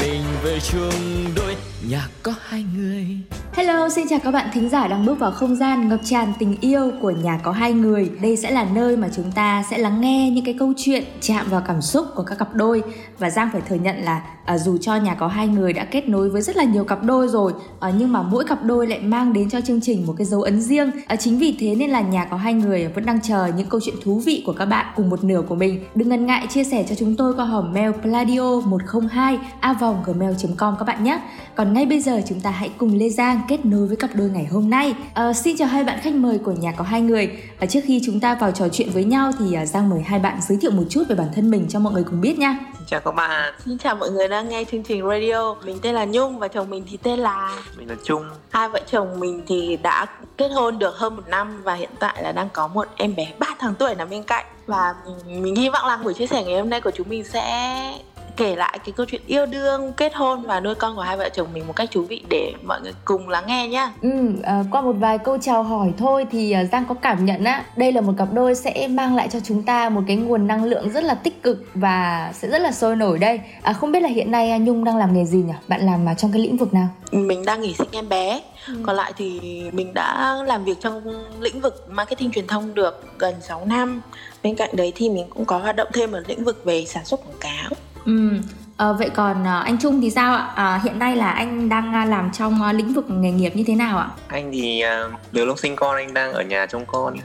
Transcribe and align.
mình 0.00 0.22
về 0.42 0.58
chung 0.60 1.24
đôi 1.36 1.56
nhà 1.88 2.08
có 2.22 2.34
hai 2.40 2.64
người. 2.76 3.06
Hello, 3.52 3.88
xin 3.88 4.06
chào 4.10 4.18
các 4.24 4.30
bạn 4.30 4.48
thính 4.52 4.68
giả 4.68 4.88
đang 4.88 5.06
bước 5.06 5.18
vào 5.18 5.30
không 5.30 5.56
gian 5.56 5.88
ngập 5.88 6.00
tràn 6.04 6.32
tình 6.38 6.56
yêu 6.60 6.90
của 7.00 7.10
nhà 7.10 7.40
có 7.42 7.52
hai 7.52 7.72
người. 7.72 8.10
Đây 8.22 8.36
sẽ 8.36 8.50
là 8.50 8.66
nơi 8.74 8.96
mà 8.96 9.08
chúng 9.16 9.32
ta 9.32 9.64
sẽ 9.70 9.78
lắng 9.78 10.00
nghe 10.00 10.30
những 10.30 10.44
cái 10.44 10.54
câu 10.58 10.72
chuyện 10.76 11.04
chạm 11.20 11.46
vào 11.50 11.62
cảm 11.66 11.82
xúc 11.82 12.06
của 12.14 12.22
các 12.22 12.38
cặp 12.38 12.54
đôi 12.54 12.82
và 13.18 13.30
Giang 13.30 13.48
phải 13.52 13.60
thừa 13.68 13.76
nhận 13.76 13.96
là 13.96 14.22
à, 14.44 14.58
dù 14.58 14.78
cho 14.78 14.96
nhà 14.96 15.14
có 15.14 15.28
hai 15.28 15.48
người 15.48 15.72
đã 15.72 15.84
kết 15.84 16.08
nối 16.08 16.30
với 16.30 16.42
rất 16.42 16.56
là 16.56 16.64
nhiều 16.64 16.84
cặp 16.84 17.02
đôi 17.02 17.28
rồi 17.28 17.52
à, 17.80 17.92
nhưng 17.98 18.12
mà 18.12 18.22
mỗi 18.22 18.44
cặp 18.44 18.64
đôi 18.64 18.86
lại 18.86 19.00
mang 19.00 19.32
đến 19.32 19.50
cho 19.50 19.60
chương 19.60 19.80
trình 19.80 20.06
một 20.06 20.14
cái 20.18 20.26
dấu 20.26 20.42
ấn 20.42 20.60
riêng. 20.60 20.90
À, 21.06 21.16
chính 21.16 21.38
vì 21.38 21.56
thế 21.60 21.74
nên 21.74 21.90
là 21.90 22.00
nhà 22.00 22.24
có 22.24 22.36
hai 22.36 22.54
người 22.54 22.86
vẫn 22.86 23.06
đang 23.06 23.20
chờ 23.22 23.46
những 23.56 23.68
câu 23.68 23.80
chuyện 23.84 23.94
thú 24.04 24.22
vị 24.24 24.42
của 24.46 24.52
các 24.52 24.64
bạn 24.64 24.86
cùng 24.96 25.10
một 25.10 25.24
nửa 25.24 25.42
của 25.48 25.54
mình. 25.54 25.84
Đừng 25.94 26.08
ngần 26.08 26.26
ngại 26.26 26.46
chia 26.46 26.64
sẻ 26.64 26.84
cho 26.88 26.94
chúng 26.94 27.16
tôi 27.16 27.34
qua 27.34 27.44
hòm 27.44 27.72
mail 27.72 27.90
pladio 28.02 28.60
102 28.60 29.38
a 29.60 29.72
gmail.com 30.06 30.74
các 30.78 30.84
bạn 30.84 31.04
nhé. 31.04 31.20
Còn 31.54 31.72
ngay 31.72 31.86
bây 31.86 32.00
giờ 32.00 32.20
chúng 32.28 32.40
ta 32.40 32.50
hãy 32.50 32.70
cùng 32.78 32.98
Lê 32.98 33.08
Giang 33.08 33.40
kết 33.48 33.64
nối 33.64 33.86
với 33.86 33.96
cặp 33.96 34.10
đôi 34.14 34.30
ngày 34.30 34.44
hôm 34.44 34.70
nay. 34.70 34.94
À, 35.14 35.32
xin 35.32 35.56
chào 35.56 35.68
hai 35.68 35.84
bạn 35.84 35.98
khách 36.02 36.14
mời 36.14 36.38
của 36.38 36.52
nhà 36.52 36.72
có 36.72 36.84
hai 36.84 37.00
người. 37.00 37.30
À, 37.58 37.66
trước 37.66 37.80
khi 37.84 38.00
chúng 38.06 38.20
ta 38.20 38.34
vào 38.34 38.50
trò 38.50 38.68
chuyện 38.68 38.90
với 38.90 39.04
nhau 39.04 39.32
thì 39.38 39.54
à, 39.54 39.66
Giang 39.66 39.88
mời 39.88 40.00
hai 40.00 40.18
bạn 40.18 40.38
giới 40.48 40.58
thiệu 40.60 40.70
một 40.70 40.84
chút 40.88 41.02
về 41.08 41.16
bản 41.16 41.28
thân 41.34 41.50
mình 41.50 41.66
cho 41.68 41.78
mọi 41.78 41.92
người 41.92 42.04
cùng 42.04 42.20
biết 42.20 42.38
nha. 42.38 42.58
Xin 42.78 42.86
chào 42.86 43.00
các 43.00 43.14
bạn. 43.14 43.54
Xin 43.64 43.78
chào 43.78 43.96
mọi 43.96 44.10
người 44.10 44.28
đang 44.28 44.48
nghe 44.48 44.64
chương 44.64 44.82
trình 44.82 45.08
radio. 45.08 45.54
Mình 45.64 45.78
tên 45.82 45.94
là 45.94 46.04
Nhung 46.04 46.38
và 46.38 46.48
chồng 46.48 46.70
mình 46.70 46.84
thì 46.90 46.96
tên 46.96 47.18
là 47.18 47.58
Mình 47.78 47.88
là 47.88 47.94
Trung. 48.04 48.22
Hai 48.50 48.68
vợ 48.68 48.80
chồng 48.90 49.20
mình 49.20 49.42
thì 49.46 49.78
đã 49.82 50.06
kết 50.36 50.48
hôn 50.48 50.78
được 50.78 50.96
hơn 50.96 51.16
một 51.16 51.28
năm 51.28 51.62
và 51.62 51.74
hiện 51.74 51.90
tại 51.98 52.22
là 52.22 52.32
đang 52.32 52.48
có 52.52 52.68
một 52.68 52.88
em 52.96 53.14
bé 53.16 53.32
3 53.38 53.46
tháng 53.58 53.74
tuổi 53.74 53.94
nằm 53.94 54.10
bên 54.10 54.22
cạnh 54.22 54.44
và 54.66 54.94
mình 55.26 55.56
hy 55.56 55.68
vọng 55.68 55.86
là 55.86 55.96
buổi 55.96 56.14
chia 56.14 56.26
sẻ 56.26 56.44
ngày 56.44 56.58
hôm 56.58 56.70
nay 56.70 56.80
của 56.80 56.90
chúng 56.90 57.08
mình 57.08 57.24
sẽ 57.24 57.94
kể 58.40 58.56
lại 58.56 58.78
cái 58.84 58.92
câu 58.96 59.06
chuyện 59.08 59.22
yêu 59.26 59.46
đương, 59.46 59.92
kết 59.96 60.14
hôn 60.14 60.42
và 60.42 60.60
nuôi 60.60 60.74
con 60.74 60.96
của 60.96 61.02
hai 61.02 61.16
vợ 61.16 61.28
chồng 61.28 61.48
mình 61.52 61.66
một 61.66 61.76
cách 61.76 61.88
thú 61.92 62.02
vị 62.02 62.22
để 62.28 62.52
mọi 62.62 62.80
người 62.80 62.92
cùng 63.04 63.28
lắng 63.28 63.44
nghe 63.46 63.68
nhá. 63.68 63.92
Ừ, 64.02 64.10
à, 64.42 64.64
qua 64.70 64.80
một 64.80 64.92
vài 64.92 65.18
câu 65.18 65.38
chào 65.38 65.62
hỏi 65.62 65.92
thôi 65.98 66.26
thì 66.30 66.52
à, 66.52 66.64
Giang 66.64 66.84
có 66.88 66.94
cảm 66.94 67.24
nhận 67.24 67.44
á, 67.44 67.64
đây 67.76 67.92
là 67.92 68.00
một 68.00 68.12
cặp 68.18 68.28
đôi 68.32 68.54
sẽ 68.54 68.88
mang 68.88 69.16
lại 69.16 69.28
cho 69.32 69.40
chúng 69.40 69.62
ta 69.62 69.88
một 69.88 70.00
cái 70.06 70.16
nguồn 70.16 70.46
năng 70.46 70.64
lượng 70.64 70.90
rất 70.90 71.04
là 71.04 71.14
tích 71.14 71.42
cực 71.42 71.64
và 71.74 72.30
sẽ 72.34 72.48
rất 72.48 72.58
là 72.58 72.72
sôi 72.72 72.96
nổi 72.96 73.18
đây. 73.18 73.40
À, 73.62 73.72
không 73.72 73.92
biết 73.92 74.00
là 74.00 74.08
hiện 74.08 74.30
nay 74.30 74.58
Nhung 74.58 74.84
đang 74.84 74.96
làm 74.96 75.14
nghề 75.14 75.24
gì 75.24 75.38
nhỉ? 75.38 75.52
Bạn 75.68 75.86
làm 75.86 76.08
à, 76.08 76.14
trong 76.14 76.32
cái 76.32 76.42
lĩnh 76.42 76.56
vực 76.56 76.74
nào? 76.74 76.88
Mình 77.12 77.44
đang 77.44 77.60
nghỉ 77.60 77.74
sinh 77.74 77.88
em 77.92 78.08
bé. 78.08 78.40
Ừ. 78.66 78.74
Còn 78.82 78.96
lại 78.96 79.12
thì 79.16 79.40
mình 79.72 79.94
đã 79.94 80.36
làm 80.46 80.64
việc 80.64 80.80
trong 80.80 81.24
lĩnh 81.40 81.60
vực 81.60 81.86
marketing 81.90 82.30
truyền 82.30 82.46
thông 82.46 82.74
được 82.74 83.18
gần 83.18 83.34
6 83.40 83.64
năm. 83.66 84.02
Bên 84.42 84.56
cạnh 84.56 84.70
đấy 84.72 84.92
thì 84.94 85.08
mình 85.08 85.26
cũng 85.30 85.44
có 85.44 85.58
hoạt 85.58 85.76
động 85.76 85.88
thêm 85.92 86.12
ở 86.12 86.22
lĩnh 86.26 86.44
vực 86.44 86.64
về 86.64 86.84
sản 86.84 87.04
xuất 87.04 87.20
quảng 87.20 87.38
cáo. 87.40 87.70
Ừ. 88.04 88.30
À, 88.76 88.92
vậy 88.92 89.10
còn 89.14 89.46
à, 89.46 89.58
anh 89.58 89.78
Trung 89.78 90.00
thì 90.00 90.10
sao 90.10 90.34
ạ? 90.34 90.50
À, 90.54 90.80
hiện 90.84 90.98
nay 90.98 91.16
là 91.16 91.30
anh 91.30 91.68
đang 91.68 91.92
à, 91.92 92.04
làm 92.04 92.30
trong 92.32 92.62
à, 92.62 92.72
lĩnh 92.72 92.92
vực 92.94 93.10
nghề 93.10 93.30
nghiệp 93.30 93.56
như 93.56 93.64
thế 93.66 93.74
nào 93.74 93.98
ạ? 93.98 94.08
Anh 94.28 94.50
thì 94.52 94.80
à, 94.80 95.04
từ 95.32 95.44
lúc 95.44 95.58
sinh 95.58 95.76
con 95.76 95.96
anh 95.96 96.14
đang 96.14 96.32
ở 96.32 96.42
nhà 96.42 96.66
trông 96.66 96.84
con 96.86 97.16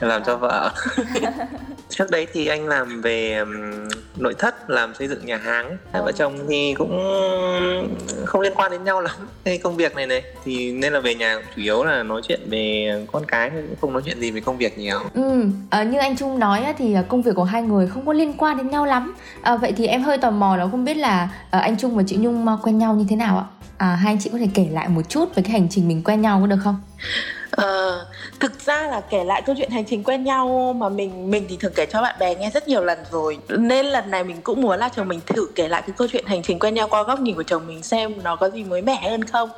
làm 0.00 0.24
cho 0.24 0.36
vợ. 0.36 0.70
Trước 1.88 2.10
đấy 2.10 2.26
thì 2.32 2.46
anh 2.46 2.66
làm 2.68 3.02
về 3.02 3.44
nội 4.16 4.34
thất 4.38 4.70
làm 4.70 4.94
xây 4.94 5.08
dựng 5.08 5.26
nhà 5.26 5.36
hàng. 5.36 5.76
Hai 5.92 6.02
vợ 6.02 6.12
chồng 6.12 6.38
thì 6.48 6.74
cũng 6.78 6.90
không 8.24 8.40
liên 8.40 8.52
quan 8.54 8.70
đến 8.70 8.84
nhau 8.84 9.00
lắm. 9.00 9.16
Cái 9.44 9.58
công 9.58 9.76
việc 9.76 9.94
này 9.94 10.06
này 10.06 10.22
thì 10.44 10.72
nên 10.72 10.92
là 10.92 11.00
về 11.00 11.14
nhà 11.14 11.36
chủ 11.56 11.62
yếu 11.62 11.84
là 11.84 12.02
nói 12.02 12.20
chuyện 12.28 12.40
về 12.50 12.92
con 13.12 13.24
cái 13.26 13.50
cũng 13.50 13.76
không 13.80 13.92
nói 13.92 14.02
chuyện 14.04 14.20
gì 14.20 14.30
về 14.30 14.40
công 14.40 14.58
việc 14.58 14.78
nhiều. 14.78 14.98
Ừ 15.14 15.44
à, 15.70 15.82
như 15.82 15.98
anh 15.98 16.16
trung 16.16 16.38
nói 16.38 16.74
thì 16.78 16.96
công 17.08 17.22
việc 17.22 17.32
của 17.36 17.44
hai 17.44 17.62
người 17.62 17.88
không 17.88 18.06
có 18.06 18.12
liên 18.12 18.32
quan 18.38 18.56
đến 18.56 18.70
nhau 18.70 18.84
lắm. 18.84 19.14
À, 19.42 19.56
vậy 19.56 19.72
thì 19.76 19.86
em 19.86 20.02
hơi 20.02 20.18
tò 20.18 20.30
mò 20.30 20.56
là 20.56 20.66
không 20.70 20.84
biết 20.84 20.96
là 20.96 21.28
à, 21.50 21.58
anh 21.58 21.76
trung 21.76 21.96
và 21.96 22.02
chị 22.06 22.16
nhung 22.16 22.46
quen 22.62 22.78
nhau 22.78 22.94
như 22.94 23.06
thế 23.08 23.16
nào 23.16 23.38
ạ? 23.38 23.44
À, 23.78 23.86
hai 23.86 24.12
anh 24.12 24.18
chị 24.20 24.30
có 24.32 24.38
thể 24.38 24.48
kể 24.54 24.68
lại 24.72 24.88
một 24.88 25.02
chút 25.08 25.34
về 25.34 25.42
cái 25.42 25.52
hành 25.52 25.68
trình 25.70 25.88
mình 25.88 26.02
quen 26.04 26.20
nhau 26.20 26.38
có 26.40 26.46
được 26.46 26.58
không? 26.64 26.80
Ờ, 27.50 28.06
thực 28.40 28.60
ra 28.60 28.88
là 28.88 29.00
kể 29.00 29.24
lại 29.24 29.42
câu 29.42 29.54
chuyện 29.58 29.70
hành 29.70 29.84
trình 29.84 30.02
quen 30.02 30.24
nhau 30.24 30.74
mà 30.78 30.88
mình 30.88 31.30
mình 31.30 31.46
thì 31.48 31.56
thường 31.56 31.72
kể 31.76 31.86
cho 31.86 32.02
bạn 32.02 32.16
bè 32.18 32.34
nghe 32.34 32.50
rất 32.50 32.68
nhiều 32.68 32.84
lần 32.84 32.98
rồi. 33.10 33.38
Nên 33.48 33.86
lần 33.86 34.10
này 34.10 34.24
mình 34.24 34.42
cũng 34.42 34.62
muốn 34.62 34.78
là 34.78 34.88
chồng 34.88 35.08
mình 35.08 35.20
thử 35.26 35.46
kể 35.54 35.68
lại 35.68 35.82
cái 35.86 35.94
câu 35.98 36.08
chuyện 36.12 36.26
hành 36.26 36.42
trình 36.42 36.58
quen 36.58 36.74
nhau 36.74 36.88
qua 36.88 37.02
góc 37.02 37.20
nhìn 37.20 37.36
của 37.36 37.42
chồng 37.42 37.66
mình 37.66 37.82
xem 37.82 38.12
nó 38.22 38.36
có 38.36 38.50
gì 38.50 38.64
mới 38.64 38.82
mẻ 38.82 39.08
hơn 39.10 39.24
không. 39.24 39.50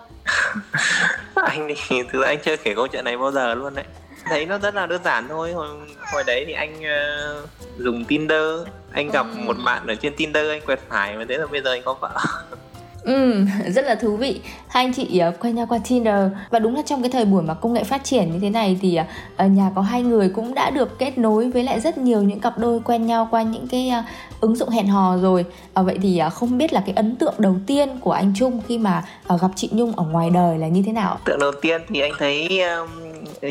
Anh 1.35 1.69
thì 1.69 2.03
thực 2.13 2.23
ra 2.23 2.27
anh 2.29 2.39
chưa 2.45 2.57
kể 2.57 2.75
câu 2.75 2.87
chuyện 2.87 3.05
này 3.05 3.17
bao 3.17 3.33
giờ 3.33 3.55
luôn 3.55 3.75
đấy. 3.75 3.85
Thấy 4.25 4.47
nó 4.47 4.59
rất 4.59 4.75
là 4.75 4.87
đơn 4.87 5.01
giản 5.05 5.29
thôi. 5.29 5.53
Hồi, 5.53 5.69
hồi 6.13 6.25
đấy 6.27 6.45
thì 6.47 6.53
anh 6.53 6.81
uh, 6.81 7.49
dùng 7.79 8.05
tinder. 8.05 8.61
Anh 8.93 9.11
gặp 9.11 9.27
ừ. 9.37 9.41
một 9.45 9.57
bạn 9.65 9.87
ở 9.87 9.95
trên 9.95 10.17
tinder 10.17 10.51
anh 10.51 10.61
quẹt 10.61 10.81
phải 10.89 11.17
và 11.17 11.25
thế 11.29 11.37
là 11.37 11.47
bây 11.47 11.63
giờ 11.63 11.73
anh 11.73 11.83
có 11.85 11.95
vợ 11.95 12.11
Ừ, 13.03 13.45
rất 13.69 13.85
là 13.85 13.95
thú 13.95 14.17
vị. 14.17 14.41
Hai 14.69 14.85
anh 14.85 14.93
chị 14.93 15.21
uh, 15.29 15.35
quen 15.41 15.55
nhau 15.55 15.67
qua 15.69 15.79
Tinder 15.89 16.31
và 16.51 16.59
đúng 16.59 16.77
là 16.77 16.83
trong 16.87 17.03
cái 17.03 17.11
thời 17.11 17.25
buổi 17.25 17.43
mà 17.43 17.55
công 17.55 17.73
nghệ 17.73 17.85
phát 17.85 18.05
triển 18.05 18.33
như 18.33 18.39
thế 18.41 18.51
này 18.51 18.79
thì 18.83 18.99
uh, 19.45 19.51
nhà 19.51 19.71
có 19.75 19.83
hai 19.83 20.03
người 20.03 20.29
cũng 20.29 20.55
đã 20.55 20.71
được 20.71 20.99
kết 20.99 21.19
nối 21.19 21.51
với 21.51 21.65
lại 21.65 21.81
rất 21.81 21.99
nhiều 21.99 22.23
những 22.23 22.41
cặp 22.41 22.59
đôi 22.59 22.81
quen 22.81 23.07
nhau 23.07 23.29
qua 23.31 23.43
những 23.43 23.69
cái 23.69 23.93
uh, 23.99 24.05
ứng 24.41 24.57
dụng 24.57 24.69
hẹn 24.69 24.87
hò 24.87 25.17
rồi. 25.17 25.45
Uh, 25.81 25.87
vậy 25.87 25.99
thì 26.03 26.21
uh, 26.27 26.33
không 26.33 26.59
biết 26.59 26.73
là 26.73 26.83
cái 26.87 26.95
ấn 26.95 27.17
tượng 27.17 27.35
đầu 27.39 27.57
tiên 27.67 27.89
của 28.01 28.13
anh 28.13 28.33
Trung 28.37 28.61
khi 28.69 28.79
mà 28.79 29.05
uh, 29.35 29.41
gặp 29.41 29.51
chị 29.57 29.69
Nhung 29.73 29.93
ở 29.97 30.05
ngoài 30.05 30.31
đời 30.31 30.59
là 30.59 30.69
như 30.69 30.83
thế 30.87 30.93
nào? 30.93 31.19
Tượng 31.25 31.39
đầu 31.39 31.53
tiên 31.63 31.83
thì 31.89 32.01
anh 32.01 32.13
thấy 32.19 32.63
um, 32.63 32.89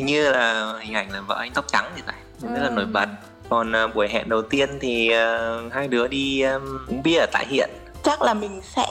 như 0.06 0.31
là 0.31 0.74
hình 0.81 0.94
ảnh 0.94 1.12
là 1.12 1.22
vợ 1.22 1.36
anh 1.40 1.52
tóc 1.53 1.66
trắng 1.68 1.86
thì 1.96 2.02
phải, 2.06 2.16
ừ. 2.41 2.47
rất 2.53 2.63
là 2.63 2.69
nổi 2.69 2.86
bật. 2.86 3.09
Còn 3.50 3.72
uh, 3.72 3.96
buổi 3.96 4.07
hẹn 4.07 4.30
đầu 4.30 4.41
tiên 4.41 4.69
thì 4.81 5.09
uh, 5.09 5.74
hai 5.74 5.88
đứa 5.88 6.07
đi 6.07 6.41
um, 6.41 6.78
uống 6.88 7.03
bia 7.03 7.18
ở 7.18 7.25
tại 7.31 7.46
hiện 7.50 7.69
chắc 8.03 8.22
là 8.22 8.34
mình 8.34 8.62
sẽ 8.75 8.85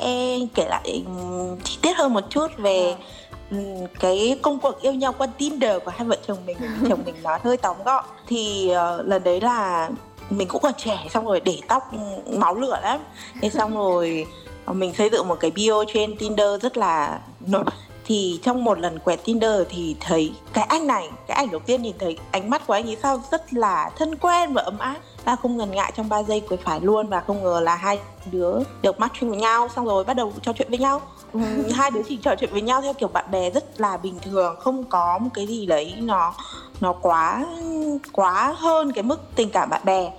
kể 0.55 0.67
lại 0.69 1.05
chi 1.65 1.79
tiết 1.83 1.97
hơn 1.97 2.15
một 2.15 2.25
chút 2.31 2.47
về 2.57 2.97
ừ, 3.51 3.57
cái 4.01 4.39
công 4.43 4.59
cuộc 4.59 4.81
yêu 4.81 4.93
nhau 4.93 5.15
qua 5.19 5.27
Tinder 5.27 5.83
của 5.85 5.91
hai 5.91 6.09
vợ 6.09 6.17
chồng 6.27 6.39
mình 6.47 6.57
chồng 6.89 7.03
mình 7.05 7.15
nói 7.23 7.39
hơi 7.43 7.57
tóm 7.57 7.77
gọn. 7.85 8.05
Thì 8.27 8.71
uh, 8.71 9.07
lần 9.07 9.25
đấy 9.25 9.41
là 9.41 9.91
mình 10.31 10.49
cũng 10.49 10.63
còn 10.63 10.73
trẻ 10.79 11.07
xong 11.11 11.27
rồi 11.27 11.41
để 11.41 11.59
tóc 11.69 11.83
máu 12.27 12.55
lửa 12.55 12.79
lắm. 12.83 13.01
Thế 13.43 13.51
xong 13.51 13.75
rồi 13.77 14.27
mình 14.67 14.95
xây 14.95 15.11
dựng 15.11 15.29
một 15.29 15.41
cái 15.41 15.51
bio 15.51 15.85
trên 15.95 16.17
Tinder 16.17 16.63
rất 16.63 16.77
là 16.77 17.21
nổi 17.41 17.65
thì 18.07 18.41
trong 18.43 18.65
một 18.65 18.79
lần 18.79 18.99
quẹt 18.99 19.25
Tinder 19.25 19.63
thì 19.69 19.97
thấy 20.01 20.33
cái 20.53 20.65
anh 20.65 20.87
này, 20.87 21.09
cái 21.27 21.37
ảnh 21.37 21.51
đầu 21.51 21.61
tiên 21.67 21.83
nhìn 21.83 21.95
thấy 21.99 22.19
ánh 22.31 22.51
mắt 22.51 22.67
của 22.67 22.73
anh 22.73 22.87
ấy 22.87 22.97
sao 23.03 23.23
rất 23.31 23.55
là 23.55 23.91
thân 23.97 24.17
quen 24.17 24.53
và 24.53 24.63
ấm 24.63 24.79
áp. 24.79 24.97
Ta 25.25 25.37
không 25.37 25.57
ngần 25.57 25.71
ngại 25.71 25.93
trong 25.97 26.09
3 26.09 26.23
giây 26.23 26.41
quẹt 26.41 26.61
phải 26.61 26.81
luôn 26.81 27.09
và 27.09 27.21
không 27.21 27.43
ngờ 27.43 27.61
là 27.61 27.75
hai 27.75 27.99
đứa 28.33 28.59
được 28.83 29.01
matching 29.01 29.31
với 29.31 29.39
nhau, 29.39 29.69
xong 29.77 29.85
rồi 29.85 30.05
bắt 30.05 30.15
đầu 30.15 30.33
trò 30.43 30.53
chuyện 30.53 30.69
với 30.71 30.79
nhau. 30.79 31.01
Ừ, 31.33 31.41
hai 31.75 31.91
đứa 31.91 32.03
chỉ 32.09 32.17
trò 32.17 32.35
chuyện 32.41 32.53
với 32.53 32.63
nhau 32.63 32.83
theo 32.83 32.93
kiểu 32.93 33.09
bạn 33.09 33.31
bè 33.31 33.51
rất 33.51 33.81
là 33.81 33.97
bình 33.97 34.19
thường, 34.23 34.57
không 34.61 34.85
có 34.85 35.19
một 35.19 35.31
cái 35.35 35.47
gì 35.47 35.67
đấy 35.67 35.95
nó 35.99 36.35
nó 36.81 36.93
quá 36.93 37.47
quá 38.13 38.55
hơn 38.57 38.93
cái 38.93 39.03
mức 39.03 39.21
tình 39.37 39.51
cảm 39.51 39.71
bạn 39.71 39.81
bè 39.85 40.11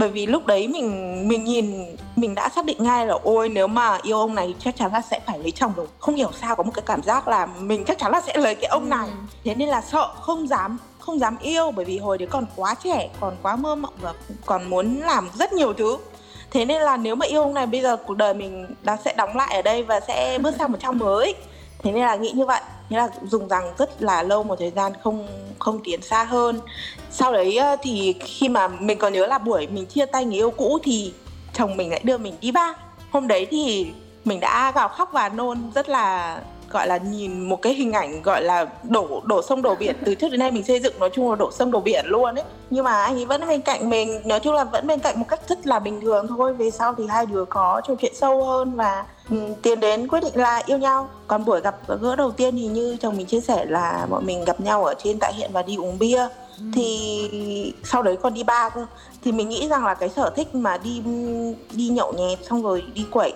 bởi 0.00 0.08
vì 0.08 0.26
lúc 0.26 0.46
đấy 0.46 0.68
mình 0.68 1.28
mình 1.28 1.44
nhìn 1.44 1.96
mình 2.16 2.34
đã 2.34 2.48
xác 2.48 2.64
định 2.64 2.76
ngay 2.80 3.06
là 3.06 3.14
ôi 3.22 3.48
nếu 3.48 3.66
mà 3.66 3.98
yêu 4.02 4.18
ông 4.18 4.34
này 4.34 4.54
chắc 4.58 4.76
chắn 4.76 4.92
là 4.92 5.00
sẽ 5.00 5.20
phải 5.26 5.38
lấy 5.38 5.50
chồng 5.50 5.72
rồi. 5.76 5.86
Không 5.98 6.14
hiểu 6.14 6.30
sao 6.40 6.56
có 6.56 6.62
một 6.62 6.72
cái 6.74 6.82
cảm 6.86 7.02
giác 7.02 7.28
là 7.28 7.46
mình 7.46 7.84
chắc 7.84 7.98
chắn 7.98 8.12
là 8.12 8.20
sẽ 8.20 8.36
lấy 8.36 8.54
cái 8.54 8.68
ông 8.68 8.88
này. 8.88 9.08
Ừ. 9.08 9.12
thế 9.44 9.54
nên 9.54 9.68
là 9.68 9.80
sợ 9.80 10.14
không 10.20 10.48
dám 10.48 10.78
không 10.98 11.18
dám 11.18 11.36
yêu 11.40 11.70
bởi 11.70 11.84
vì 11.84 11.98
hồi 11.98 12.18
đấy 12.18 12.28
còn 12.30 12.46
quá 12.56 12.74
trẻ 12.84 13.08
còn 13.20 13.36
quá 13.42 13.56
mơ 13.56 13.74
mộng 13.74 13.94
và 14.00 14.12
còn 14.46 14.70
muốn 14.70 15.00
làm 15.00 15.28
rất 15.34 15.52
nhiều 15.52 15.72
thứ. 15.72 15.96
Thế 16.50 16.64
nên 16.64 16.82
là 16.82 16.96
nếu 16.96 17.14
mà 17.14 17.26
yêu 17.26 17.42
ông 17.42 17.54
này 17.54 17.66
bây 17.66 17.80
giờ 17.80 17.96
cuộc 17.96 18.16
đời 18.16 18.34
mình 18.34 18.66
đã 18.82 18.96
sẽ 19.04 19.14
đóng 19.16 19.36
lại 19.36 19.54
ở 19.54 19.62
đây 19.62 19.82
và 19.82 20.00
sẽ 20.00 20.38
bước 20.38 20.54
sang 20.58 20.72
một 20.72 20.78
trang 20.80 20.98
mới. 20.98 21.34
Thế 21.82 21.92
nên 21.92 22.02
là 22.02 22.16
nghĩ 22.16 22.30
như 22.30 22.46
vậy. 22.46 22.60
Thế 22.90 22.96
là 22.96 23.08
dùng 23.22 23.48
rằng 23.48 23.72
rất 23.78 24.02
là 24.02 24.22
lâu 24.22 24.42
một 24.42 24.56
thời 24.58 24.70
gian 24.70 24.92
không 25.02 25.28
không 25.58 25.80
tiến 25.84 26.02
xa 26.02 26.24
hơn 26.24 26.60
sau 27.10 27.32
đấy 27.32 27.56
ờ, 27.56 27.76
thì 27.82 28.14
khi 28.20 28.48
mà 28.48 28.68
mình 28.68 28.98
còn 28.98 29.12
nhớ 29.12 29.26
là 29.26 29.38
buổi 29.38 29.66
mình 29.66 29.86
chia 29.86 30.06
tay 30.06 30.24
người 30.24 30.34
yêu 30.34 30.50
cũ 30.50 30.78
thì 30.82 31.12
chồng 31.52 31.76
mình 31.76 31.90
lại 31.90 32.00
đưa 32.04 32.18
mình 32.18 32.34
đi 32.40 32.52
ba 32.52 32.74
hôm 33.10 33.28
đấy 33.28 33.46
thì 33.50 33.92
mình 34.24 34.40
đã 34.40 34.72
gào 34.74 34.88
khóc 34.88 35.10
và 35.12 35.28
nôn 35.28 35.58
rất 35.74 35.88
là 35.88 36.40
gọi 36.70 36.86
là 36.86 36.96
nhìn 36.96 37.48
một 37.48 37.62
cái 37.62 37.74
hình 37.74 37.92
ảnh 37.92 38.22
gọi 38.22 38.42
là 38.42 38.66
đổ 38.82 39.22
đổ 39.24 39.42
sông 39.42 39.62
đổ 39.62 39.74
biển. 39.74 39.96
Từ 40.04 40.14
trước 40.14 40.28
đến 40.30 40.40
nay 40.40 40.50
mình 40.50 40.64
xây 40.64 40.80
dựng 40.80 40.98
nói 40.98 41.10
chung 41.12 41.30
là 41.30 41.36
đổ 41.36 41.50
sông 41.52 41.70
đổ 41.70 41.80
biển 41.80 42.04
luôn 42.08 42.34
ấy. 42.34 42.44
Nhưng 42.70 42.84
mà 42.84 43.02
anh 43.02 43.14
ấy 43.16 43.24
vẫn 43.24 43.48
bên 43.48 43.60
cạnh 43.60 43.90
mình 43.90 44.20
nói 44.24 44.40
chung 44.40 44.54
là 44.54 44.64
vẫn 44.64 44.86
bên 44.86 44.98
cạnh 44.98 45.18
một 45.18 45.24
cách 45.28 45.40
rất 45.48 45.66
là 45.66 45.78
bình 45.78 46.00
thường 46.00 46.26
thôi. 46.28 46.54
Về 46.54 46.70
sau 46.70 46.94
thì 46.98 47.06
hai 47.06 47.26
đứa 47.26 47.44
có 47.44 47.80
trò 47.88 47.94
chuyện 48.00 48.12
sâu 48.14 48.44
hơn 48.44 48.76
và 48.76 49.04
um, 49.30 49.54
tiến 49.62 49.80
đến 49.80 50.08
quyết 50.08 50.20
định 50.20 50.36
là 50.36 50.62
yêu 50.66 50.78
nhau. 50.78 51.08
Còn 51.26 51.44
buổi 51.44 51.60
gặp 51.60 51.76
gỡ 52.00 52.16
đầu 52.16 52.30
tiên 52.30 52.56
thì 52.56 52.66
như 52.66 52.96
chồng 53.00 53.16
mình 53.16 53.26
chia 53.26 53.40
sẻ 53.40 53.64
là 53.64 54.06
bọn 54.10 54.26
mình 54.26 54.44
gặp 54.44 54.60
nhau 54.60 54.84
ở 54.84 54.94
trên 55.04 55.18
tại 55.18 55.32
hiện 55.34 55.50
và 55.52 55.62
đi 55.62 55.76
uống 55.76 55.98
bia 55.98 56.28
thì 56.72 57.74
sau 57.84 58.02
đấy 58.02 58.16
còn 58.22 58.34
đi 58.34 58.42
ba 58.42 58.70
thì 59.24 59.32
mình 59.32 59.48
nghĩ 59.48 59.68
rằng 59.68 59.84
là 59.84 59.94
cái 59.94 60.08
sở 60.08 60.30
thích 60.36 60.54
mà 60.54 60.78
đi 60.78 61.02
đi 61.72 61.88
nhậu 61.88 62.12
nhẹt 62.12 62.38
xong 62.48 62.62
rồi 62.62 62.82
đi 62.94 63.06
quẩy 63.10 63.32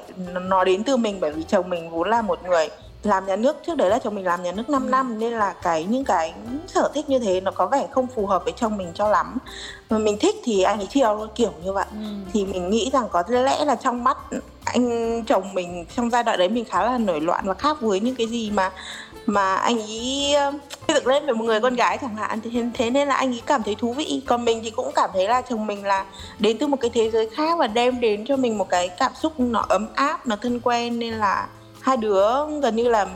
nó 0.49 0.65
đến 0.65 0.85
từ 0.85 0.97
mình 0.97 1.19
bởi 1.21 1.33
vì 1.33 1.43
chồng 1.49 1.71
mình 1.71 1.91
vốn 1.91 2.11
là 2.11 2.23
một 2.23 2.39
người 2.45 2.69
làm 3.07 3.27
nhà 3.27 3.37
nước. 3.37 3.57
Trước 3.67 3.77
đấy 3.77 3.91
là 3.91 3.99
chồng 3.99 4.15
mình 4.15 4.25
làm 4.25 4.43
nhà 4.43 4.53
nước 4.53 4.69
5 4.69 4.83
ừ. 4.83 4.89
năm 4.89 5.19
nên 5.19 5.33
là 5.33 5.55
cái 5.63 5.85
những 5.85 6.05
cái 6.05 6.35
sở 6.67 6.91
thích 6.95 7.09
như 7.09 7.19
thế 7.19 7.41
nó 7.41 7.51
có 7.51 7.67
vẻ 7.67 7.87
không 7.91 8.07
phù 8.07 8.27
hợp 8.27 8.45
với 8.45 8.53
chồng 8.57 8.77
mình 8.77 8.89
cho 8.95 9.09
lắm. 9.09 9.39
Mà 9.91 9.99
mình 9.99 10.19
thích 10.21 10.37
thì 10.45 10.63
anh 10.63 10.79
ấy 10.79 10.87
chiều 10.91 11.27
kiểu 11.35 11.53
như 11.65 11.73
vậy. 11.73 11.87
Ừ. 11.93 12.07
thì 12.33 12.47
mình 12.47 12.71
nghĩ 12.71 12.91
rằng 12.93 13.09
có 13.13 13.23
lẽ 13.29 13.65
là 13.65 13.75
trong 13.75 14.05
mắt 14.05 14.19
anh 14.65 15.25
chồng 15.25 15.55
mình 15.55 15.85
trong 15.97 16.11
giai 16.11 16.23
đoạn 16.23 16.39
đấy 16.39 16.49
mình 16.49 16.65
khá 16.65 16.85
là 16.85 16.99
nổi 16.99 17.21
loạn 17.21 17.45
và 17.47 17.55
khác 17.55 17.81
với 17.81 18.01
những 18.01 18.15
cái 18.15 18.27
gì 18.27 18.51
mà 18.51 18.71
mà 19.27 19.55
anh 19.55 19.79
ấy 19.79 20.35
xây 20.89 20.95
dựng 20.95 21.07
lên 21.07 21.27
về 21.27 21.33
một 21.33 21.45
người 21.45 21.61
con 21.61 21.75
gái 21.75 21.99
chẳng 22.01 22.17
hạn 22.17 22.41
thì 22.45 22.63
thế 22.75 22.91
nên 22.91 23.09
là 23.09 23.15
anh 23.15 23.33
ấy 23.33 23.43
cảm 23.47 23.63
thấy 23.63 23.75
thú 23.75 23.93
vị. 23.93 24.23
Còn 24.27 24.45
mình 24.45 24.61
thì 24.65 24.71
cũng 24.71 24.91
cảm 24.95 25.11
thấy 25.13 25.29
là 25.29 25.43
chồng 25.43 25.67
mình 25.67 25.85
là 25.85 26.05
đến 26.39 26.59
từ 26.59 26.67
một 26.67 26.77
cái 26.81 26.91
thế 26.95 27.11
giới 27.11 27.31
khác 27.31 27.59
và 27.59 27.67
đem 27.67 28.01
đến 28.01 28.25
cho 28.27 28.37
mình 28.37 28.59
một 28.59 28.69
cái 28.69 28.89
cảm 28.89 29.13
xúc 29.15 29.41
nó 29.41 29.65
ấm 29.69 29.89
áp 29.95 30.27
nó 30.27 30.37
thân 30.37 30.61
quen. 30.61 30.99
Nên 30.99 31.15
là 31.15 31.47
hai 31.81 31.97
đứa 31.97 32.29
gần 32.63 32.77
như 32.77 32.89
là 32.89 33.07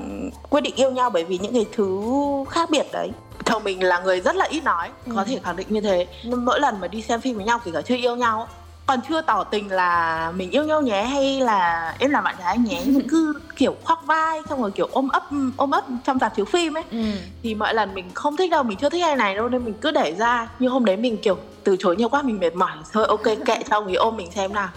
quyết 0.51 0.61
định 0.61 0.75
yêu 0.77 0.91
nhau 0.91 1.11
bởi 1.11 1.25
vì 1.25 1.39
những 1.39 1.55
cái 1.55 1.67
thứ 1.73 2.03
khác 2.51 2.71
biệt 2.71 2.87
đấy. 2.93 3.11
Chồng 3.45 3.65
mình 3.65 3.83
là 3.83 3.99
người 3.99 4.21
rất 4.21 4.37
là 4.37 4.45
ít 4.45 4.65
nói 4.65 4.89
ừ. 5.07 5.13
có 5.17 5.25
thể 5.25 5.39
khẳng 5.45 5.57
định 5.57 5.67
như 5.71 5.81
thế. 5.81 6.07
Mỗi 6.25 6.61
lần 6.61 6.81
mà 6.81 6.89
đi 6.89 7.03
xem 7.03 7.21
phim 7.21 7.37
với 7.37 7.45
nhau 7.45 7.61
kể 7.65 7.71
cả 7.75 7.83
chưa 7.83 7.97
yêu 7.97 8.17
nhau 8.17 8.49
còn 8.89 9.01
chưa 9.09 9.21
tỏ 9.21 9.45
tình 9.45 9.73
là 9.73 10.33
mình 10.37 10.51
yêu 10.51 10.65
nhau 10.65 10.83
nhé 10.83 11.03
hay 11.03 11.41
là 11.41 11.95
em 11.99 12.11
là 12.11 12.21
bạn 12.21 12.35
gái 12.39 12.59
nhé 12.59 12.83
nhưng 12.87 13.09
cứ 13.09 13.41
kiểu 13.57 13.77
khoác 13.85 13.99
vai 14.07 14.41
xong 14.49 14.63
rồi 14.63 14.71
kiểu 14.71 14.89
ôm 14.93 15.09
ấp 15.09 15.23
ôm 15.57 15.71
ấp 15.71 15.85
trong 16.05 16.19
dạp 16.19 16.37
chiếu 16.37 16.45
phim 16.45 16.77
ấy. 16.77 16.85
Ừ. 16.91 17.03
thì 17.43 17.55
mọi 17.55 17.75
lần 17.75 17.95
mình 17.95 18.11
không 18.15 18.37
thích 18.37 18.51
đâu 18.51 18.63
mình 18.63 18.79
chưa 18.79 18.89
thích 18.89 19.03
ai 19.03 19.17
này 19.17 19.35
đâu 19.35 19.49
nên 19.49 19.65
mình 19.65 19.75
cứ 19.81 19.91
để 19.91 20.15
ra. 20.19 20.49
Nhưng 20.59 20.71
hôm 20.71 20.85
đấy 20.85 20.97
mình 20.97 21.17
kiểu 21.17 21.39
từ 21.65 21.77
chối 21.79 21.97
nhiều 21.97 22.09
quá 22.09 22.23
mình 22.23 22.41
mệt 22.41 22.55
mỏi. 22.55 22.71
Thôi 22.93 23.07
ok 23.09 23.25
kệ 23.47 23.63
xong 23.71 23.85
thì 23.89 23.95
ôm 23.95 24.17
mình 24.17 24.31
xem 24.31 24.53
nào. 24.53 24.69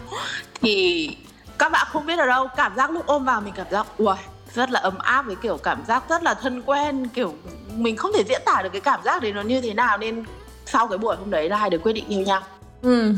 Thì 0.62 1.10
các 1.58 1.72
bạn 1.72 1.88
không 1.92 2.06
biết 2.06 2.20
ở 2.20 2.26
đâu 2.26 2.48
cảm 2.58 2.76
giác 2.76 2.92
lúc 2.92 3.06
ôm 3.06 3.26
vào 3.26 3.42
mình 3.42 3.54
cảm 3.58 3.68
giác 3.72 3.88
ui 3.98 4.16
rất 4.54 4.72
là 4.72 4.80
ấm 4.80 4.98
áp 4.98 5.22
với 5.22 5.36
kiểu 5.36 5.58
cảm 5.58 5.84
giác 5.88 6.04
rất 6.10 6.24
là 6.24 6.34
thân 6.34 6.62
quen. 6.62 7.08
Kiểu 7.08 7.34
mình 7.76 7.96
không 7.96 8.12
thể 8.14 8.24
diễn 8.28 8.42
tả 8.46 8.62
được 8.64 8.70
cái 8.72 8.82
cảm 8.82 9.00
giác 9.04 9.22
đấy 9.22 9.34
nó 9.34 9.42
như 9.42 9.62
thế 9.62 9.74
nào 9.74 9.98
nên 9.98 10.26
sau 10.66 10.88
cái 10.88 10.98
buổi 10.98 11.16
hôm 11.16 11.30
đấy 11.30 11.50
là 11.50 11.58
hai 11.58 11.70
đứa 11.70 11.78
quyết 11.78 11.94
định 11.94 12.06
yêu 12.08 12.22
nhau 12.22 12.42
Ừ, 12.82 13.14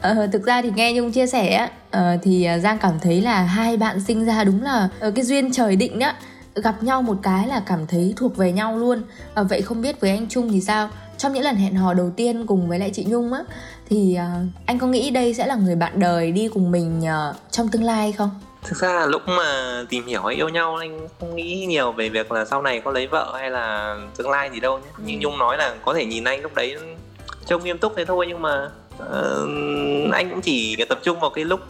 ờ, 0.00 0.26
thực 0.32 0.42
ra 0.42 0.62
thì 0.62 0.70
nghe 0.74 0.92
Nhung 0.92 1.12
chia 1.12 1.26
sẻ 1.26 1.68
uh, 1.96 2.00
thì 2.22 2.44
ờ, 2.44 2.58
Giang 2.58 2.78
cảm 2.78 2.92
thấy 3.02 3.20
là 3.20 3.42
hai 3.42 3.76
bạn 3.76 4.00
sinh 4.00 4.24
ra 4.24 4.44
đúng 4.44 4.62
là 4.62 4.88
uh, 5.08 5.14
cái 5.14 5.24
duyên 5.24 5.52
trời 5.52 5.76
định 5.76 6.00
á 6.00 6.14
gặp 6.54 6.82
nhau 6.82 7.02
một 7.02 7.16
cái 7.22 7.48
là 7.48 7.62
cảm 7.66 7.86
thấy 7.86 8.14
thuộc 8.16 8.36
về 8.36 8.52
nhau 8.52 8.78
luôn 8.78 9.02
uh, 9.40 9.48
vậy 9.50 9.62
không 9.62 9.82
biết 9.82 10.00
với 10.00 10.10
anh 10.10 10.28
Trung 10.28 10.52
thì 10.52 10.60
sao 10.60 10.90
trong 11.16 11.32
những 11.32 11.42
lần 11.42 11.56
hẹn 11.56 11.74
hò 11.74 11.94
đầu 11.94 12.10
tiên 12.16 12.46
cùng 12.46 12.68
với 12.68 12.78
lại 12.78 12.90
chị 12.94 13.04
Nhung 13.08 13.32
á 13.32 13.40
thì 13.88 14.18
uh, 14.18 14.48
anh 14.66 14.78
có 14.78 14.86
nghĩ 14.86 15.10
đây 15.10 15.34
sẽ 15.34 15.46
là 15.46 15.54
người 15.54 15.76
bạn 15.76 15.92
đời 15.98 16.32
đi 16.32 16.48
cùng 16.48 16.70
mình 16.70 17.00
uh, 17.00 17.36
trong 17.50 17.68
tương 17.68 17.84
lai 17.84 18.12
không? 18.12 18.30
Thực 18.62 18.78
ra 18.78 18.92
là 18.92 19.06
lúc 19.06 19.22
mà 19.26 19.82
tìm 19.88 20.06
hiểu 20.06 20.22
hay 20.22 20.36
yêu 20.36 20.48
nhau 20.48 20.76
anh 20.76 21.08
không 21.20 21.36
nghĩ 21.36 21.66
nhiều 21.68 21.92
về 21.92 22.08
việc 22.08 22.32
là 22.32 22.44
sau 22.44 22.62
này 22.62 22.80
có 22.84 22.90
lấy 22.90 23.06
vợ 23.06 23.36
hay 23.38 23.50
là 23.50 23.96
tương 24.16 24.30
lai 24.30 24.50
gì 24.52 24.60
đâu 24.60 24.78
nhé. 24.78 24.84
Ừ. 24.96 25.02
Như 25.06 25.18
Nhung 25.20 25.38
nói 25.38 25.56
là 25.58 25.74
có 25.84 25.94
thể 25.94 26.04
nhìn 26.04 26.24
anh 26.24 26.42
lúc 26.42 26.54
đấy 26.54 26.76
trông 27.46 27.64
nghiêm 27.64 27.78
túc 27.78 27.92
thế 27.96 28.04
thôi 28.04 28.26
nhưng 28.28 28.42
mà 28.42 28.70
uh, 29.02 30.12
anh 30.14 30.30
cũng 30.30 30.40
chỉ 30.40 30.76
tập 30.88 30.98
trung 31.02 31.20
vào 31.20 31.30
cái 31.30 31.44
lúc 31.44 31.60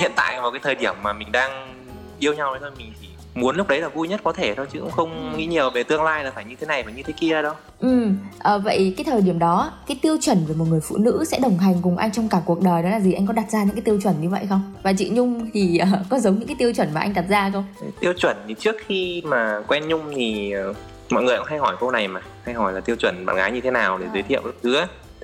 hiện 0.00 0.12
tại 0.16 0.40
vào 0.40 0.50
cái 0.50 0.60
thời 0.62 0.74
điểm 0.74 0.94
mà 1.02 1.12
mình 1.12 1.32
đang 1.32 1.74
yêu 2.18 2.34
nhau 2.34 2.56
thôi. 2.60 2.70
Mình 2.78 2.92
chỉ 3.00 3.08
muốn 3.34 3.56
lúc 3.56 3.68
đấy 3.68 3.80
là 3.80 3.88
vui 3.88 4.08
nhất 4.08 4.20
có 4.24 4.32
thể 4.32 4.54
thôi 4.54 4.66
chứ 4.72 4.80
cũng 4.80 4.90
không 4.90 5.36
nghĩ 5.36 5.46
nhiều 5.46 5.70
về 5.70 5.82
tương 5.82 6.02
lai 6.02 6.24
là 6.24 6.30
phải 6.30 6.44
như 6.44 6.56
thế 6.60 6.66
này 6.66 6.82
và 6.82 6.90
như 6.90 7.02
thế 7.02 7.12
kia 7.20 7.42
đâu. 7.42 7.54
Ừ 7.80 8.08
à, 8.38 8.58
vậy 8.58 8.94
cái 8.96 9.04
thời 9.04 9.20
điểm 9.20 9.38
đó 9.38 9.72
cái 9.86 9.98
tiêu 10.02 10.16
chuẩn 10.20 10.46
về 10.48 10.54
một 10.54 10.64
người 10.68 10.80
phụ 10.80 10.96
nữ 10.96 11.24
sẽ 11.26 11.38
đồng 11.38 11.58
hành 11.58 11.74
cùng 11.82 11.96
anh 11.96 12.12
trong 12.12 12.28
cả 12.28 12.40
cuộc 12.44 12.62
đời 12.62 12.82
đó 12.82 12.88
là 12.88 13.00
gì? 13.00 13.12
Anh 13.12 13.26
có 13.26 13.32
đặt 13.32 13.50
ra 13.50 13.64
những 13.64 13.74
cái 13.74 13.82
tiêu 13.84 14.00
chuẩn 14.02 14.20
như 14.20 14.28
vậy 14.28 14.46
không? 14.48 14.74
Và 14.82 14.92
chị 14.92 15.10
nhung 15.10 15.50
thì 15.54 15.80
uh, 15.82 15.88
có 16.08 16.18
giống 16.18 16.38
những 16.38 16.48
cái 16.48 16.56
tiêu 16.58 16.72
chuẩn 16.72 16.94
mà 16.94 17.00
anh 17.00 17.14
đặt 17.14 17.24
ra 17.28 17.50
không? 17.52 17.64
Tiêu 18.00 18.12
chuẩn 18.12 18.36
thì 18.48 18.54
trước 18.58 18.76
khi 18.86 19.22
mà 19.24 19.62
quen 19.68 19.88
nhung 19.88 20.12
thì 20.14 20.54
uh, 20.70 20.76
mọi 21.10 21.22
người 21.22 21.36
cũng 21.38 21.46
hay 21.46 21.58
hỏi 21.58 21.76
câu 21.80 21.90
này 21.90 22.08
mà 22.08 22.20
hay 22.44 22.54
hỏi 22.54 22.72
là 22.72 22.80
tiêu 22.80 22.96
chuẩn 22.96 23.26
bạn 23.26 23.36
gái 23.36 23.52
như 23.52 23.60
thế 23.60 23.70
nào 23.70 23.98
để 23.98 24.06
giới 24.14 24.22
thiệu 24.22 24.42
thứ 24.62 24.80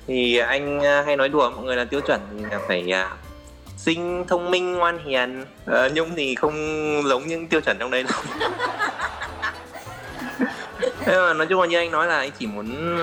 thì 0.07 0.37
anh 0.37 0.77
uh, 0.77 1.05
hay 1.05 1.17
nói 1.17 1.29
đùa 1.29 1.49
mọi 1.49 1.65
người 1.65 1.75
là 1.75 1.85
tiêu 1.85 2.01
chuẩn 2.01 2.21
thì 2.37 2.45
là 2.51 2.59
phải 2.67 2.93
xinh 3.77 4.25
thông 4.27 4.51
minh 4.51 4.73
ngoan 4.73 4.99
hiền. 5.05 5.45
Uh, 5.71 5.93
nhung 5.93 6.09
thì 6.15 6.35
không 6.35 6.53
giống 7.05 7.27
những 7.27 7.47
tiêu 7.47 7.61
chuẩn 7.61 7.77
trong 7.79 7.91
đây 7.91 8.03
đâu. 8.03 8.21
Thế 10.99 11.17
mà 11.17 11.33
nói 11.33 11.47
chung 11.47 11.61
là 11.61 11.67
như 11.67 11.77
anh 11.77 11.91
nói 11.91 12.07
là 12.07 12.17
anh 12.17 12.29
chỉ 12.39 12.47
muốn 12.47 12.97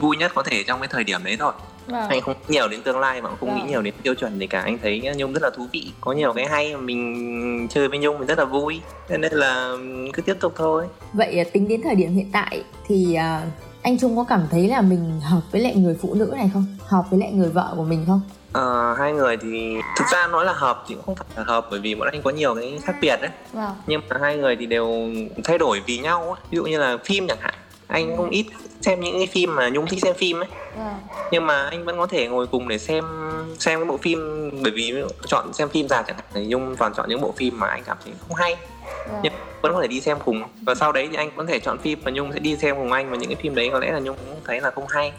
vui 0.00 0.16
nhất 0.16 0.32
có 0.34 0.42
thể 0.42 0.62
trong 0.62 0.80
cái 0.80 0.88
thời 0.88 1.04
điểm 1.04 1.20
đấy 1.24 1.36
thôi. 1.40 1.52
Vâng. 1.86 2.08
anh 2.08 2.20
không 2.20 2.34
nhiều 2.48 2.68
đến 2.68 2.82
tương 2.82 2.98
lai 2.98 3.22
mà 3.22 3.28
cũng 3.28 3.38
không 3.38 3.48
vâng. 3.48 3.58
nghĩ 3.58 3.70
nhiều 3.70 3.82
đến 3.82 3.94
tiêu 4.02 4.14
chuẩn 4.14 4.38
gì 4.38 4.46
cả. 4.46 4.60
Anh 4.60 4.78
thấy 4.82 5.02
nhung 5.16 5.32
rất 5.32 5.42
là 5.42 5.50
thú 5.56 5.66
vị. 5.72 5.92
Có 6.00 6.12
nhiều 6.12 6.32
cái 6.32 6.46
hay 6.46 6.74
mà 6.74 6.80
mình 6.80 7.68
chơi 7.70 7.88
với 7.88 7.98
nhung 7.98 8.18
mình 8.18 8.26
rất 8.26 8.38
là 8.38 8.44
vui. 8.44 8.80
Nên 9.08 9.20
là 9.32 9.76
cứ 10.12 10.22
tiếp 10.22 10.34
tục 10.40 10.52
thôi. 10.56 10.86
Vậy 11.12 11.38
à, 11.38 11.44
tính 11.52 11.68
đến 11.68 11.80
thời 11.84 11.94
điểm 11.94 12.14
hiện 12.14 12.30
tại 12.32 12.62
thì 12.88 13.18
anh 13.82 13.98
trung 13.98 14.16
có 14.16 14.24
cảm 14.24 14.42
thấy 14.50 14.68
là 14.68 14.80
mình 14.80 15.20
hợp 15.20 15.40
với 15.52 15.60
lại 15.60 15.74
người 15.76 15.96
phụ 16.02 16.14
nữ 16.14 16.32
này 16.36 16.50
không 16.52 16.66
hợp 16.86 17.04
với 17.10 17.20
lại 17.20 17.32
người 17.32 17.48
vợ 17.48 17.74
của 17.76 17.84
mình 17.84 18.04
không 18.06 18.20
Uh, 18.58 18.98
hai 18.98 19.12
người 19.12 19.36
thì 19.36 19.76
thực 19.96 20.04
ra 20.12 20.26
nói 20.26 20.44
là 20.44 20.52
hợp 20.52 20.84
thì 20.88 20.94
cũng 20.94 21.04
không 21.04 21.14
phải 21.14 21.26
là 21.36 21.44
hợp 21.44 21.66
bởi 21.70 21.80
vì 21.80 21.94
bọn 21.94 22.08
anh 22.12 22.22
có 22.22 22.30
nhiều 22.30 22.54
cái 22.54 22.78
khác 22.82 22.96
biệt 23.00 23.18
đấy 23.20 23.30
wow. 23.54 23.56
Vâng. 23.56 23.72
nhưng 23.86 24.00
mà 24.08 24.16
hai 24.20 24.36
người 24.36 24.56
thì 24.56 24.66
đều 24.66 25.10
thay 25.44 25.58
đổi 25.58 25.80
vì 25.86 25.98
nhau 25.98 26.22
ấy. 26.22 26.40
ví 26.50 26.56
dụ 26.56 26.64
như 26.64 26.78
là 26.78 26.96
phim 27.04 27.26
chẳng 27.28 27.38
hạn 27.40 27.54
anh 27.86 28.16
không 28.16 28.30
ít 28.30 28.46
xem 28.80 29.00
những 29.00 29.14
cái 29.18 29.26
phim 29.26 29.56
mà 29.56 29.68
nhung 29.68 29.86
thích 29.86 30.02
xem 30.02 30.14
phim 30.18 30.40
ấy. 30.40 30.48
Nhưng 31.30 31.46
mà 31.46 31.68
anh 31.70 31.84
vẫn 31.84 31.98
có 31.98 32.06
thể 32.06 32.28
ngồi 32.28 32.46
cùng 32.46 32.68
để 32.68 32.78
xem 32.78 33.04
xem 33.58 33.78
cái 33.78 33.84
bộ 33.84 33.96
phim 33.96 34.50
bởi 34.62 34.72
vì 34.72 34.94
chọn 35.26 35.52
xem 35.52 35.68
phim 35.68 35.88
ra 35.88 36.02
chẳng 36.02 36.16
hạn 36.16 36.26
thì 36.34 36.46
nhung 36.46 36.76
toàn 36.76 36.92
chọn 36.96 37.08
những 37.08 37.20
bộ 37.20 37.32
phim 37.36 37.60
mà 37.60 37.66
anh 37.66 37.82
cảm 37.86 37.96
thấy 38.04 38.12
không 38.28 38.36
hay. 38.36 38.54
Wow. 38.54 39.12
Vâng. 39.12 39.20
nhưng 39.22 39.32
vẫn 39.62 39.72
có 39.74 39.80
thể 39.82 39.88
đi 39.88 40.00
xem 40.00 40.18
cùng. 40.24 40.42
Và 40.62 40.74
sau 40.74 40.92
đấy 40.92 41.08
thì 41.10 41.16
anh 41.16 41.30
vẫn 41.36 41.46
thể 41.46 41.60
chọn 41.60 41.78
phim 41.78 42.00
và 42.04 42.10
nhung 42.10 42.32
sẽ 42.32 42.38
đi 42.38 42.56
xem 42.56 42.76
cùng 42.76 42.92
anh 42.92 43.10
và 43.10 43.16
những 43.16 43.28
cái 43.28 43.36
phim 43.36 43.54
đấy 43.54 43.68
có 43.72 43.78
lẽ 43.78 43.92
là 43.92 43.98
nhung 43.98 44.16
cũng 44.16 44.40
thấy 44.44 44.60
là 44.60 44.70
không 44.70 44.86
hay. 44.88 45.12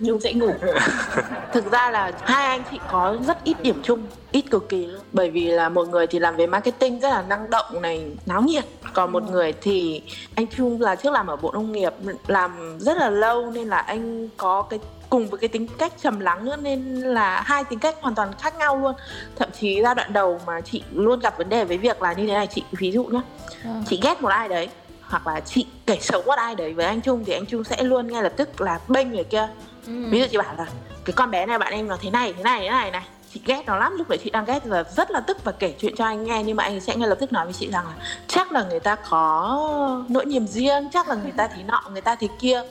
Nhung 0.00 0.20
sẽ 0.20 0.32
ngủ. 0.32 0.54
Thực 1.52 1.72
ra 1.72 1.90
là 1.90 2.12
hai 2.22 2.46
anh 2.46 2.62
chị 2.70 2.78
có 2.90 3.16
rất 3.26 3.44
ít 3.44 3.56
điểm 3.62 3.80
chung 3.82 4.06
ít 4.32 4.44
cực 4.50 4.68
kỳ 4.68 4.86
luôn 4.86 5.00
bởi 5.12 5.30
vì 5.30 5.46
là 5.46 5.68
một 5.68 5.88
người 5.88 6.06
thì 6.06 6.18
làm 6.18 6.36
về 6.36 6.46
marketing 6.46 7.00
rất 7.00 7.08
là 7.08 7.22
năng 7.22 7.50
động 7.50 7.82
này 7.82 8.06
náo 8.26 8.42
nhiệt. 8.42 8.64
Còn 8.92 9.12
một 9.12 9.22
người 9.30 9.52
thì 9.60 10.02
anh 10.34 10.46
trung 10.46 10.80
là 10.80 10.94
trước 10.94 11.12
làm 11.12 11.26
ở 11.26 11.36
bộ 11.36 11.52
nông 11.52 11.72
nghiệp 11.72 11.92
làm 12.26 12.78
rất 12.78 12.96
là 12.96 13.10
lâu 13.10 13.50
nên 13.50 13.68
là 13.68 13.78
anh 13.78 14.28
có 14.36 14.62
cái 14.62 14.78
cùng 15.10 15.26
với 15.26 15.40
cái 15.40 15.48
tính 15.48 15.66
cách 15.78 15.92
trầm 16.02 16.20
lắng 16.20 16.44
nữa 16.44 16.56
nên 16.62 17.00
là 17.00 17.42
hai 17.46 17.64
tính 17.64 17.78
cách 17.78 17.94
hoàn 18.00 18.14
toàn 18.14 18.32
khác 18.38 18.54
nhau 18.58 18.76
luôn 18.76 18.94
thậm 19.36 19.48
chí 19.60 19.80
giai 19.82 19.94
đoạn 19.94 20.12
đầu 20.12 20.40
mà 20.46 20.60
chị 20.60 20.82
luôn 20.92 21.20
gặp 21.20 21.38
vấn 21.38 21.48
đề 21.48 21.64
với 21.64 21.78
việc 21.78 22.02
là 22.02 22.12
như 22.12 22.26
thế 22.26 22.34
này 22.34 22.46
chị 22.46 22.62
ví 22.72 22.92
dụ 22.92 23.04
nhá 23.04 23.20
à. 23.64 23.82
chị 23.86 24.00
ghét 24.02 24.22
một 24.22 24.28
ai 24.28 24.48
đấy 24.48 24.68
hoặc 25.02 25.26
là 25.26 25.40
chị 25.40 25.66
kể 25.86 25.98
xấu 26.00 26.22
một 26.22 26.34
ai 26.36 26.54
đấy 26.54 26.74
với 26.74 26.86
anh 26.86 27.00
trung 27.00 27.24
thì 27.24 27.32
anh 27.32 27.46
trung 27.46 27.64
sẽ 27.64 27.82
luôn 27.82 28.06
ngay 28.06 28.22
lập 28.22 28.32
tức 28.36 28.60
là 28.60 28.80
bênh 28.88 29.12
người 29.12 29.24
kia 29.24 29.48
ừ. 29.86 29.92
ví 30.10 30.20
dụ 30.20 30.26
chị 30.30 30.38
bảo 30.38 30.54
là 30.58 30.66
cái 31.04 31.14
con 31.16 31.30
bé 31.30 31.46
này 31.46 31.58
bạn 31.58 31.72
em 31.72 31.88
nó 31.88 31.96
thế 32.00 32.10
này 32.10 32.32
thế 32.36 32.42
này 32.42 32.60
thế 32.60 32.68
này 32.68 32.90
này 32.90 33.02
chị 33.36 33.42
ghét 33.44 33.62
nó 33.66 33.76
lắm 33.76 33.94
lúc 33.98 34.08
đấy 34.08 34.18
chị 34.24 34.30
đang 34.30 34.44
ghét 34.44 34.64
và 34.64 34.84
rất 34.96 35.10
là 35.10 35.20
tức 35.20 35.44
và 35.44 35.52
kể 35.52 35.74
chuyện 35.78 35.96
cho 35.96 36.04
anh 36.04 36.24
nghe 36.24 36.42
nhưng 36.42 36.56
mà 36.56 36.64
anh 36.64 36.80
sẽ 36.80 36.96
ngay 36.96 37.08
lập 37.08 37.18
tức 37.20 37.32
nói 37.32 37.44
với 37.44 37.54
chị 37.54 37.68
rằng 37.72 37.84
là 37.86 37.94
chắc 38.28 38.52
là 38.52 38.62
người 38.62 38.80
ta 38.80 38.96
có 39.10 40.04
nỗi 40.08 40.24
niềm 40.24 40.46
riêng 40.46 40.88
chắc 40.92 41.08
là 41.08 41.14
người 41.14 41.32
ta 41.36 41.48
thì 41.56 41.62
nọ 41.62 41.82
người 41.92 42.00
ta 42.00 42.14
thì 42.14 42.28
kia. 42.38 42.62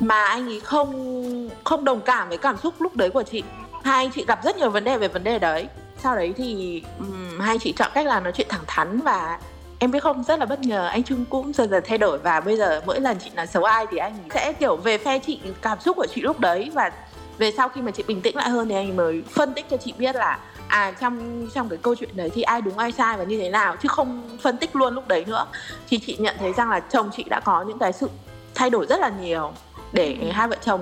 Mà 0.00 0.24
anh 0.24 0.46
ấy 0.46 0.60
không 0.60 1.48
không 1.64 1.84
đồng 1.84 2.00
cảm 2.00 2.28
với 2.28 2.38
cảm 2.38 2.56
xúc 2.62 2.74
lúc 2.78 2.96
đấy 2.96 3.10
của 3.10 3.22
chị. 3.22 3.42
Hai 3.82 4.04
anh 4.04 4.10
chị 4.14 4.24
gặp 4.28 4.44
rất 4.44 4.56
nhiều 4.56 4.70
vấn 4.70 4.84
đề 4.84 4.98
về 4.98 5.08
vấn 5.08 5.24
đề 5.24 5.38
đấy. 5.38 5.68
Sau 6.02 6.16
đấy 6.16 6.34
thì 6.36 6.82
um, 6.98 7.40
hai 7.40 7.58
chị 7.58 7.72
chọn 7.76 7.90
cách 7.94 8.06
là 8.06 8.20
nói 8.20 8.32
chuyện 8.32 8.46
thẳng 8.50 8.64
thắn 8.66 9.00
và 9.00 9.38
em 9.78 9.90
biết 9.90 10.02
không 10.02 10.24
rất 10.24 10.38
là 10.38 10.46
bất 10.46 10.60
ngờ. 10.60 10.86
Anh 10.86 11.02
trung 11.02 11.24
cũng 11.30 11.52
dần 11.52 11.70
dần 11.70 11.82
thay 11.86 11.98
đổi 11.98 12.18
và 12.18 12.40
bây 12.40 12.56
giờ 12.56 12.80
mỗi 12.86 13.00
lần 13.00 13.18
chị 13.24 13.30
nói 13.34 13.46
xấu 13.46 13.64
ai 13.64 13.86
thì 13.90 13.96
anh 13.96 14.16
sẽ 14.34 14.52
kiểu 14.52 14.76
về 14.76 14.98
phe 14.98 15.18
chị 15.18 15.40
cảm 15.62 15.80
xúc 15.80 15.96
của 15.96 16.06
chị 16.14 16.20
lúc 16.20 16.40
đấy 16.40 16.70
và 16.74 16.90
về 17.38 17.52
sau 17.56 17.68
khi 17.68 17.82
mà 17.82 17.90
chị 17.90 18.02
bình 18.02 18.20
tĩnh 18.20 18.36
lại 18.36 18.50
hơn 18.50 18.68
thì 18.68 18.74
anh 18.74 18.96
mới 18.96 19.22
phân 19.30 19.54
tích 19.54 19.66
cho 19.70 19.76
chị 19.76 19.92
biết 19.98 20.16
là 20.16 20.38
à 20.68 20.92
trong 21.00 21.46
trong 21.54 21.68
cái 21.68 21.78
câu 21.82 21.94
chuyện 21.94 22.16
đấy 22.16 22.30
thì 22.34 22.42
ai 22.42 22.60
đúng 22.60 22.78
ai 22.78 22.92
sai 22.92 23.16
và 23.16 23.24
như 23.24 23.38
thế 23.38 23.50
nào 23.50 23.76
chứ 23.76 23.88
không 23.88 24.38
phân 24.42 24.56
tích 24.56 24.76
luôn 24.76 24.94
lúc 24.94 25.08
đấy 25.08 25.24
nữa. 25.26 25.46
Thì 25.88 25.98
chị 25.98 26.16
nhận 26.18 26.36
thấy 26.38 26.52
rằng 26.52 26.70
là 26.70 26.80
chồng 26.80 27.10
chị 27.16 27.24
đã 27.24 27.40
có 27.40 27.62
những 27.62 27.78
cái 27.78 27.92
sự 27.92 28.08
thay 28.54 28.70
đổi 28.70 28.86
rất 28.86 29.00
là 29.00 29.12
nhiều 29.20 29.52
để 29.92 30.16
hai 30.32 30.48
vợ 30.48 30.56
chồng 30.64 30.80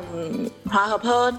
hòa 0.65 0.87
hợp 0.87 1.03
hơn. 1.03 1.35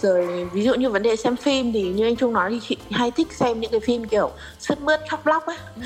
Rồi 0.00 0.48
ví 0.52 0.62
dụ 0.62 0.74
như 0.74 0.90
vấn 0.90 1.02
đề 1.02 1.16
xem 1.16 1.36
phim 1.36 1.72
thì 1.72 1.82
như 1.82 2.06
anh 2.06 2.16
trung 2.16 2.32
nói 2.32 2.50
thì 2.50 2.60
chị 2.68 2.76
hay 2.90 3.10
thích 3.10 3.32
xem 3.32 3.60
những 3.60 3.70
cái 3.70 3.80
phim 3.80 4.04
kiểu 4.04 4.30
sướt 4.58 4.80
mướt 4.80 5.00
khóc 5.10 5.26
lóc 5.26 5.46
á. 5.46 5.56
Ừ 5.76 5.82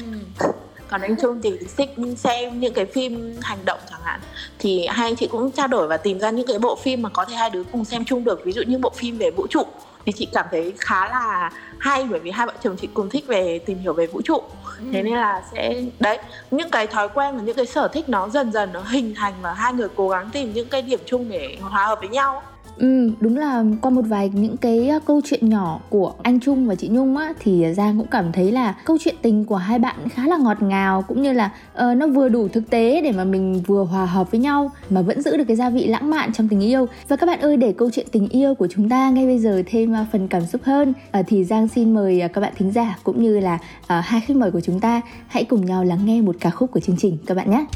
còn 0.93 1.01
anh 1.01 1.17
Trung 1.17 1.41
thì 1.43 1.59
thích 1.77 1.91
xem 2.17 2.61
những 2.61 2.75
cái 2.75 2.87
phim 2.87 3.35
hành 3.43 3.59
động 3.65 3.79
chẳng 3.91 4.01
hạn. 4.03 4.21
Thì 4.59 4.87
hai 4.87 5.09
anh 5.09 5.17
chị 5.17 5.27
cũng 5.27 5.51
trao 5.51 5.69
đổi 5.69 5.89
và 5.89 5.97
tìm 5.97 6.21
ra 6.21 6.31
những 6.31 6.47
cái 6.47 6.59
bộ 6.59 6.77
phim 6.77 7.03
mà 7.03 7.09
có 7.09 7.25
thể 7.25 7.35
hai 7.35 7.51
đứa 7.51 7.65
cùng 7.65 7.85
xem 7.85 8.05
chung 8.05 8.25
được. 8.25 8.45
Ví 8.45 8.53
dụ 8.53 8.63
như 8.63 8.79
bộ 8.79 8.91
phim 8.91 9.19
về 9.19 9.31
vũ 9.31 9.47
trụ 9.51 9.63
thì 10.07 10.13
chị 10.13 10.29
cảm 10.33 10.47
thấy 10.51 10.73
khá 10.79 11.09
là 11.09 11.51
hay 11.79 12.05
bởi 12.11 12.21
vì 12.21 12.31
hai 12.31 12.47
vợ 12.47 12.53
chồng 12.63 12.77
chị 12.77 12.89
cùng 12.95 13.11
thích 13.11 13.25
về 13.27 13.59
tìm 13.59 13.79
hiểu 13.79 13.93
về 13.93 14.07
vũ 14.07 14.23
trụ. 14.23 14.43
Ừ. 14.79 14.85
thế 14.93 15.03
nên 15.03 15.15
là 15.15 15.43
sẽ 15.53 15.83
đấy 16.01 16.19
những 16.51 16.71
cái 16.71 16.87
thói 16.87 17.09
quen 17.09 17.37
và 17.37 17.43
những 17.43 17.57
cái 17.57 17.67
sở 17.67 17.89
thích 17.89 18.09
nó 18.09 18.29
dần 18.29 18.53
dần 18.53 18.73
nó 18.73 18.81
hình 18.81 19.15
thành 19.15 19.35
và 19.43 19.53
hai 19.53 19.73
người 19.73 19.89
cố 19.97 20.09
gắng 20.09 20.31
tìm 20.33 20.53
những 20.53 20.69
cái 20.69 20.83
điểm 20.83 21.01
chung 21.07 21.29
để 21.29 21.57
hòa 21.61 21.87
hợp 21.87 21.99
với 22.01 22.09
nhau 22.09 22.43
Ừ, 22.79 23.11
đúng 23.21 23.37
là 23.37 23.65
qua 23.81 23.91
một 23.91 24.03
vài 24.03 24.31
những 24.35 24.57
cái 24.57 24.89
ờ, 24.89 24.99
câu 25.07 25.21
chuyện 25.25 25.49
nhỏ 25.49 25.81
của 25.89 26.13
anh 26.23 26.41
Trung 26.41 26.67
và 26.67 26.75
chị 26.75 26.89
Nhung 26.89 27.17
á 27.17 27.33
thì 27.41 27.65
Giang 27.75 27.99
cũng 27.99 28.07
cảm 28.07 28.33
thấy 28.33 28.53
là 28.53 28.75
câu 28.85 28.97
chuyện 29.01 29.15
tình 29.23 29.45
của 29.45 29.57
hai 29.57 29.79
bạn 29.79 30.09
khá 30.09 30.27
là 30.27 30.37
ngọt 30.37 30.63
ngào 30.63 31.03
cũng 31.03 31.23
như 31.23 31.33
là 31.33 31.51
uh, 31.73 31.97
nó 31.97 32.07
vừa 32.07 32.29
đủ 32.29 32.49
thực 32.49 32.71
tế 32.71 33.01
để 33.05 33.13
mà 33.13 33.25
mình 33.25 33.63
vừa 33.67 33.85
hòa 33.85 34.07
hợp 34.07 34.31
với 34.31 34.41
nhau 34.41 34.71
mà 34.91 35.03
vẫn 35.03 35.23
giữ 35.23 35.37
được 35.37 35.45
cái 35.49 35.57
gia 35.57 35.71
vị 35.71 35.87
lãng 35.87 36.11
mạn 36.11 36.33
trong 36.33 36.49
tình 36.49 36.61
yêu. 36.61 36.87
Và 37.09 37.17
các 37.17 37.27
bạn 37.27 37.41
ơi 37.41 37.57
để 37.57 37.73
câu 37.73 37.91
chuyện 37.91 38.07
tình 38.13 38.29
yêu 38.29 38.55
của 38.55 38.69
chúng 38.71 38.89
ta 38.89 39.11
ngay 39.11 39.27
bây 39.27 39.39
giờ 39.39 39.63
thêm 39.67 39.93
uh, 39.93 40.07
phần 40.13 40.29
cảm 40.29 40.47
xúc 40.47 40.61
hơn 40.65 40.93
uh, 41.19 41.27
thì 41.29 41.45
Giang 41.45 41.69
xin 41.69 41.95
mời 41.95 42.23
uh, 42.25 42.33
các 42.33 42.41
bạn 42.41 42.53
thính 42.57 42.73
giả 42.73 42.99
cũng 43.05 43.23
như 43.23 43.41
là 43.41 43.55
uh, 43.55 43.89
hai 43.89 44.21
khách 44.21 44.37
mời 44.37 44.51
của 44.51 44.61
chúng 44.61 44.81
ta 44.81 45.01
hãy 45.27 45.45
cùng 45.45 45.67
nhau 45.67 45.85
lắng 45.85 46.01
nghe 46.05 46.21
một 46.21 46.37
ca 46.41 46.51
khúc 46.51 46.71
của 46.71 46.81
chương 46.81 46.97
trình 46.99 47.19
các 47.27 47.37
bạn 47.37 47.51
nhé. 47.51 47.67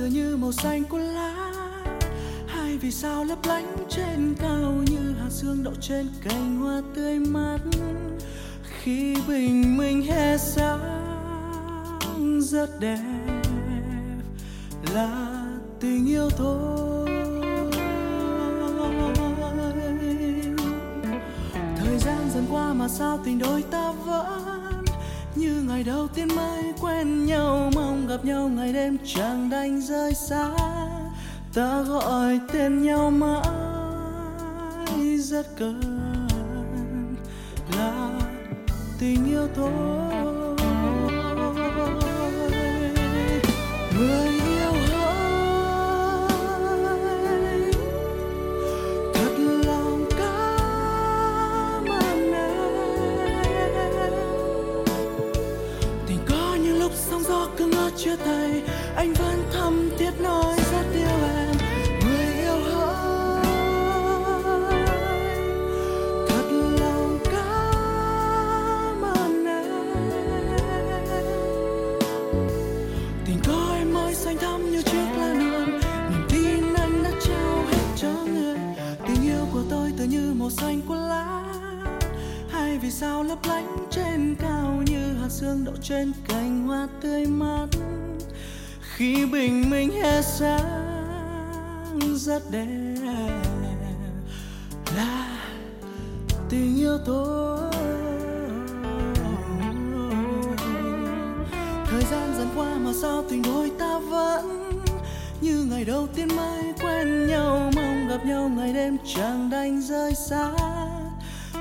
Tựa 0.00 0.06
như 0.06 0.36
màu 0.36 0.52
xanh 0.52 0.84
của 0.84 0.98
lá. 0.98 1.52
Hai 2.46 2.78
vì 2.78 2.90
sao 2.90 3.24
lấp 3.24 3.38
lánh 3.46 3.76
trên 3.88 4.34
cao 4.38 4.74
như 4.90 5.14
hạt 5.20 5.30
sương 5.30 5.64
đậu 5.64 5.74
trên 5.80 6.06
cành 6.22 6.56
hoa 6.56 6.82
tươi 6.94 7.18
mát. 7.18 7.58
Khi 8.82 9.16
bình 9.28 9.76
minh 9.76 10.02
hè 10.02 10.38
sáng, 10.38 10.80
rất 12.40 12.80
đẹp 12.80 12.98
là 14.94 15.42
tình 15.80 16.08
yêu 16.08 16.30
thôi. 16.30 17.08
Thời 21.76 21.98
gian 21.98 22.30
dần 22.34 22.46
qua 22.50 22.72
mà 22.72 22.88
sao 22.88 23.18
tình 23.24 23.38
đôi 23.38 23.62
ta 23.62 23.92
vẫn 23.92 24.49
như 25.40 25.62
ngày 25.68 25.82
đầu 25.82 26.08
tiên 26.08 26.28
mới 26.36 26.64
quen 26.80 27.26
nhau, 27.26 27.70
mong 27.74 28.06
gặp 28.06 28.24
nhau 28.24 28.48
ngày 28.48 28.72
đêm 28.72 28.96
chẳng 29.04 29.50
đành 29.50 29.80
rơi 29.80 30.14
xa. 30.14 30.50
Ta 31.54 31.82
gọi 31.82 32.40
tên 32.52 32.82
nhau 32.82 33.10
mãi 33.10 33.44
rất 35.18 35.46
cần 35.58 35.80
là 37.78 38.10
tình 38.98 39.26
yêu 39.26 39.48
thôi. 39.56 40.19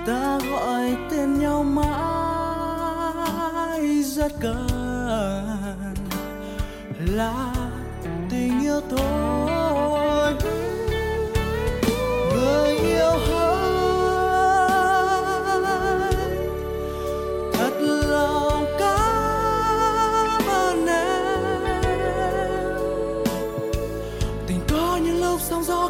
Ta 0.10 0.39
gọi 0.51 0.98
tên 1.12 1.39
nhau 1.39 1.63
mãi 1.63 3.04
rất 4.04 4.32
cần 4.39 5.94
là 7.00 7.54
tình 8.30 8.62
yêu 8.62 8.82
tôi 8.89 10.34
người 12.34 12.78
yêu 12.78 13.12
hơn 13.28 13.50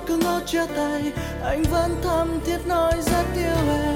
cứ 0.08 0.18
ngỡ 0.18 0.42
chia 0.46 0.66
tay, 0.76 1.12
anh 1.44 1.64
vẫn 1.72 1.96
thầm 2.04 2.40
thiết 2.46 2.58
nói 2.68 2.94
rất 3.02 3.24
yêu 3.36 3.56
em. 3.68 3.89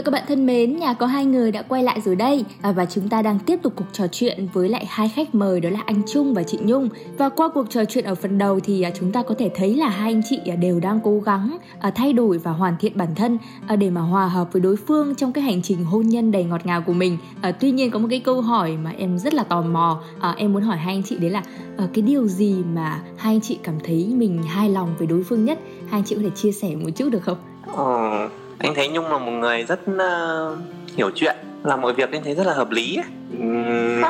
Và 0.00 0.04
các 0.04 0.10
bạn 0.10 0.24
thân 0.28 0.46
mến, 0.46 0.76
nhà 0.76 0.94
có 0.94 1.06
hai 1.06 1.24
người 1.24 1.52
đã 1.52 1.62
quay 1.62 1.82
lại 1.82 2.00
rồi 2.00 2.16
đây 2.16 2.44
à, 2.62 2.72
và 2.72 2.86
chúng 2.86 3.08
ta 3.08 3.22
đang 3.22 3.38
tiếp 3.38 3.60
tục 3.62 3.72
cuộc 3.76 3.84
trò 3.92 4.06
chuyện 4.12 4.48
với 4.52 4.68
lại 4.68 4.86
hai 4.88 5.08
khách 5.08 5.34
mời 5.34 5.60
đó 5.60 5.70
là 5.70 5.80
anh 5.86 6.02
Trung 6.06 6.34
và 6.34 6.42
chị 6.42 6.58
Nhung. 6.62 6.88
Và 7.18 7.28
qua 7.28 7.48
cuộc 7.54 7.70
trò 7.70 7.84
chuyện 7.84 8.04
ở 8.04 8.14
phần 8.14 8.38
đầu 8.38 8.60
thì 8.60 8.82
à, 8.82 8.90
chúng 8.94 9.12
ta 9.12 9.22
có 9.22 9.34
thể 9.38 9.50
thấy 9.54 9.74
là 9.74 9.88
hai 9.88 10.12
anh 10.12 10.22
chị 10.30 10.38
à, 10.46 10.56
đều 10.56 10.80
đang 10.80 11.00
cố 11.04 11.20
gắng 11.20 11.58
à, 11.80 11.90
thay 11.90 12.12
đổi 12.12 12.38
và 12.38 12.50
hoàn 12.50 12.76
thiện 12.80 12.92
bản 12.96 13.14
thân 13.14 13.38
à, 13.66 13.76
để 13.76 13.90
mà 13.90 14.00
hòa 14.00 14.28
hợp 14.28 14.52
với 14.52 14.62
đối 14.62 14.76
phương 14.76 15.14
trong 15.14 15.32
cái 15.32 15.44
hành 15.44 15.62
trình 15.62 15.84
hôn 15.84 16.08
nhân 16.08 16.32
đầy 16.32 16.44
ngọt 16.44 16.66
ngào 16.66 16.82
của 16.82 16.92
mình. 16.92 17.18
À, 17.40 17.52
tuy 17.52 17.70
nhiên 17.70 17.90
có 17.90 17.98
một 17.98 18.08
cái 18.10 18.20
câu 18.20 18.40
hỏi 18.40 18.76
mà 18.76 18.92
em 18.98 19.18
rất 19.18 19.34
là 19.34 19.44
tò 19.44 19.62
mò, 19.62 20.02
à, 20.20 20.34
em 20.36 20.52
muốn 20.52 20.62
hỏi 20.62 20.76
hai 20.76 20.94
anh 20.94 21.02
chị 21.02 21.16
đấy 21.18 21.30
là 21.30 21.42
à, 21.76 21.88
cái 21.94 22.02
điều 22.02 22.28
gì 22.28 22.54
mà 22.74 23.02
hai 23.16 23.34
anh 23.34 23.40
chị 23.40 23.58
cảm 23.62 23.74
thấy 23.84 24.12
mình 24.16 24.42
hài 24.42 24.70
lòng 24.70 24.94
với 24.98 25.06
đối 25.06 25.22
phương 25.22 25.44
nhất? 25.44 25.58
Hai 25.88 25.98
anh 26.00 26.04
chị 26.04 26.14
có 26.14 26.20
thể 26.24 26.30
chia 26.30 26.52
sẻ 26.52 26.68
một 26.76 26.90
chút 26.96 27.08
được 27.10 27.22
không? 27.22 27.38
Ờ, 27.76 28.28
anh 28.62 28.74
thấy 28.74 28.88
nhung 28.88 29.10
là 29.10 29.18
một 29.18 29.32
người 29.32 29.64
rất 29.64 29.80
uh, 29.90 30.58
hiểu 30.96 31.10
chuyện 31.14 31.36
làm 31.64 31.80
mọi 31.80 31.92
việc 31.92 32.12
anh 32.12 32.24
thấy 32.24 32.34
rất 32.34 32.46
là 32.46 32.54
hợp 32.54 32.70
lý 32.70 32.98
uhm, 33.38 34.02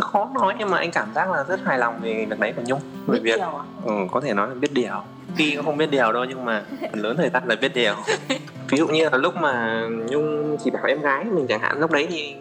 khó 0.00 0.30
nói 0.34 0.54
nhưng 0.58 0.70
mà 0.70 0.78
anh 0.78 0.90
cảm 0.90 1.08
giác 1.14 1.30
là 1.30 1.44
rất 1.48 1.60
hài 1.64 1.78
lòng 1.78 2.00
về 2.02 2.26
việc 2.28 2.38
đấy 2.38 2.52
của 2.56 2.62
nhung 2.66 2.80
về 3.06 3.18
việc 3.18 3.40
à? 3.40 3.48
ừ, 3.84 3.92
có 4.10 4.20
thể 4.20 4.34
nói 4.34 4.48
là 4.48 4.54
biết 4.54 4.72
điều. 4.72 4.94
Khi 5.36 5.56
không 5.64 5.76
biết 5.76 5.90
điều 5.90 6.12
đâu 6.12 6.24
nhưng 6.24 6.44
mà 6.44 6.64
phần 6.80 7.02
lớn 7.02 7.16
thời 7.16 7.30
gian 7.30 7.42
là 7.46 7.56
biết 7.60 7.74
điều. 7.74 7.94
Ví 8.68 8.78
dụ 8.78 8.86
như 8.86 9.08
là 9.08 9.18
lúc 9.18 9.36
mà 9.36 9.82
nhung 10.10 10.56
chỉ 10.64 10.70
bảo 10.70 10.84
em 10.86 11.00
gái 11.00 11.24
mình 11.24 11.46
chẳng 11.48 11.60
hạn 11.60 11.78
lúc 11.78 11.90
đấy 11.90 12.06
thì 12.10 12.34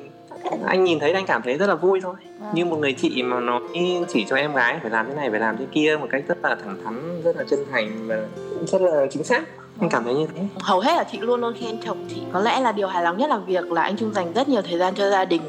anh 0.65 0.84
nhìn 0.84 1.00
thấy 1.00 1.12
anh 1.12 1.25
cảm 1.25 1.41
thấy 1.41 1.58
rất 1.58 1.68
là 1.68 1.75
vui 1.75 2.01
thôi. 2.01 2.15
Vâng. 2.39 2.51
như 2.53 2.65
một 2.65 2.77
người 2.77 2.94
chị 2.94 3.24
mà 3.24 3.39
nói 3.39 3.62
chỉ 4.08 4.25
cho 4.30 4.36
em 4.36 4.53
gái 4.53 4.80
phải 4.82 4.91
làm 4.91 5.08
thế 5.08 5.13
này 5.13 5.30
phải 5.30 5.39
làm 5.39 5.58
thế 5.58 5.65
kia 5.72 5.98
một 6.01 6.08
cách 6.12 6.24
rất 6.27 6.38
là 6.44 6.56
thẳng 6.63 6.77
thắn 6.84 7.22
rất 7.24 7.36
là 7.36 7.44
chân 7.50 7.60
thành 7.72 8.08
và 8.08 8.25
rất 8.68 8.82
là 8.82 9.06
chính 9.12 9.24
xác 9.24 9.44
anh 9.81 9.89
cảm 9.89 10.03
thấy 10.03 10.13
như 10.13 10.27
thế. 10.35 10.43
Hầu 10.59 10.79
hết 10.79 10.95
là 10.95 11.03
chị 11.11 11.17
luôn 11.17 11.41
luôn 11.41 11.53
khen 11.59 11.77
chồng 11.85 12.05
chị. 12.09 12.21
Có 12.33 12.39
lẽ 12.39 12.59
là 12.59 12.71
điều 12.71 12.88
hài 12.88 13.03
lòng 13.03 13.17
nhất 13.17 13.29
là 13.29 13.38
việc 13.38 13.71
là 13.71 13.81
anh 13.81 13.97
trung 13.97 14.13
dành 14.13 14.33
rất 14.33 14.50
nhiều 14.50 14.61
thời 14.61 14.79
gian 14.79 14.95
cho 14.95 15.09
gia 15.09 15.25
đình. 15.25 15.41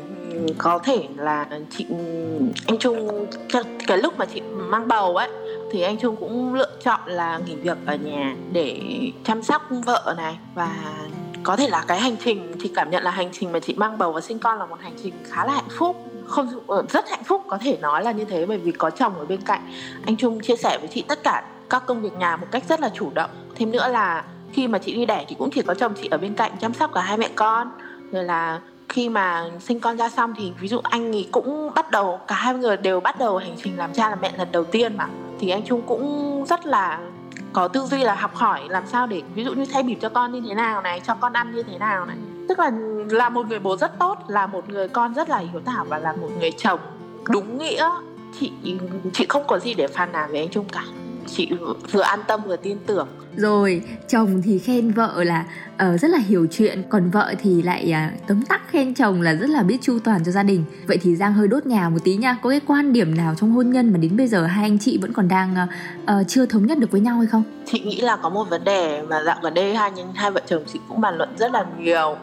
Có 0.59 0.79
thể 0.79 1.07
là 1.17 1.47
chị, 1.71 1.87
anh 2.67 2.79
trung, 2.79 3.27
cái 3.87 3.99
lúc 3.99 4.19
mà 4.19 4.27
chị 4.35 4.41
mang 4.41 4.89
bầu 4.89 5.17
ấy, 5.17 5.31
thì 5.73 5.83
anh 5.83 5.97
trung 5.99 6.17
cũng 6.17 6.55
lựa 6.55 6.71
chọn 6.85 7.01
là 7.07 7.41
nghỉ 7.47 7.55
việc 7.55 7.79
ở 7.87 7.95
nhà 7.95 8.37
để 8.53 8.81
chăm 9.25 9.43
sóc 9.43 9.63
vợ 9.87 10.15
này. 10.17 10.39
Và 10.55 10.77
có 11.43 11.57
thể 11.57 11.69
là 11.69 11.85
cái 11.89 12.01
hành 12.01 12.17
trình, 12.25 12.53
chị 12.63 12.73
cảm 12.75 12.91
nhận 12.91 13.03
là 13.03 13.11
hành 13.11 13.29
trình 13.33 13.53
mà 13.53 13.61
chị 13.61 13.75
mang 13.77 13.99
bầu 13.99 14.13
và 14.13 14.21
sinh 14.21 14.39
con 14.39 14.59
là 14.59 14.67
một 14.67 14.77
hành 14.81 14.95
trình 15.03 15.15
khá 15.31 15.45
là 15.47 15.53
hạnh 15.53 15.69
phúc. 15.79 15.97
Không 16.27 16.49
ờ, 16.67 16.85
rất 16.89 17.11
hạnh 17.11 17.25
phúc, 17.25 17.43
có 17.49 17.59
thể 17.61 17.79
nói 17.81 18.05
là 18.05 18.13
như 18.13 18.25
thế 18.25 18.47
bởi 18.47 18.59
vì 18.59 18.73
có 18.73 18.91
chồng 18.91 19.19
ở 19.19 19.25
bên 19.25 19.41
cạnh. 19.41 19.73
Anh 20.07 20.17
trung 20.17 20.41
chia 20.41 20.57
sẻ 20.57 20.79
với 20.79 20.89
chị 20.89 21.05
tất 21.09 21.23
cả 21.23 21.45
các 21.71 21.87
công 21.87 22.03
việc 22.03 22.13
nhà 22.19 22.37
một 22.37 22.47
cách 22.51 22.63
rất 22.69 22.81
là 22.81 22.91
chủ 22.95 23.11
động 23.15 23.31
thêm 23.57 23.73
nữa 23.73 23.89
là 23.89 24.25
khi 24.53 24.69
mà 24.69 24.79
chị 24.79 24.95
đi 24.95 25.07
đẻ 25.07 25.25
thì 25.29 25.37
cũng 25.39 25.51
chỉ 25.51 25.63
có 25.63 25.75
chồng 25.75 25.95
chị 26.03 26.09
ở 26.11 26.19
bên 26.19 26.35
cạnh 26.35 26.53
chăm 26.61 26.75
sóc 26.75 26.91
cả 26.95 27.01
hai 27.01 27.19
mẹ 27.19 27.29
con. 27.35 27.71
Rồi 28.13 28.25
là 28.25 28.61
khi 28.89 29.09
mà 29.09 29.45
sinh 29.61 29.81
con 29.81 29.97
ra 29.97 30.09
xong 30.09 30.35
thì 30.37 30.53
ví 30.61 30.69
dụ 30.69 30.79
anh 30.83 31.17
ấy 31.17 31.29
cũng 31.33 31.71
bắt 31.75 31.91
đầu, 31.91 32.21
cả 32.27 32.35
hai 32.35 32.55
người 32.55 32.77
đều 32.77 33.01
bắt 33.01 33.19
đầu 33.19 33.39
hành 33.39 33.57
trình 33.63 33.79
làm 33.79 33.93
cha 33.93 34.09
làm 34.09 34.21
mẹ 34.21 34.33
lần 34.39 34.53
đầu 34.53 34.65
tiên 34.65 34.97
mà. 34.97 35.07
Thì 35.41 35.51
anh 35.51 35.63
Trung 35.65 35.83
cũng 35.87 36.45
rất 36.49 36.67
là 36.67 36.99
có 37.53 37.69
tư 37.69 37.81
duy 37.81 37.99
là 37.99 38.15
học 38.15 38.35
hỏi 38.35 38.61
làm 38.69 38.87
sao 38.87 39.07
để 39.07 39.23
ví 39.35 39.45
dụ 39.45 39.53
như 39.53 39.65
thay 39.73 39.83
bỉm 39.83 40.01
cho 40.01 40.09
con 40.09 40.33
như 40.33 40.43
thế 40.49 40.55
nào 40.55 40.83
này, 40.83 41.01
cho 41.07 41.15
con 41.15 41.33
ăn 41.33 41.55
như 41.55 41.63
thế 41.63 41.79
nào 41.79 42.07
này. 42.07 42.17
Tức 42.49 42.59
là 42.59 42.71
là 43.11 43.29
một 43.29 43.47
người 43.47 43.59
bố 43.59 43.77
rất 43.77 43.99
tốt, 43.99 44.19
là 44.29 44.47
một 44.47 44.69
người 44.69 44.89
con 44.89 45.15
rất 45.15 45.29
là 45.29 45.39
hiếu 45.39 45.61
thảo 45.67 45.85
và 45.89 45.99
là 45.99 46.13
một 46.13 46.29
người 46.39 46.53
chồng 46.53 46.81
đúng 47.29 47.59
nghĩa. 47.59 47.91
Chị 48.41 48.53
chị 49.13 49.27
không 49.29 49.43
có 49.47 49.59
gì 49.59 49.75
để 49.75 49.89
phàn 49.89 50.13
nàn 50.13 50.31
với 50.31 50.41
anh 50.41 50.49
Trung 50.49 50.65
cả 50.73 50.85
chị 51.27 51.49
vừa 51.93 52.01
an 52.01 52.21
tâm 52.27 52.41
vừa 52.47 52.57
tin 52.57 52.79
tưởng. 52.87 53.09
Rồi 53.37 53.83
chồng 54.09 54.43
thì 54.45 54.59
khen 54.59 54.91
vợ 54.91 55.25
là 55.25 55.47
uh, 55.75 56.01
rất 56.01 56.09
là 56.09 56.19
hiểu 56.19 56.47
chuyện 56.51 56.83
còn 56.89 57.11
vợ 57.11 57.35
thì 57.43 57.63
lại 57.63 57.95
uh, 58.15 58.27
tấm 58.27 58.43
tắc 58.43 58.69
khen 58.71 58.95
chồng 58.95 59.23
là 59.23 59.35
rất 59.35 59.51
là 59.51 59.63
biết 59.63 59.79
chu 59.83 59.99
toàn 60.05 60.25
cho 60.25 60.33
gia 60.33 60.43
đình. 60.43 60.65
Vậy 60.87 60.99
thì 61.03 61.17
giang 61.17 61.35
hơi 61.35 61.49
đốt 61.49 61.67
nhà 61.67 61.89
một 61.89 61.99
tí 62.05 62.17
nha. 62.17 62.39
Có 62.43 62.51
cái 62.51 62.61
quan 62.67 62.93
điểm 62.93 63.17
nào 63.17 63.35
trong 63.41 63.53
hôn 63.53 63.71
nhân 63.71 63.93
mà 63.93 63.99
đến 63.99 64.17
bây 64.17 64.27
giờ 64.27 64.47
hai 64.47 64.65
anh 64.65 64.79
chị 64.79 64.99
vẫn 64.99 65.13
còn 65.13 65.29
đang 65.29 65.55
uh, 65.55 66.13
uh, 66.21 66.29
chưa 66.29 66.47
thống 66.47 66.67
nhất 66.67 66.79
được 66.79 66.91
với 66.91 67.01
nhau 67.01 67.19
hay 67.19 67.27
không? 67.27 67.43
Chị 67.67 67.81
nghĩ 67.81 68.01
là 68.01 68.17
có 68.17 68.29
một 68.29 68.45
vấn 68.51 68.65
đề 68.65 69.03
mà 69.03 69.23
dạo 69.23 69.37
gần 69.43 69.55
đây 69.55 69.75
hai 69.75 69.91
hai 70.15 70.31
vợ 70.31 70.41
chồng 70.47 70.63
chị 70.73 70.81
cũng 70.89 71.01
bàn 71.01 71.17
luận 71.17 71.29
rất 71.39 71.53
là 71.53 71.67
nhiều 71.79 72.17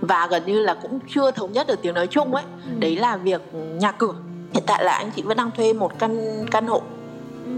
và 0.00 0.26
gần 0.30 0.42
như 0.46 0.60
là 0.60 0.74
cũng 0.74 0.98
chưa 1.14 1.30
thống 1.30 1.52
nhất 1.52 1.66
được 1.66 1.82
tiếng 1.82 1.94
nói 1.94 2.06
chung 2.06 2.34
ấy. 2.34 2.44
Ừ. 2.66 2.78
đấy 2.78 2.96
là 2.96 3.16
việc 3.16 3.42
nhà 3.54 3.92
cửa. 3.92 4.14
Hiện 4.54 4.64
tại 4.66 4.84
là 4.84 4.92
anh 4.92 5.10
chị 5.16 5.22
vẫn 5.22 5.36
đang 5.36 5.50
thuê 5.50 5.72
một 5.72 5.98
căn 5.98 6.44
căn 6.50 6.66
hộ 6.66 6.82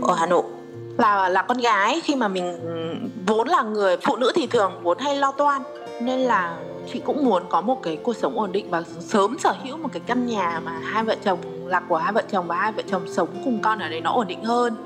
ở 0.02 0.14
hà 0.14 0.26
nội 0.26 0.44
là 0.98 1.28
là 1.28 1.42
con 1.42 1.58
gái. 1.58 2.00
Khi 2.04 2.14
mà 2.14 2.28
mình 2.28 2.58
vốn 3.26 3.48
là 3.48 3.62
người 3.62 3.96
phụ 3.96 4.16
nữ 4.16 4.32
thì 4.34 4.46
thường 4.46 4.72
vốn 4.82 4.98
hay 4.98 5.16
lo 5.16 5.32
toan. 5.32 5.62
Nên 6.00 6.20
là 6.20 6.56
chị 6.92 7.00
cũng 7.04 7.24
muốn 7.24 7.42
có 7.48 7.60
một 7.60 7.82
cái 7.82 7.96
cuộc 7.96 8.16
sống 8.16 8.38
ổn 8.38 8.52
định 8.52 8.70
và 8.70 8.82
sớm 9.00 9.38
sở 9.38 9.54
hữu 9.64 9.76
một 9.76 9.88
cái 9.92 10.02
căn 10.06 10.26
nhà 10.26 10.60
mà 10.64 10.72
hai 10.84 11.04
vợ 11.04 11.16
chồng 11.24 11.38
là 11.66 11.80
của 11.88 11.96
hai 11.96 12.12
vợ 12.12 12.22
chồng 12.30 12.46
và 12.46 12.56
hai 12.56 12.72
vợ 12.72 12.82
chồng 12.90 13.02
sống 13.08 13.28
cùng 13.44 13.62
con 13.62 13.78
ở 13.78 13.88
đấy 13.88 14.00
nó 14.00 14.12
ổn 14.12 14.26
định 14.26 14.44
hơn. 14.44 14.76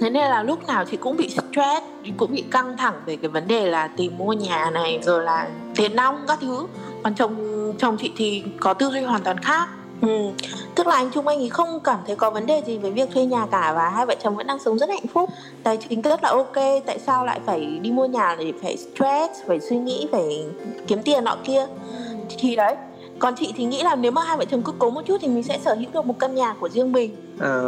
Thế 0.00 0.10
nên 0.10 0.30
là 0.30 0.42
lúc 0.42 0.66
nào 0.66 0.84
chị 0.84 0.96
cũng 0.96 1.16
bị 1.16 1.28
stress 1.28 1.84
cũng 2.16 2.32
bị 2.32 2.44
căng 2.50 2.76
thẳng 2.76 2.94
về 3.06 3.16
cái 3.16 3.28
vấn 3.28 3.48
đề 3.48 3.66
là 3.66 3.88
tìm 3.96 4.18
mua 4.18 4.32
nhà 4.32 4.70
này 4.70 5.00
rồi 5.02 5.22
là 5.22 5.48
tiền 5.74 5.96
nong 5.96 6.24
các 6.28 6.38
thứ. 6.40 6.66
Còn 7.02 7.14
chồng 7.14 7.36
chồng 7.78 7.96
chị 7.96 8.12
thì 8.16 8.44
có 8.60 8.74
tư 8.74 8.90
duy 8.90 9.00
hoàn 9.00 9.22
toàn 9.22 9.38
khác 9.38 9.68
Ừ. 10.06 10.30
Tức 10.74 10.86
là 10.86 10.94
anh 10.94 11.10
Trung 11.10 11.26
Anh 11.26 11.38
thì 11.38 11.48
không 11.48 11.80
cảm 11.84 11.98
thấy 12.06 12.16
có 12.16 12.30
vấn 12.30 12.46
đề 12.46 12.62
gì 12.66 12.78
với 12.78 12.90
việc 12.90 13.10
thuê 13.14 13.24
nhà 13.24 13.46
cả 13.50 13.72
và 13.76 13.88
hai 13.88 14.06
vợ 14.06 14.14
chồng 14.22 14.36
vẫn 14.36 14.46
đang 14.46 14.58
sống 14.58 14.78
rất 14.78 14.88
hạnh 14.88 15.06
phúc. 15.12 15.30
Tài 15.62 15.76
chính 15.76 16.02
rất 16.02 16.22
là 16.22 16.28
ok, 16.30 16.54
tại 16.86 16.98
sao 16.98 17.24
lại 17.24 17.40
phải 17.46 17.78
đi 17.82 17.90
mua 17.90 18.06
nhà 18.06 18.36
để 18.38 18.52
phải 18.62 18.76
stress, 18.76 19.40
phải 19.46 19.60
suy 19.60 19.76
nghĩ, 19.76 20.08
phải 20.12 20.44
kiếm 20.86 21.02
tiền 21.02 21.24
nọ 21.24 21.36
kia. 21.44 21.66
Thì 22.38 22.56
đấy, 22.56 22.76
còn 23.18 23.34
chị 23.36 23.52
thì 23.56 23.64
nghĩ 23.64 23.82
là 23.82 23.94
nếu 23.94 24.10
mà 24.12 24.22
hai 24.24 24.36
vợ 24.36 24.44
chồng 24.44 24.62
cứ 24.62 24.72
cố 24.78 24.90
một 24.90 25.02
chút 25.06 25.16
thì 25.20 25.28
mình 25.28 25.42
sẽ 25.42 25.58
sở 25.58 25.74
hữu 25.74 25.90
được 25.92 26.06
một 26.06 26.18
căn 26.18 26.34
nhà 26.34 26.54
của 26.60 26.68
riêng 26.68 26.92
mình. 26.92 27.16
Ờ, 27.40 27.62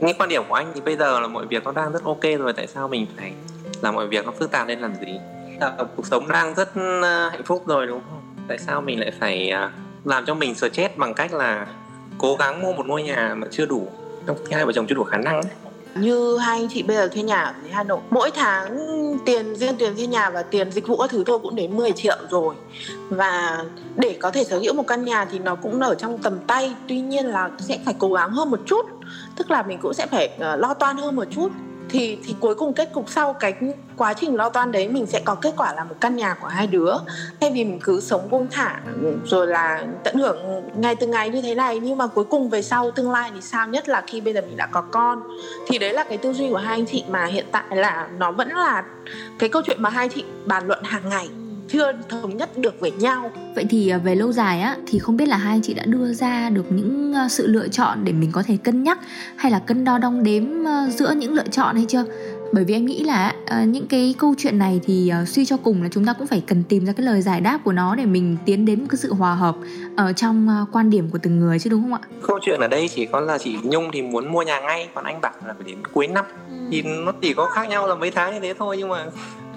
nghe 0.00 0.12
quan 0.12 0.28
điểm 0.28 0.42
của 0.48 0.54
anh 0.54 0.72
thì 0.74 0.80
bây 0.80 0.96
giờ 0.96 1.20
là 1.20 1.26
mọi 1.26 1.46
việc 1.46 1.64
nó 1.64 1.72
đang 1.72 1.92
rất 1.92 2.04
ok 2.04 2.22
rồi, 2.38 2.52
tại 2.52 2.66
sao 2.66 2.88
mình 2.88 3.06
phải 3.16 3.32
làm 3.82 3.94
mọi 3.94 4.06
việc 4.06 4.26
nó 4.26 4.32
phức 4.38 4.50
tạp 4.50 4.68
lên 4.68 4.80
làm 4.80 4.94
gì? 4.94 5.18
À, 5.60 5.72
cuộc 5.96 6.06
sống 6.06 6.28
đang 6.28 6.54
rất 6.54 6.68
ờ, 7.02 7.28
hạnh 7.28 7.44
phúc 7.44 7.62
rồi 7.66 7.86
đúng 7.86 8.00
không? 8.10 8.22
Tại 8.48 8.58
sao 8.58 8.80
mình 8.80 9.00
lại 9.00 9.10
phải 9.20 9.48
ờ, 9.48 9.70
làm 10.04 10.24
cho 10.26 10.34
mình 10.34 10.54
stress 10.54 10.96
bằng 10.96 11.14
cách 11.14 11.32
là 11.32 11.66
cố 12.18 12.36
gắng 12.36 12.62
mua 12.62 12.72
một 12.72 12.86
ngôi 12.86 13.02
nhà 13.02 13.34
mà 13.34 13.46
chưa 13.50 13.66
đủ. 13.66 13.88
Trong 14.26 14.36
khi 14.46 14.54
hai 14.54 14.66
vợ 14.66 14.72
chồng 14.72 14.86
chưa 14.88 14.94
đủ 14.94 15.04
khả 15.04 15.18
năng 15.18 15.34
ấy. 15.34 15.52
như 15.94 16.36
hai 16.36 16.58
anh 16.58 16.68
chị 16.70 16.82
bây 16.82 16.96
giờ 16.96 17.08
thuê 17.08 17.22
nhà 17.22 17.42
ở 17.42 17.52
Hà 17.70 17.82
Nội, 17.82 18.00
mỗi 18.10 18.30
tháng 18.30 18.78
tiền, 19.26 19.54
riêng 19.54 19.76
tiền 19.78 19.96
thuê 19.96 20.06
nhà 20.06 20.30
và 20.30 20.42
tiền 20.42 20.72
dịch 20.72 20.86
vụ 20.86 20.96
các 20.96 21.10
thứ 21.10 21.24
thôi 21.26 21.38
cũng 21.42 21.56
đến 21.56 21.76
10 21.76 21.92
triệu 21.92 22.16
rồi. 22.30 22.54
Và 23.08 23.64
để 23.96 24.16
có 24.20 24.30
thể 24.30 24.44
sở 24.44 24.58
hữu 24.58 24.74
một 24.74 24.86
căn 24.86 25.04
nhà 25.04 25.24
thì 25.24 25.38
nó 25.38 25.54
cũng 25.54 25.80
ở 25.80 25.94
trong 25.94 26.18
tầm 26.18 26.38
tay, 26.46 26.74
tuy 26.88 27.00
nhiên 27.00 27.26
là 27.26 27.50
sẽ 27.58 27.78
phải 27.84 27.94
cố 27.98 28.12
gắng 28.12 28.30
hơn 28.30 28.50
một 28.50 28.60
chút. 28.66 28.86
Tức 29.36 29.50
là 29.50 29.62
mình 29.62 29.78
cũng 29.82 29.94
sẽ 29.94 30.06
phải 30.06 30.28
ờ, 30.38 30.56
lo 30.56 30.74
toan 30.74 30.96
hơn 30.96 31.16
một 31.16 31.26
chút 31.30 31.48
thì 31.90 32.18
thì 32.24 32.34
cuối 32.40 32.54
cùng 32.54 32.72
kết 32.72 32.92
cục 32.92 33.10
sau 33.10 33.32
cái 33.32 33.54
quá 33.96 34.14
trình 34.14 34.36
lo 34.36 34.48
toan 34.48 34.72
đấy 34.72 34.88
mình 34.88 35.06
sẽ 35.06 35.20
có 35.24 35.34
kết 35.34 35.54
quả 35.56 35.74
là 35.74 35.84
một 35.84 35.94
căn 36.00 36.16
nhà 36.16 36.34
của 36.34 36.48
hai 36.48 36.66
đứa. 36.66 36.94
Thay 37.40 37.50
vì 37.50 37.64
mình 37.64 37.80
cứ 37.82 38.00
sống 38.00 38.30
buông 38.30 38.46
thả, 38.50 38.80
rồi 39.24 39.46
là 39.46 39.84
tận 40.04 40.16
hưởng 40.16 40.62
ngày 40.76 40.96
từng 40.96 41.10
ngày 41.10 41.30
như 41.30 41.42
thế 41.42 41.54
này, 41.54 41.80
nhưng 41.80 41.98
mà 41.98 42.06
cuối 42.06 42.24
cùng 42.24 42.50
về 42.50 42.62
sau 42.62 42.90
tương 42.90 43.10
lai 43.10 43.30
thì 43.34 43.40
sao? 43.40 43.68
Nhất 43.68 43.88
là 43.88 44.02
khi 44.06 44.20
bây 44.20 44.34
giờ 44.34 44.40
mình 44.40 44.56
đã 44.56 44.66
có 44.66 44.80
con. 44.80 45.22
Thì 45.68 45.78
đấy 45.78 45.92
là 45.92 46.04
cái 46.04 46.18
tư 46.18 46.32
duy 46.32 46.50
của 46.50 46.56
hai 46.56 46.74
anh 46.74 46.86
chị 46.86 47.04
mà 47.08 47.24
hiện 47.24 47.46
tại 47.52 47.64
là 47.70 48.08
nó 48.18 48.32
vẫn 48.32 48.48
là 48.48 48.84
cái 49.38 49.48
câu 49.48 49.62
chuyện 49.66 49.82
mà 49.82 49.90
hai 49.90 50.08
chị 50.08 50.24
bàn 50.44 50.66
luận 50.66 50.82
hàng 50.82 51.08
ngày 51.08 51.28
chưa 51.72 51.92
thống 52.08 52.36
nhất 52.36 52.58
được 52.58 52.80
với 52.80 52.90
nhau 52.90 53.30
vậy 53.54 53.66
thì 53.70 53.88
à, 53.88 53.98
về 53.98 54.14
lâu 54.14 54.32
dài 54.32 54.60
á 54.60 54.76
thì 54.86 54.98
không 54.98 55.16
biết 55.16 55.28
là 55.28 55.36
hai 55.36 55.54
anh 55.54 55.62
chị 55.62 55.74
đã 55.74 55.82
đưa 55.86 56.12
ra 56.12 56.50
được 56.50 56.72
những 56.72 57.14
à, 57.14 57.28
sự 57.28 57.46
lựa 57.46 57.68
chọn 57.68 58.04
để 58.04 58.12
mình 58.12 58.30
có 58.32 58.42
thể 58.42 58.56
cân 58.64 58.82
nhắc 58.82 58.98
hay 59.36 59.52
là 59.52 59.58
cân 59.58 59.84
đo 59.84 59.98
đong 59.98 60.22
đếm 60.22 60.66
à, 60.66 60.88
giữa 60.90 61.12
những 61.16 61.32
lựa 61.32 61.48
chọn 61.50 61.76
hay 61.76 61.84
chưa 61.88 62.04
bởi 62.52 62.64
vì 62.64 62.74
em 62.74 62.86
nghĩ 62.86 63.04
là 63.04 63.34
uh, 63.44 63.68
những 63.68 63.86
cái 63.86 64.14
câu 64.18 64.34
chuyện 64.38 64.58
này 64.58 64.80
thì 64.84 65.12
uh, 65.22 65.28
suy 65.28 65.44
cho 65.44 65.56
cùng 65.56 65.82
là 65.82 65.88
chúng 65.92 66.04
ta 66.04 66.12
cũng 66.12 66.26
phải 66.26 66.42
cần 66.46 66.62
tìm 66.68 66.86
ra 66.86 66.92
cái 66.92 67.06
lời 67.06 67.22
giải 67.22 67.40
đáp 67.40 67.58
của 67.64 67.72
nó 67.72 67.96
để 67.96 68.06
mình 68.06 68.36
tiến 68.44 68.64
đến 68.64 68.80
một 68.80 68.86
cái 68.90 68.96
sự 68.96 69.14
hòa 69.14 69.34
hợp 69.34 69.56
ở 69.96 70.12
trong 70.12 70.48
uh, 70.62 70.68
quan 70.72 70.90
điểm 70.90 71.10
của 71.10 71.18
từng 71.22 71.38
người 71.38 71.58
chứ 71.58 71.70
đúng 71.70 71.82
không 71.82 71.94
ạ? 71.94 72.00
Câu 72.22 72.38
chuyện 72.42 72.60
ở 72.60 72.68
đây 72.68 72.88
chỉ 72.88 73.06
có 73.06 73.20
là 73.20 73.38
chị 73.38 73.56
Nhung 73.62 73.90
thì 73.92 74.02
muốn 74.02 74.32
mua 74.32 74.42
nhà 74.42 74.60
ngay 74.60 74.88
còn 74.94 75.04
anh 75.04 75.20
bảo 75.20 75.32
là 75.46 75.54
phải 75.54 75.64
đến 75.66 75.78
cuối 75.92 76.06
năm 76.06 76.24
ừ. 76.48 76.56
thì 76.70 76.82
nó 76.82 77.12
chỉ 77.20 77.34
có 77.34 77.46
khác 77.46 77.68
nhau 77.68 77.86
là 77.86 77.94
mấy 77.94 78.10
tháng 78.10 78.34
như 78.34 78.40
thế 78.40 78.54
thôi 78.58 78.76
nhưng 78.78 78.88
mà 78.88 79.06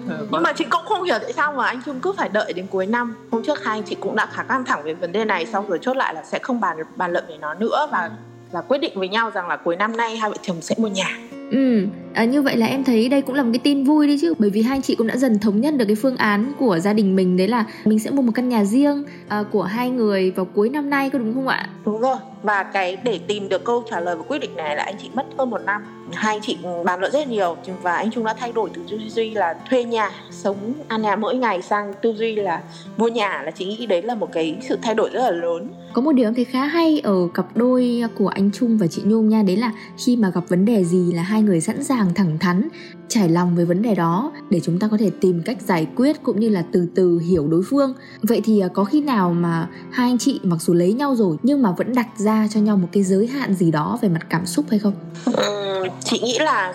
Ừ, 0.08 0.26
nhưng 0.30 0.42
mà 0.42 0.52
chị 0.52 0.64
cũng 0.64 0.84
không 0.84 1.02
hiểu 1.02 1.18
tại 1.22 1.32
sao 1.32 1.52
mà 1.52 1.66
anh 1.66 1.80
Trung 1.86 2.00
cứ 2.00 2.12
phải 2.12 2.28
đợi 2.28 2.52
đến 2.52 2.66
cuối 2.70 2.86
năm. 2.86 3.16
Hôm 3.30 3.42
trước 3.44 3.64
hai 3.64 3.78
anh 3.78 3.82
chị 3.82 3.96
cũng 4.00 4.16
đã 4.16 4.26
khá 4.26 4.42
căng 4.42 4.64
thẳng 4.64 4.82
về 4.82 4.94
vấn 4.94 5.12
đề 5.12 5.24
này 5.24 5.46
xong 5.46 5.68
rồi 5.68 5.78
chốt 5.82 5.96
lại 5.96 6.14
là 6.14 6.22
sẽ 6.24 6.38
không 6.38 6.60
bàn 6.60 6.76
bàn 6.96 7.12
luận 7.12 7.24
về 7.28 7.36
nó 7.40 7.54
nữa 7.54 7.88
và 7.92 8.10
là 8.52 8.60
quyết 8.60 8.78
định 8.78 8.92
với 8.94 9.08
nhau 9.08 9.30
rằng 9.30 9.48
là 9.48 9.56
cuối 9.56 9.76
năm 9.76 9.96
nay 9.96 10.16
hai 10.16 10.30
vợ 10.30 10.36
chồng 10.42 10.60
sẽ 10.60 10.74
mua 10.78 10.88
nhà. 10.88 11.18
Ừ 11.50 11.86
À, 12.14 12.24
như 12.24 12.42
vậy 12.42 12.56
là 12.56 12.66
em 12.66 12.84
thấy 12.84 13.08
đây 13.08 13.22
cũng 13.22 13.34
là 13.34 13.42
một 13.42 13.50
cái 13.52 13.58
tin 13.58 13.84
vui 13.84 14.06
đi 14.06 14.18
chứ. 14.20 14.34
Bởi 14.38 14.50
vì 14.50 14.62
hai 14.62 14.76
anh 14.76 14.82
chị 14.82 14.94
cũng 14.94 15.06
đã 15.06 15.16
dần 15.16 15.38
thống 15.38 15.60
nhất 15.60 15.74
được 15.76 15.84
cái 15.84 15.96
phương 15.96 16.16
án 16.16 16.52
của 16.58 16.78
gia 16.78 16.92
đình 16.92 17.16
mình 17.16 17.36
đấy 17.36 17.48
là 17.48 17.64
mình 17.84 17.98
sẽ 17.98 18.10
mua 18.10 18.22
một 18.22 18.32
căn 18.34 18.48
nhà 18.48 18.64
riêng 18.64 19.04
à, 19.28 19.44
của 19.52 19.62
hai 19.62 19.90
người 19.90 20.30
vào 20.30 20.44
cuối 20.44 20.68
năm 20.68 20.90
nay 20.90 21.10
có 21.10 21.18
đúng 21.18 21.34
không 21.34 21.48
ạ? 21.48 21.68
Đúng 21.86 22.00
rồi. 22.00 22.16
Và 22.42 22.62
cái 22.62 22.96
để 23.04 23.18
tìm 23.26 23.48
được 23.48 23.64
câu 23.64 23.84
trả 23.90 24.00
lời 24.00 24.16
và 24.16 24.22
quyết 24.22 24.38
định 24.38 24.56
này 24.56 24.76
là 24.76 24.82
anh 24.82 24.94
chị 25.02 25.10
mất 25.14 25.26
hơn 25.38 25.50
một 25.50 25.60
năm. 25.66 25.82
Hai 26.12 26.34
anh 26.34 26.42
chị 26.42 26.56
bàn 26.84 27.00
luận 27.00 27.12
rất 27.12 27.28
nhiều. 27.28 27.56
Và 27.82 27.96
anh 27.96 28.10
Trung 28.10 28.24
đã 28.24 28.34
thay 28.34 28.52
đổi 28.52 28.70
từ 28.74 28.82
tư 28.90 28.98
duy 29.08 29.30
là 29.30 29.54
thuê 29.70 29.84
nhà 29.84 30.10
sống 30.30 30.56
ăn 30.88 31.02
nhà 31.02 31.16
mỗi 31.16 31.34
ngày 31.36 31.62
sang 31.62 31.94
tư 32.02 32.14
duy 32.16 32.34
là 32.34 32.62
mua 32.96 33.08
nhà 33.08 33.42
là 33.44 33.50
chị 33.50 33.64
nghĩ 33.64 33.86
đấy 33.86 34.02
là 34.02 34.14
một 34.14 34.32
cái 34.32 34.56
sự 34.68 34.78
thay 34.82 34.94
đổi 34.94 35.10
rất 35.12 35.20
là 35.20 35.30
lớn. 35.30 35.68
Có 35.92 36.02
một 36.02 36.12
điều 36.12 36.28
em 36.28 36.34
thấy 36.34 36.44
khá 36.44 36.64
hay 36.64 37.00
ở 37.04 37.28
cặp 37.34 37.56
đôi 37.56 38.02
của 38.14 38.28
anh 38.28 38.50
Trung 38.50 38.78
và 38.78 38.86
chị 38.86 39.02
Nhung 39.04 39.28
nha. 39.28 39.42
Đấy 39.42 39.56
là 39.56 39.72
khi 40.04 40.16
mà 40.16 40.30
gặp 40.34 40.48
vấn 40.48 40.64
đề 40.64 40.84
gì 40.84 41.12
là 41.12 41.22
hai 41.22 41.42
người 41.42 41.60
sẵn 41.60 41.84
sàng 41.84 42.03
thẳng 42.14 42.38
thắn 42.38 42.68
trải 43.08 43.28
lòng 43.28 43.56
với 43.56 43.64
vấn 43.64 43.82
đề 43.82 43.94
đó 43.94 44.32
để 44.50 44.60
chúng 44.60 44.78
ta 44.78 44.88
có 44.90 44.96
thể 44.96 45.10
tìm 45.20 45.42
cách 45.44 45.62
giải 45.62 45.86
quyết 45.96 46.22
cũng 46.22 46.40
như 46.40 46.48
là 46.48 46.64
từ 46.72 46.86
từ 46.94 47.18
hiểu 47.18 47.46
đối 47.46 47.62
phương. 47.70 47.94
Vậy 48.22 48.40
thì 48.44 48.60
à, 48.60 48.68
có 48.68 48.84
khi 48.84 49.00
nào 49.00 49.32
mà 49.32 49.68
hai 49.90 50.10
anh 50.10 50.18
chị 50.18 50.40
mặc 50.42 50.56
dù 50.60 50.74
lấy 50.74 50.92
nhau 50.92 51.14
rồi 51.14 51.36
nhưng 51.42 51.62
mà 51.62 51.72
vẫn 51.72 51.94
đặt 51.94 52.08
ra 52.16 52.48
cho 52.50 52.60
nhau 52.60 52.76
một 52.76 52.88
cái 52.92 53.02
giới 53.02 53.26
hạn 53.26 53.54
gì 53.54 53.70
đó 53.70 53.98
về 54.02 54.08
mặt 54.08 54.26
cảm 54.30 54.46
xúc 54.46 54.64
hay 54.70 54.78
không? 54.78 54.92
Ừ, 55.24 55.84
chị 56.04 56.20
nghĩ 56.20 56.38
là 56.38 56.74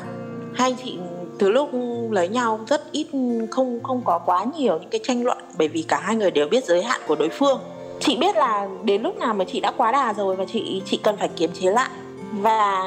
hai 0.53 0.71
anh 0.71 0.79
chị 0.83 0.97
từ 1.39 1.51
lúc 1.51 1.69
lấy 2.11 2.29
nhau 2.29 2.59
rất 2.67 2.91
ít 2.91 3.07
không 3.51 3.83
không 3.83 4.01
có 4.05 4.19
quá 4.25 4.45
nhiều 4.57 4.79
những 4.79 4.89
cái 4.89 5.01
tranh 5.03 5.23
luận 5.23 5.37
bởi 5.57 5.67
vì 5.67 5.81
cả 5.81 5.99
hai 6.03 6.15
người 6.15 6.31
đều 6.31 6.47
biết 6.47 6.65
giới 6.65 6.83
hạn 6.83 7.01
của 7.07 7.15
đối 7.15 7.29
phương. 7.29 7.59
Chị 7.99 8.17
biết 8.17 8.35
là 8.35 8.67
đến 8.83 9.01
lúc 9.01 9.17
nào 9.17 9.33
mà 9.33 9.45
chị 9.51 9.59
đã 9.59 9.71
quá 9.77 9.91
đà 9.91 10.13
rồi 10.13 10.35
và 10.35 10.45
chị 10.53 10.81
chị 10.85 10.99
cần 11.03 11.17
phải 11.17 11.27
kiềm 11.27 11.49
chế 11.53 11.71
lại. 11.71 11.89
Và 12.31 12.83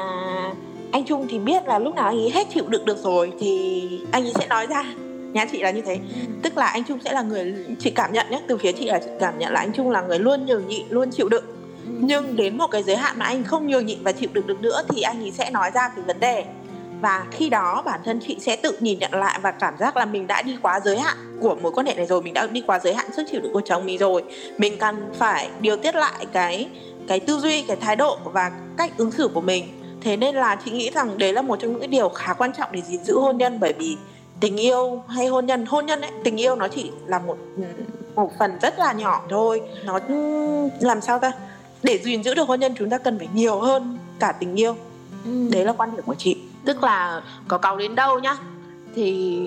anh 0.93 1.05
Trung 1.05 1.27
thì 1.29 1.39
biết 1.39 1.67
là 1.67 1.79
lúc 1.79 1.95
nào 1.95 2.05
anh 2.05 2.17
ấy 2.17 2.29
hết 2.29 2.47
chịu 2.53 2.63
đựng 2.67 2.85
được 2.85 2.97
rồi 2.97 3.33
thì 3.39 3.81
anh 4.11 4.23
ấy 4.23 4.33
sẽ 4.39 4.47
nói 4.47 4.67
ra. 4.67 4.83
Nhà 5.33 5.45
chị 5.51 5.59
là 5.63 5.71
như 5.71 5.81
thế. 5.81 5.99
Tức 6.43 6.57
là 6.57 6.65
anh 6.65 6.83
Trung 6.83 6.99
sẽ 7.05 7.13
là 7.13 7.21
người 7.21 7.55
chị 7.79 7.89
cảm 7.89 8.13
nhận 8.13 8.25
nhé 8.29 8.41
từ 8.47 8.57
phía 8.57 8.71
chị 8.71 8.85
là 8.85 8.99
chị 8.99 9.09
cảm 9.19 9.39
nhận 9.39 9.53
là 9.53 9.59
anh 9.59 9.71
Trung 9.73 9.91
là 9.91 10.01
người 10.01 10.19
luôn 10.19 10.45
nhường 10.45 10.67
nhịn 10.67 10.85
luôn 10.89 11.11
chịu 11.11 11.29
đựng. 11.29 11.43
Nhưng 11.85 12.35
đến 12.35 12.57
một 12.57 12.67
cái 12.71 12.83
giới 12.83 12.95
hạn 12.95 13.15
mà 13.19 13.25
anh 13.25 13.43
không 13.43 13.67
nhường 13.67 13.85
nhịn 13.85 14.03
và 14.03 14.11
chịu 14.11 14.29
đựng 14.33 14.47
được 14.47 14.61
nữa 14.61 14.81
thì 14.89 15.01
anh 15.01 15.23
ấy 15.23 15.31
sẽ 15.31 15.49
nói 15.51 15.71
ra 15.73 15.89
cái 15.95 16.05
vấn 16.05 16.19
đề. 16.19 16.43
Và 17.01 17.25
khi 17.31 17.49
đó 17.49 17.81
bản 17.85 17.99
thân 18.05 18.19
chị 18.27 18.37
sẽ 18.39 18.55
tự 18.55 18.77
nhìn 18.79 18.99
nhận 18.99 19.13
lại 19.13 19.39
và 19.41 19.51
cảm 19.51 19.73
giác 19.79 19.97
là 19.97 20.05
mình 20.05 20.27
đã 20.27 20.41
đi 20.41 20.57
quá 20.61 20.79
giới 20.79 20.97
hạn 20.97 21.17
của 21.41 21.55
mối 21.61 21.71
quan 21.71 21.85
hệ 21.85 21.95
này 21.95 22.05
rồi 22.05 22.21
mình 22.21 22.33
đã 22.33 22.47
đi 22.47 22.63
quá 22.67 22.79
giới 22.79 22.93
hạn 22.93 23.05
sức 23.15 23.27
chịu 23.31 23.41
đựng 23.41 23.53
của 23.53 23.61
chồng 23.65 23.85
mình 23.85 23.97
rồi. 23.97 24.23
Mình 24.57 24.77
cần 24.77 25.11
phải 25.13 25.49
điều 25.59 25.77
tiết 25.77 25.95
lại 25.95 26.25
cái 26.33 26.67
cái 27.07 27.19
tư 27.19 27.39
duy 27.39 27.61
cái 27.61 27.77
thái 27.77 27.95
độ 27.95 28.17
và 28.23 28.51
cách 28.77 28.97
ứng 28.97 29.11
xử 29.11 29.27
của 29.27 29.41
mình 29.41 29.82
thế 30.03 30.17
nên 30.17 30.35
là 30.35 30.57
chị 30.65 30.71
nghĩ 30.71 30.89
rằng 30.89 31.17
đấy 31.17 31.33
là 31.33 31.41
một 31.41 31.59
trong 31.61 31.79
những 31.79 31.89
điều 31.89 32.09
khá 32.09 32.33
quan 32.33 32.53
trọng 32.53 32.71
để 32.71 32.81
gìn 32.81 33.03
giữ 33.03 33.19
hôn 33.19 33.37
nhân 33.37 33.59
bởi 33.59 33.73
vì 33.79 33.97
tình 34.39 34.57
yêu 34.57 35.03
hay 35.07 35.27
hôn 35.27 35.45
nhân 35.45 35.65
hôn 35.65 35.85
nhân 35.85 36.01
ấy 36.01 36.11
tình 36.23 36.41
yêu 36.41 36.55
nó 36.55 36.67
chỉ 36.67 36.91
là 37.05 37.19
một 37.19 37.37
một 38.15 38.31
phần 38.39 38.51
rất 38.61 38.79
là 38.79 38.93
nhỏ 38.93 39.21
thôi. 39.29 39.61
Nó 39.85 39.99
làm 40.79 41.01
sao 41.01 41.19
ta? 41.19 41.31
Để 41.83 41.99
gìn 42.03 42.23
giữ 42.23 42.33
được 42.33 42.47
hôn 42.47 42.59
nhân 42.59 42.73
chúng 42.79 42.89
ta 42.89 42.97
cần 42.97 43.17
phải 43.17 43.27
nhiều 43.33 43.59
hơn 43.59 43.97
cả 44.19 44.31
tình 44.31 44.55
yêu. 44.55 44.75
Ừ. 45.25 45.49
đấy 45.51 45.65
là 45.65 45.73
quan 45.73 45.95
điểm 45.95 46.05
của 46.05 46.15
chị. 46.15 46.37
Tức 46.65 46.83
là 46.83 47.21
có 47.47 47.57
cầu 47.57 47.77
đến 47.77 47.95
đâu 47.95 48.19
nhá 48.19 48.37
thì 48.95 49.39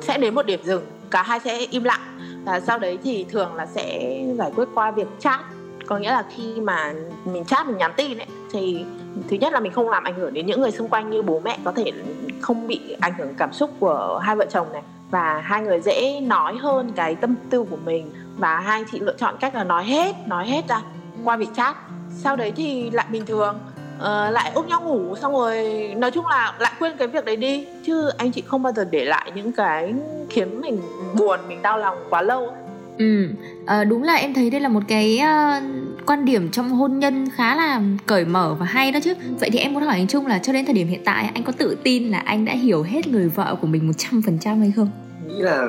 sẽ 0.00 0.18
đến 0.18 0.34
một 0.34 0.46
điểm 0.46 0.60
dừng 0.64 0.86
cả 1.10 1.22
hai 1.22 1.40
sẽ 1.44 1.58
im 1.70 1.84
lặng. 1.84 2.00
Và 2.44 2.60
sau 2.60 2.78
đấy 2.78 2.98
thì 3.04 3.26
thường 3.30 3.54
là 3.54 3.66
sẽ 3.66 4.18
giải 4.38 4.50
quyết 4.56 4.68
qua 4.74 4.90
việc 4.90 5.08
chat. 5.20 5.40
Có 5.86 5.98
nghĩa 5.98 6.10
là 6.10 6.24
khi 6.36 6.60
mà 6.60 6.94
mình 7.24 7.44
chat 7.44 7.66
mình 7.66 7.76
nhắn 7.76 7.92
tin 7.96 8.18
ấy 8.18 8.26
thì 8.52 8.84
thứ 9.28 9.36
nhất 9.36 9.52
là 9.52 9.60
mình 9.60 9.72
không 9.72 9.88
làm 9.90 10.04
ảnh 10.04 10.14
hưởng 10.14 10.34
đến 10.34 10.46
những 10.46 10.60
người 10.60 10.70
xung 10.70 10.88
quanh 10.88 11.10
như 11.10 11.22
bố 11.22 11.40
mẹ 11.44 11.58
có 11.64 11.72
thể 11.72 11.92
không 12.40 12.66
bị 12.66 12.80
ảnh 13.00 13.12
hưởng 13.18 13.34
cảm 13.38 13.52
xúc 13.52 13.70
của 13.80 14.20
hai 14.24 14.36
vợ 14.36 14.46
chồng 14.50 14.72
này. 14.72 14.82
Và 15.10 15.40
hai 15.40 15.62
người 15.62 15.80
dễ 15.80 16.20
nói 16.20 16.56
hơn 16.56 16.92
cái 16.96 17.14
tâm 17.14 17.34
tư 17.50 17.64
của 17.70 17.76
mình. 17.84 18.10
Và 18.36 18.60
hai 18.60 18.84
chị 18.92 19.00
lựa 19.00 19.14
chọn 19.18 19.34
cách 19.40 19.54
là 19.54 19.64
nói 19.64 19.84
hết 19.84 20.16
nói 20.26 20.46
hết 20.46 20.68
ra 20.68 20.82
qua 21.24 21.36
việc 21.36 21.48
chat. 21.56 21.76
Sau 22.16 22.36
đấy 22.36 22.52
thì 22.56 22.90
lại 22.90 23.06
bình 23.10 23.26
thường. 23.26 23.58
Uh, 23.98 24.04
lại 24.04 24.52
ôm 24.54 24.66
nhau 24.66 24.80
ngủ 24.80 25.16
xong 25.16 25.32
rồi 25.32 25.64
nói 25.96 26.10
chung 26.10 26.26
là 26.26 26.54
lại 26.58 26.72
quên 26.78 26.96
cái 26.96 27.08
việc 27.08 27.24
đấy 27.24 27.36
đi. 27.36 27.66
Chứ 27.86 28.10
anh 28.18 28.32
chị 28.32 28.42
không 28.46 28.62
bao 28.62 28.72
giờ 28.72 28.84
để 28.90 29.04
lại 29.04 29.32
những 29.34 29.52
cái 29.52 29.94
khiến 30.30 30.60
mình 30.60 30.80
buồn 31.18 31.40
mình 31.48 31.62
đau 31.62 31.78
lòng 31.78 31.98
quá 32.10 32.22
lâu. 32.22 32.52
Ừ, 32.98 33.28
à, 33.66 33.84
đúng 33.84 34.02
là 34.02 34.14
em 34.14 34.34
thấy 34.34 34.50
đây 34.50 34.60
là 34.60 34.68
một 34.68 34.82
cái 34.88 35.20
uh, 35.22 35.62
quan 36.08 36.24
điểm 36.24 36.50
trong 36.50 36.70
hôn 36.70 36.98
nhân 36.98 37.28
khá 37.36 37.56
là 37.56 37.80
cởi 38.06 38.24
mở 38.24 38.54
và 38.58 38.66
hay 38.66 38.92
đó 38.92 38.98
chứ. 39.02 39.14
Vậy 39.40 39.50
thì 39.52 39.58
em 39.58 39.74
muốn 39.74 39.82
hỏi 39.82 39.94
anh 39.94 40.06
Trung 40.06 40.26
là 40.26 40.38
cho 40.38 40.52
đến 40.52 40.64
thời 40.64 40.74
điểm 40.74 40.88
hiện 40.88 41.02
tại 41.04 41.30
anh 41.34 41.44
có 41.44 41.52
tự 41.58 41.76
tin 41.82 42.08
là 42.08 42.18
anh 42.18 42.44
đã 42.44 42.52
hiểu 42.52 42.82
hết 42.82 43.06
người 43.06 43.28
vợ 43.28 43.56
của 43.60 43.66
mình 43.66 43.92
100% 43.98 44.58
hay 44.60 44.72
không? 44.76 44.90
Nghĩ 45.26 45.34
là 45.38 45.68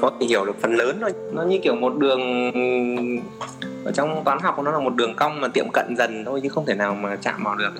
có 0.00 0.10
thể 0.20 0.26
hiểu 0.26 0.44
được 0.44 0.60
phần 0.60 0.74
lớn 0.74 0.98
thôi. 1.00 1.12
Nó 1.32 1.42
như 1.42 1.58
kiểu 1.62 1.74
một 1.74 1.96
đường 1.98 2.20
ở 3.84 3.92
trong 3.92 4.24
toán 4.24 4.38
học 4.42 4.58
nó 4.64 4.70
là 4.70 4.78
một 4.78 4.94
đường 4.94 5.14
cong 5.16 5.40
mà 5.40 5.48
tiệm 5.48 5.66
cận 5.72 5.94
dần 5.98 6.24
thôi 6.24 6.40
chứ 6.42 6.48
không 6.48 6.66
thể 6.66 6.74
nào 6.74 6.94
mà 6.94 7.16
chạm 7.16 7.44
vào 7.44 7.56
được. 7.56 7.72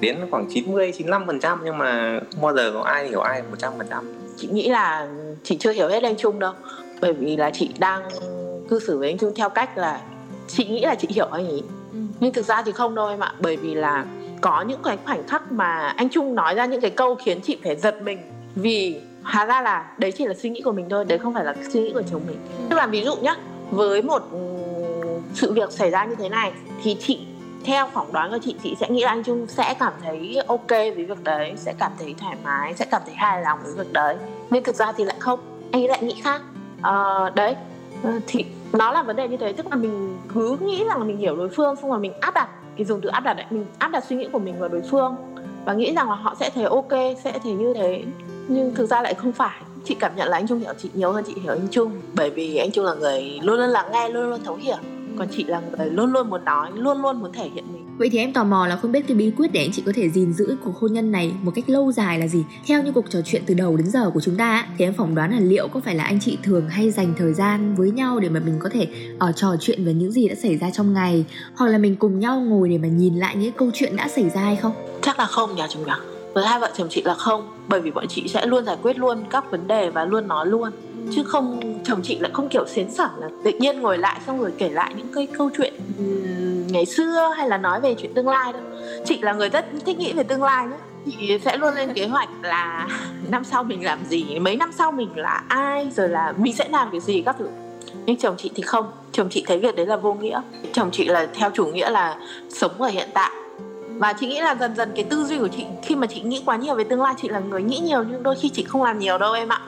Đến 0.00 0.16
khoảng 0.30 0.46
90 0.50 0.92
95% 0.98 1.58
nhưng 1.64 1.78
mà 1.78 2.20
không 2.32 2.42
bao 2.42 2.54
giờ 2.54 2.70
có 2.74 2.80
ai 2.80 3.08
hiểu 3.08 3.20
ai 3.20 3.42
100%. 3.58 4.02
Chị 4.36 4.48
nghĩ 4.52 4.68
là 4.68 5.08
chị 5.42 5.56
chưa 5.56 5.72
hiểu 5.72 5.88
hết 5.88 6.02
anh 6.02 6.16
Trung 6.16 6.38
đâu 6.38 6.52
bởi 7.00 7.12
vì 7.12 7.36
là 7.36 7.50
chị 7.50 7.70
đang 7.78 8.02
cư 8.68 8.80
xử 8.86 8.98
với 8.98 9.08
anh 9.08 9.18
Trung 9.18 9.32
theo 9.36 9.48
cách 9.48 9.78
là 9.78 10.00
chị 10.48 10.64
nghĩ 10.64 10.80
là 10.80 10.94
chị 10.94 11.08
hiểu 11.10 11.26
anh 11.26 11.48
ấy 11.48 11.62
ừ. 11.92 11.98
nhưng 12.20 12.32
thực 12.32 12.44
ra 12.44 12.62
thì 12.62 12.72
không 12.72 12.94
đâu 12.94 13.08
em 13.08 13.20
ạ 13.20 13.32
bởi 13.40 13.56
vì 13.56 13.74
là 13.74 14.04
có 14.40 14.62
những 14.62 14.80
cái 14.84 14.98
khoảnh 15.04 15.28
khắc 15.28 15.52
mà 15.52 15.88
anh 15.88 16.08
Trung 16.08 16.34
nói 16.34 16.54
ra 16.54 16.66
những 16.66 16.80
cái 16.80 16.90
câu 16.90 17.14
khiến 17.14 17.40
chị 17.40 17.56
phải 17.64 17.76
giật 17.76 18.02
mình 18.02 18.18
vì 18.54 19.00
hóa 19.22 19.46
ra 19.46 19.62
là 19.62 19.90
đấy 19.98 20.12
chỉ 20.12 20.26
là 20.26 20.34
suy 20.34 20.50
nghĩ 20.50 20.62
của 20.62 20.72
mình 20.72 20.86
thôi 20.90 21.04
đấy 21.04 21.18
không 21.18 21.34
phải 21.34 21.44
là 21.44 21.54
suy 21.72 21.80
nghĩ 21.80 21.92
của 21.92 22.02
chồng 22.10 22.22
mình 22.26 22.38
ừ. 22.58 22.64
tức 22.70 22.76
là 22.76 22.86
ví 22.86 23.04
dụ 23.04 23.16
nhá 23.16 23.36
với 23.70 24.02
một 24.02 24.22
sự 25.34 25.52
việc 25.52 25.72
xảy 25.72 25.90
ra 25.90 26.04
như 26.04 26.14
thế 26.14 26.28
này 26.28 26.52
thì 26.82 26.96
chị 27.00 27.18
theo 27.64 27.88
phỏng 27.92 28.12
đoán 28.12 28.30
của 28.30 28.38
chị 28.44 28.54
chị 28.62 28.76
sẽ 28.80 28.88
nghĩ 28.90 29.02
là 29.02 29.08
anh 29.08 29.22
Trung 29.22 29.46
sẽ 29.48 29.74
cảm 29.78 29.92
thấy 30.02 30.38
ok 30.46 30.68
với 30.68 31.04
việc 31.04 31.24
đấy 31.24 31.52
sẽ 31.56 31.74
cảm 31.78 31.92
thấy 31.98 32.14
thoải 32.18 32.36
mái 32.44 32.74
sẽ 32.74 32.84
cảm 32.90 33.02
thấy 33.06 33.14
hài 33.14 33.42
lòng 33.42 33.58
với 33.62 33.72
việc 33.72 33.92
đấy 33.92 34.16
nhưng 34.50 34.64
thực 34.64 34.74
ra 34.74 34.92
thì 34.92 35.04
lại 35.04 35.16
không 35.18 35.40
anh 35.72 35.82
ấy 35.82 35.88
lại 35.88 36.02
nghĩ 36.02 36.14
khác 36.22 36.42
uh, 36.78 37.34
đấy 37.34 37.56
thì 38.26 38.44
nó 38.72 38.92
là 38.92 39.02
vấn 39.02 39.16
đề 39.16 39.28
như 39.28 39.36
thế 39.36 39.52
tức 39.52 39.66
là 39.70 39.76
mình 39.76 40.15
cứ 40.36 40.56
nghĩ 40.60 40.84
rằng 40.84 41.06
mình 41.06 41.18
hiểu 41.18 41.36
đối 41.36 41.48
phương, 41.48 41.76
xong 41.76 41.90
rồi 41.90 42.00
mình 42.00 42.12
áp 42.20 42.34
đặt, 42.34 42.48
cái 42.76 42.84
dùng 42.84 43.00
từ 43.00 43.08
áp 43.08 43.20
đặt 43.20 43.34
đấy, 43.34 43.46
mình 43.50 43.66
áp 43.78 43.88
đặt 43.88 44.04
suy 44.08 44.16
nghĩ 44.16 44.28
của 44.32 44.38
mình 44.38 44.58
vào 44.58 44.68
đối 44.68 44.82
phương 44.90 45.16
và 45.64 45.74
nghĩ 45.74 45.94
rằng 45.94 46.10
là 46.10 46.16
họ 46.16 46.34
sẽ 46.40 46.50
thấy 46.50 46.64
ok, 46.64 46.92
sẽ 47.24 47.38
thấy 47.42 47.52
như 47.52 47.74
thế. 47.74 48.04
Nhưng 48.48 48.74
thực 48.74 48.86
ra 48.86 49.02
lại 49.02 49.14
không 49.14 49.32
phải. 49.32 49.60
Chị 49.84 49.96
cảm 50.00 50.16
nhận 50.16 50.28
là 50.28 50.36
anh 50.36 50.46
trung 50.48 50.58
hiểu 50.58 50.72
chị 50.78 50.90
nhiều 50.94 51.12
hơn 51.12 51.24
chị 51.26 51.34
hiểu 51.42 51.52
anh 51.52 51.68
trung, 51.70 51.92
bởi 52.14 52.30
vì 52.30 52.56
anh 52.56 52.70
trung 52.70 52.84
là 52.84 52.94
người 52.94 53.38
luôn 53.42 53.58
luôn 53.58 53.68
lắng 53.68 53.86
nghe, 53.92 54.08
luôn 54.08 54.30
luôn 54.30 54.40
thấu 54.44 54.54
hiểu. 54.54 54.76
Còn 55.18 55.28
chị 55.36 55.44
là 55.44 55.60
người 55.76 55.90
luôn 55.90 56.12
luôn 56.12 56.30
muốn 56.30 56.44
nói, 56.44 56.70
luôn 56.74 57.02
luôn 57.02 57.20
muốn 57.20 57.32
thể 57.32 57.50
hiện 57.54 57.64
mình 57.72 57.75
Vậy 57.98 58.08
thì 58.12 58.18
em 58.18 58.32
tò 58.32 58.44
mò 58.44 58.66
là 58.66 58.76
không 58.76 58.92
biết 58.92 59.06
cái 59.08 59.16
bí 59.16 59.30
quyết 59.30 59.52
để 59.52 59.60
anh 59.60 59.72
chị 59.72 59.82
có 59.86 59.92
thể 59.94 60.08
gìn 60.10 60.32
giữ 60.32 60.56
cuộc 60.64 60.76
hôn 60.76 60.92
nhân 60.92 61.12
này 61.12 61.32
một 61.42 61.52
cách 61.54 61.68
lâu 61.68 61.92
dài 61.92 62.18
là 62.18 62.26
gì? 62.26 62.44
Theo 62.66 62.82
như 62.82 62.92
cuộc 62.92 63.10
trò 63.10 63.18
chuyện 63.24 63.42
từ 63.46 63.54
đầu 63.54 63.76
đến 63.76 63.86
giờ 63.86 64.10
của 64.10 64.20
chúng 64.20 64.36
ta 64.36 64.66
thì 64.78 64.84
em 64.84 64.94
phỏng 64.94 65.14
đoán 65.14 65.32
là 65.32 65.40
liệu 65.40 65.68
có 65.68 65.80
phải 65.80 65.94
là 65.94 66.04
anh 66.04 66.20
chị 66.20 66.38
thường 66.42 66.68
hay 66.68 66.90
dành 66.90 67.14
thời 67.18 67.32
gian 67.32 67.74
với 67.74 67.90
nhau 67.90 68.20
để 68.20 68.28
mà 68.28 68.40
mình 68.40 68.56
có 68.58 68.68
thể 68.72 68.88
ở 69.18 69.28
uh, 69.28 69.36
trò 69.36 69.56
chuyện 69.60 69.84
về 69.84 69.94
những 69.94 70.12
gì 70.12 70.28
đã 70.28 70.34
xảy 70.34 70.56
ra 70.56 70.70
trong 70.70 70.92
ngày 70.92 71.24
hoặc 71.56 71.68
là 71.68 71.78
mình 71.78 71.96
cùng 71.96 72.20
nhau 72.20 72.40
ngồi 72.40 72.68
để 72.68 72.78
mà 72.78 72.88
nhìn 72.88 73.14
lại 73.14 73.36
những 73.36 73.52
câu 73.52 73.70
chuyện 73.74 73.96
đã 73.96 74.08
xảy 74.08 74.30
ra 74.30 74.40
hay 74.40 74.56
không? 74.56 74.72
Chắc 75.02 75.18
là 75.18 75.26
không 75.26 75.56
nhỉ 75.56 75.62
chúng 75.70 75.86
nhỉ? 75.86 75.92
Với 76.34 76.46
hai 76.46 76.60
vợ 76.60 76.70
chồng 76.76 76.88
chị 76.90 77.02
là 77.04 77.14
không 77.14 77.48
bởi 77.68 77.80
vì 77.80 77.90
bọn 77.90 78.08
chị 78.08 78.28
sẽ 78.28 78.46
luôn 78.46 78.64
giải 78.64 78.76
quyết 78.82 78.98
luôn 78.98 79.24
các 79.30 79.50
vấn 79.50 79.66
đề 79.66 79.90
và 79.90 80.04
luôn 80.04 80.28
nói 80.28 80.46
luôn 80.46 80.70
chứ 81.14 81.22
không 81.24 81.60
chồng 81.84 82.00
chị 82.02 82.18
lại 82.18 82.30
không 82.34 82.48
kiểu 82.48 82.66
xến 82.66 82.90
xẩm 82.90 83.10
là 83.18 83.28
tự 83.44 83.50
nhiên 83.58 83.80
ngồi 83.80 83.98
lại 83.98 84.20
xong 84.26 84.40
rồi 84.40 84.52
kể 84.58 84.68
lại 84.68 84.94
những 84.96 85.08
cái 85.14 85.26
câu 85.38 85.50
chuyện 85.58 85.74
ừ, 85.98 86.04
ngày 86.68 86.86
xưa 86.86 87.32
hay 87.36 87.48
là 87.48 87.58
nói 87.58 87.80
về 87.80 87.94
chuyện 87.98 88.14
tương 88.14 88.28
lai 88.28 88.52
đâu. 88.52 88.62
Chị 89.04 89.18
là 89.22 89.32
người 89.32 89.48
rất 89.48 89.66
thích 89.86 89.98
nghĩ 89.98 90.12
về 90.12 90.22
tương 90.22 90.42
lai 90.42 90.66
nhé. 90.66 90.76
Chị 91.06 91.38
sẽ 91.44 91.56
luôn 91.56 91.74
lên 91.74 91.92
kế 91.94 92.06
hoạch 92.06 92.28
là 92.42 92.88
năm 93.30 93.44
sau 93.44 93.64
mình 93.64 93.84
làm 93.84 94.04
gì, 94.04 94.38
mấy 94.38 94.56
năm 94.56 94.70
sau 94.78 94.92
mình 94.92 95.08
là 95.16 95.42
ai, 95.48 95.90
rồi 95.96 96.08
là 96.08 96.32
mình 96.36 96.56
sẽ 96.56 96.68
làm 96.68 96.88
cái 96.90 97.00
gì, 97.00 97.22
các 97.22 97.36
thứ. 97.38 97.48
Nhưng 98.06 98.16
chồng 98.16 98.34
chị 98.38 98.50
thì 98.54 98.62
không. 98.62 98.92
Chồng 99.12 99.28
chị 99.30 99.44
thấy 99.46 99.58
việc 99.58 99.76
đấy 99.76 99.86
là 99.86 99.96
vô 99.96 100.14
nghĩa. 100.14 100.40
Chồng 100.72 100.90
chị 100.92 101.04
là 101.04 101.26
theo 101.34 101.50
chủ 101.54 101.66
nghĩa 101.66 101.90
là 101.90 102.16
sống 102.48 102.82
ở 102.82 102.88
hiện 102.88 103.08
tại. 103.14 103.30
Và 103.88 104.12
chị 104.12 104.26
nghĩ 104.26 104.40
là 104.40 104.54
dần 104.54 104.76
dần 104.76 104.92
cái 104.94 105.04
tư 105.04 105.24
duy 105.24 105.38
của 105.38 105.48
chị, 105.48 105.64
khi 105.82 105.94
mà 105.94 106.06
chị 106.06 106.20
nghĩ 106.20 106.42
quá 106.46 106.56
nhiều 106.56 106.74
về 106.74 106.84
tương 106.84 107.02
lai, 107.02 107.14
chị 107.22 107.28
là 107.28 107.38
người 107.38 107.62
nghĩ 107.62 107.78
nhiều 107.78 108.04
nhưng 108.10 108.22
đôi 108.22 108.36
khi 108.36 108.48
chị 108.48 108.64
không 108.64 108.82
làm 108.82 108.98
nhiều 108.98 109.18
đâu 109.18 109.32
em 109.32 109.48
ạ. 109.48 109.60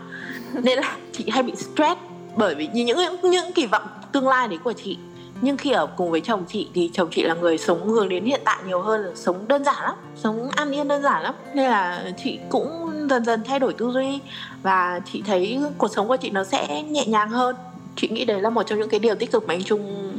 Nên 0.53 0.79
là 0.79 0.97
chị 1.13 1.25
hay 1.31 1.43
bị 1.43 1.53
stress 1.57 2.01
bởi 2.37 2.55
vì 2.55 2.69
những 2.73 2.99
những 2.99 3.17
những 3.23 3.53
kỳ 3.53 3.67
vọng 3.67 3.83
tương 4.13 4.29
lai 4.29 4.49
đấy 4.49 4.59
của 4.65 4.73
chị 4.73 4.99
nhưng 5.41 5.57
khi 5.57 5.71
ở 5.71 5.87
cùng 5.87 6.11
với 6.11 6.21
chồng 6.21 6.45
chị 6.49 6.69
thì 6.75 6.91
chồng 6.93 7.09
chị 7.11 7.23
là 7.23 7.35
người 7.35 7.59
sống 7.59 7.89
hướng 7.89 8.09
đến 8.09 8.25
hiện 8.25 8.41
tại 8.45 8.59
nhiều 8.67 8.81
hơn, 8.81 9.13
sống 9.15 9.49
đơn 9.49 9.65
giản 9.65 9.83
lắm, 9.83 9.95
sống 10.17 10.51
an 10.51 10.71
yên 10.71 10.89
đơn 10.89 11.03
giản 11.03 11.23
lắm. 11.23 11.35
Nên 11.55 11.71
là 11.71 12.13
chị 12.25 12.39
cũng 12.49 12.91
dần 13.11 13.25
dần 13.25 13.43
thay 13.45 13.59
đổi 13.59 13.73
tư 13.73 13.91
duy 13.91 14.21
và 14.63 15.01
chị 15.13 15.23
thấy 15.27 15.61
cuộc 15.79 15.89
sống 15.89 16.09
của 16.09 16.17
chị 16.17 16.31
nó 16.31 16.45
sẽ 16.45 16.83
nhẹ 16.83 17.07
nhàng 17.07 17.31
hơn. 17.31 17.57
Chị 17.97 18.09
nghĩ 18.09 18.25
đấy 18.25 18.41
là 18.41 18.51
một 18.51 18.63
trong 18.63 18.79
những 18.79 18.89
cái 18.89 19.01
điều 19.01 19.15
tích 19.15 19.33
cực 19.33 19.47
mà 19.47 19.55
anh 19.55 19.63
trung 19.63 20.13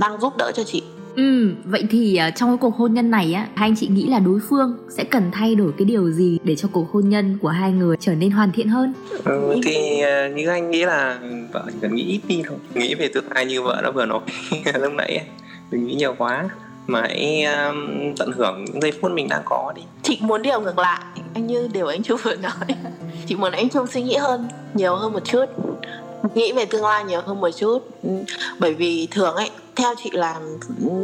đang 0.00 0.20
giúp 0.20 0.36
đỡ 0.38 0.52
cho 0.54 0.64
chị. 0.64 0.82
Ừ, 1.16 1.52
vậy 1.64 1.84
thì 1.90 2.20
uh, 2.28 2.36
trong 2.36 2.50
cái 2.50 2.56
cuộc 2.60 2.76
hôn 2.76 2.94
nhân 2.94 3.10
này 3.10 3.32
á, 3.32 3.48
hai 3.54 3.68
anh 3.68 3.76
chị 3.76 3.88
nghĩ 3.88 4.06
là 4.06 4.18
đối 4.18 4.40
phương 4.48 4.76
sẽ 4.96 5.04
cần 5.04 5.30
thay 5.32 5.54
đổi 5.54 5.72
cái 5.78 5.84
điều 5.84 6.10
gì 6.10 6.38
để 6.44 6.56
cho 6.56 6.68
cuộc 6.72 6.92
hôn 6.92 7.08
nhân 7.08 7.38
của 7.42 7.48
hai 7.48 7.72
người 7.72 7.96
trở 8.00 8.14
nên 8.14 8.30
hoàn 8.30 8.52
thiện 8.52 8.68
hơn? 8.68 8.92
Ừ, 9.24 9.54
thì 9.64 10.02
uh, 10.02 10.36
như 10.36 10.48
anh 10.48 10.70
nghĩ 10.70 10.84
là 10.84 11.18
vợ 11.52 11.64
chỉ 11.66 11.78
cần 11.80 11.94
nghĩ 11.94 12.02
ít 12.02 12.20
đi 12.28 12.42
thôi, 12.48 12.58
nghĩ 12.74 12.94
về 12.94 13.08
tương 13.14 13.32
lai 13.32 13.46
như 13.46 13.62
vợ 13.62 13.80
đã 13.82 13.90
vừa 13.90 14.06
nói 14.06 14.20
lúc 14.80 14.92
nãy, 14.92 15.26
đừng 15.70 15.86
nghĩ 15.86 15.94
nhiều 15.94 16.14
quá. 16.18 16.48
Mà 16.86 17.00
hãy 17.00 17.44
um, 17.44 18.14
tận 18.18 18.32
hưởng 18.32 18.64
những 18.64 18.82
giây 18.82 18.92
phút 19.00 19.12
mình 19.12 19.28
đang 19.28 19.42
có 19.44 19.72
đi. 19.76 19.82
Chị 20.02 20.18
muốn 20.20 20.42
điều 20.42 20.60
ngược 20.60 20.78
lại 20.78 21.00
anh 21.34 21.46
như 21.46 21.68
điều 21.72 21.86
anh 21.86 22.02
trung 22.02 22.20
vừa 22.22 22.34
nói. 22.34 22.76
Chị 23.26 23.34
muốn 23.34 23.52
anh 23.52 23.68
trung 23.68 23.86
suy 23.86 24.02
nghĩ 24.02 24.16
hơn 24.16 24.48
nhiều 24.74 24.96
hơn 24.96 25.12
một 25.12 25.24
chút. 25.24 25.44
Nghĩ 26.34 26.52
về 26.52 26.64
tương 26.64 26.82
lai 26.82 27.04
nhiều 27.04 27.20
hơn 27.26 27.40
một 27.40 27.50
chút. 27.56 27.78
Ừ, 28.02 28.10
bởi 28.58 28.74
vì 28.74 29.08
thường 29.10 29.34
ấy 29.34 29.50
theo 29.76 29.94
chị 30.02 30.10
là 30.12 30.40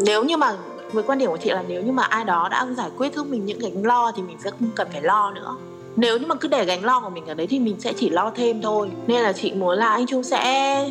nếu 0.06 0.24
như 0.24 0.36
mà, 0.36 0.52
với 0.92 1.02
quan 1.02 1.18
điểm 1.18 1.30
của 1.30 1.36
chị 1.36 1.50
là 1.50 1.64
nếu 1.68 1.82
như 1.82 1.92
mà 1.92 2.02
ai 2.02 2.24
đó 2.24 2.48
đã 2.50 2.66
giải 2.76 2.90
quyết 2.96 3.14
giúp 3.14 3.26
mình 3.26 3.46
những 3.46 3.58
gánh 3.58 3.86
lo 3.86 4.12
thì 4.16 4.22
mình 4.22 4.36
sẽ 4.44 4.50
không 4.50 4.70
cần 4.74 4.88
phải 4.92 5.02
lo 5.02 5.30
nữa. 5.30 5.56
Nếu 5.96 6.18
như 6.18 6.26
mà 6.26 6.34
cứ 6.34 6.48
để 6.48 6.64
gánh 6.64 6.84
lo 6.84 7.00
của 7.00 7.10
mình 7.10 7.26
ở 7.26 7.34
đấy 7.34 7.46
thì 7.46 7.58
mình 7.58 7.76
sẽ 7.78 7.92
chỉ 7.92 8.10
lo 8.10 8.32
thêm 8.34 8.62
thôi. 8.62 8.90
Nên 9.06 9.22
là 9.22 9.32
chị 9.32 9.52
muốn 9.52 9.78
là 9.78 9.88
anh 9.88 10.06
trung 10.06 10.22
sẽ 10.22 10.90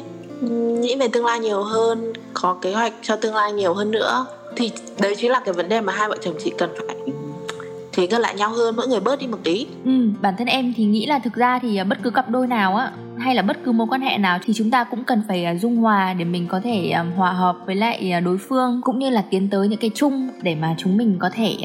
nghĩ 0.52 0.96
về 0.96 1.08
tương 1.08 1.26
lai 1.26 1.40
nhiều 1.40 1.64
hơn, 1.64 2.14
có 2.34 2.58
kế 2.62 2.74
hoạch 2.74 2.94
cho 3.02 3.16
tương 3.16 3.36
lai 3.36 3.54
nhiều 3.54 3.74
hơn 3.74 3.92
nữa. 3.92 4.26
Thì 4.56 4.72
đấy 5.00 5.16
chính 5.18 5.32
là 5.32 5.42
cái 5.46 5.54
vấn 5.54 5.70
đề 5.70 5.82
mà 5.82 5.94
hai 5.94 6.10
vợ 6.10 6.18
chồng 6.22 6.36
chị 6.44 6.52
cần 6.58 6.70
phải 6.88 6.96
thì 7.92 8.08
gần 8.08 8.22
lại 8.22 8.36
nhau 8.36 8.50
hơn, 8.50 8.76
mỗi 8.76 8.88
người 8.88 9.00
bớt 9.00 9.20
đi 9.20 9.28
một 9.28 9.38
tí. 9.44 9.68
Ừ 9.86 9.92
bản 10.22 10.34
thân 10.38 10.48
em 10.48 10.74
thì 10.78 10.86
nghĩ 10.86 11.06
là 11.06 11.20
thực 11.20 11.34
ra 11.34 11.60
thì 11.62 11.78
à, 11.78 11.84
bất 11.84 11.98
cứ 12.04 12.10
cặp 12.10 12.30
đôi 12.30 12.48
nào 12.48 12.76
á 12.76 12.92
hay 13.20 13.36
là 13.36 13.42
bất 13.42 13.58
cứ 13.66 13.72
mối 13.72 13.88
quan 13.90 14.02
hệ 14.02 14.18
nào 14.18 14.40
thì 14.44 14.54
chúng 14.54 14.72
ta 14.72 14.84
cũng 14.84 15.04
cần 15.04 15.22
phải 15.28 15.46
à, 15.46 15.56
dung 15.56 15.76
hòa 15.76 16.14
để 16.14 16.26
mình 16.26 16.48
có 16.48 16.60
thể 16.60 16.90
à, 16.90 17.06
hòa 17.16 17.32
hợp 17.32 17.58
với 17.66 17.76
lại 17.76 18.12
à, 18.12 18.20
đối 18.20 18.38
phương, 18.38 18.82
cũng 18.84 19.00
như 19.00 19.10
là 19.10 19.24
tiến 19.30 19.50
tới 19.50 19.68
những 19.68 19.80
cái 19.80 19.92
chung 19.96 20.30
để 20.42 20.56
mà 20.56 20.76
chúng 20.78 20.98
mình 20.98 21.16
có 21.20 21.30
thể 21.34 21.58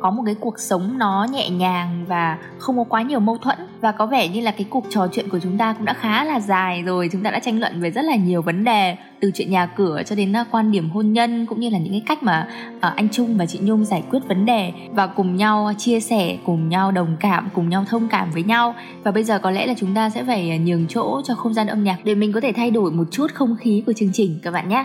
có 0.00 0.10
một 0.10 0.22
cái 0.26 0.34
cuộc 0.40 0.58
sống 0.58 0.98
nó 0.98 1.26
nhẹ 1.32 1.50
nhàng 1.50 2.04
và 2.08 2.38
không 2.58 2.76
có 2.76 2.84
quá 2.84 3.02
nhiều 3.02 3.20
mâu 3.20 3.38
thuẫn. 3.38 3.58
Và 3.80 3.92
có 3.92 4.06
vẻ 4.06 4.28
như 4.28 4.40
là 4.40 4.50
cái 4.50 4.66
cuộc 4.70 4.84
trò 4.90 5.08
chuyện 5.12 5.28
của 5.28 5.38
chúng 5.38 5.58
ta 5.58 5.72
cũng 5.72 5.84
đã 5.84 5.94
khá 5.94 6.24
là 6.24 6.40
dài 6.40 6.82
rồi, 6.82 7.08
chúng 7.12 7.22
ta 7.22 7.30
đã 7.30 7.38
tranh 7.38 7.60
luận 7.60 7.80
về 7.80 7.90
rất 7.90 8.02
là 8.02 8.16
nhiều 8.16 8.42
vấn 8.42 8.64
đề 8.64 8.96
từ 9.20 9.30
chuyện 9.34 9.50
nhà 9.50 9.66
cửa 9.66 10.02
cho 10.06 10.16
đến 10.16 10.36
à, 10.36 10.44
quan 10.50 10.72
điểm 10.72 10.90
hôn 10.90 11.12
nhân 11.12 11.46
cũng 11.46 11.60
như 11.60 11.70
là 11.70 11.78
những 11.78 11.92
cái 11.92 12.02
cách 12.06 12.22
mà 12.22 12.48
à, 12.80 12.88
anh 12.96 13.08
Trung 13.08 13.36
và 13.36 13.46
chị 13.46 13.58
Nhung 13.62 13.84
giải 13.84 14.02
quyết 14.10 14.20
vấn 14.28 14.46
đề 14.46 14.72
và 14.90 15.06
cùng 15.06 15.36
nhau 15.36 15.72
chia 15.78 16.00
sẻ, 16.00 16.36
cùng 16.46 16.68
nhau 16.68 16.92
đồng 16.92 17.16
cảm, 17.20 17.48
cùng 17.54 17.68
nhau 17.68 17.84
thông 17.88 18.08
cảm 18.08 18.30
với 18.30 18.42
nhau 18.42 18.74
và 19.02 19.10
bây 19.10 19.24
giờ 19.24 19.38
có 19.38 19.50
lẽ 19.50 19.66
là 19.66 19.74
chúng 19.78 19.94
ta 19.94 20.10
sẽ 20.10 20.24
phải 20.24 20.50
à, 20.50 20.56
nhường 20.56 20.86
chỗ 20.88 21.22
cho 21.24 21.34
không 21.34 21.54
gian 21.54 21.66
âm 21.66 21.84
nhạc 21.84 21.98
để 22.04 22.14
mình 22.14 22.32
có 22.32 22.40
thể 22.40 22.52
thay 22.52 22.70
đổi 22.70 22.92
một 22.92 23.04
chút 23.10 23.26
không 23.34 23.56
khí 23.60 23.82
của 23.86 23.92
chương 23.92 24.12
trình, 24.12 24.38
các 24.42 24.50
bạn 24.50 24.68
nhé. 24.68 24.84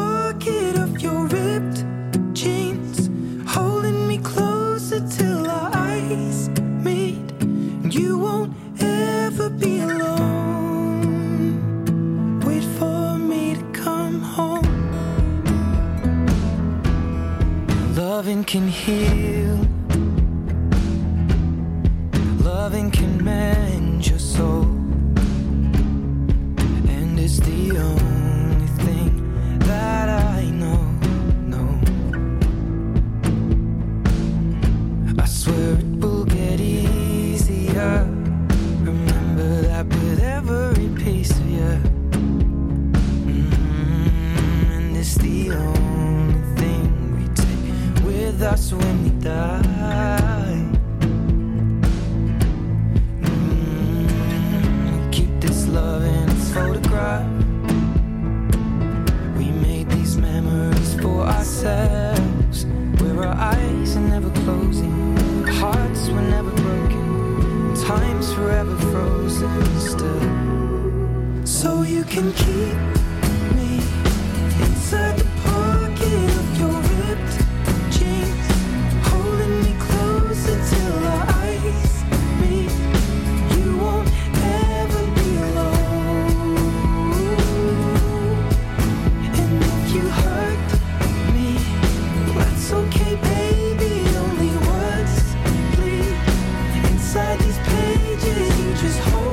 Loving 18.31 18.45
can 18.45 18.67
heal, 18.69 19.57
loving 22.39 22.89
can 22.89 23.21
mend 23.21 24.07
your 24.07 24.19
soul, 24.19 24.63
and 26.87 27.19
it's 27.19 27.41
the 27.41 27.77
only 27.77 28.67
thing 28.85 29.59
that 29.59 30.07
I 30.07 30.45
know. 30.45 30.81
No, 31.45 31.81
I 35.21 35.25
swear 35.25 35.73
it 35.73 35.85
will 35.99 36.10
pages. 98.91 99.21
You 99.21 99.30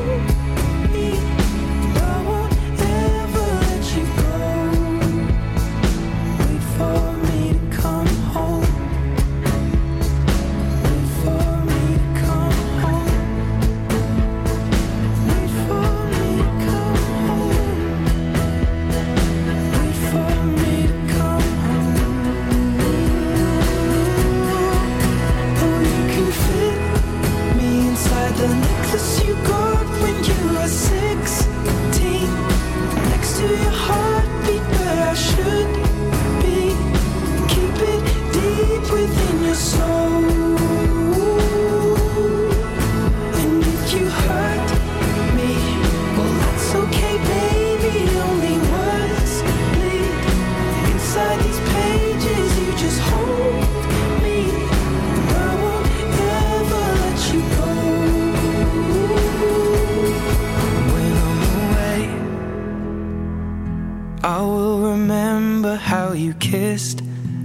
I 64.24 64.40
will 64.40 64.80
remember 64.80 65.76
how 65.76 66.12
you 66.12 66.32
kissed 66.40 67.04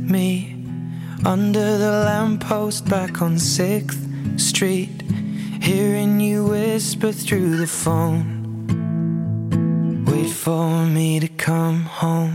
me 0.10 0.56
under 1.26 1.78
the 1.78 2.04
lamppost 2.06 2.90
back 2.90 3.22
on 3.22 3.36
6th 3.36 4.14
Street, 4.38 5.04
hearing 5.62 6.20
you 6.20 6.48
whisper 6.48 7.12
through 7.12 7.58
the 7.58 7.68
phone. 7.68 8.24
Wait 10.08 10.32
for 10.32 10.86
me 10.86 11.20
to 11.20 11.28
come 11.38 11.86
home. 11.88 12.32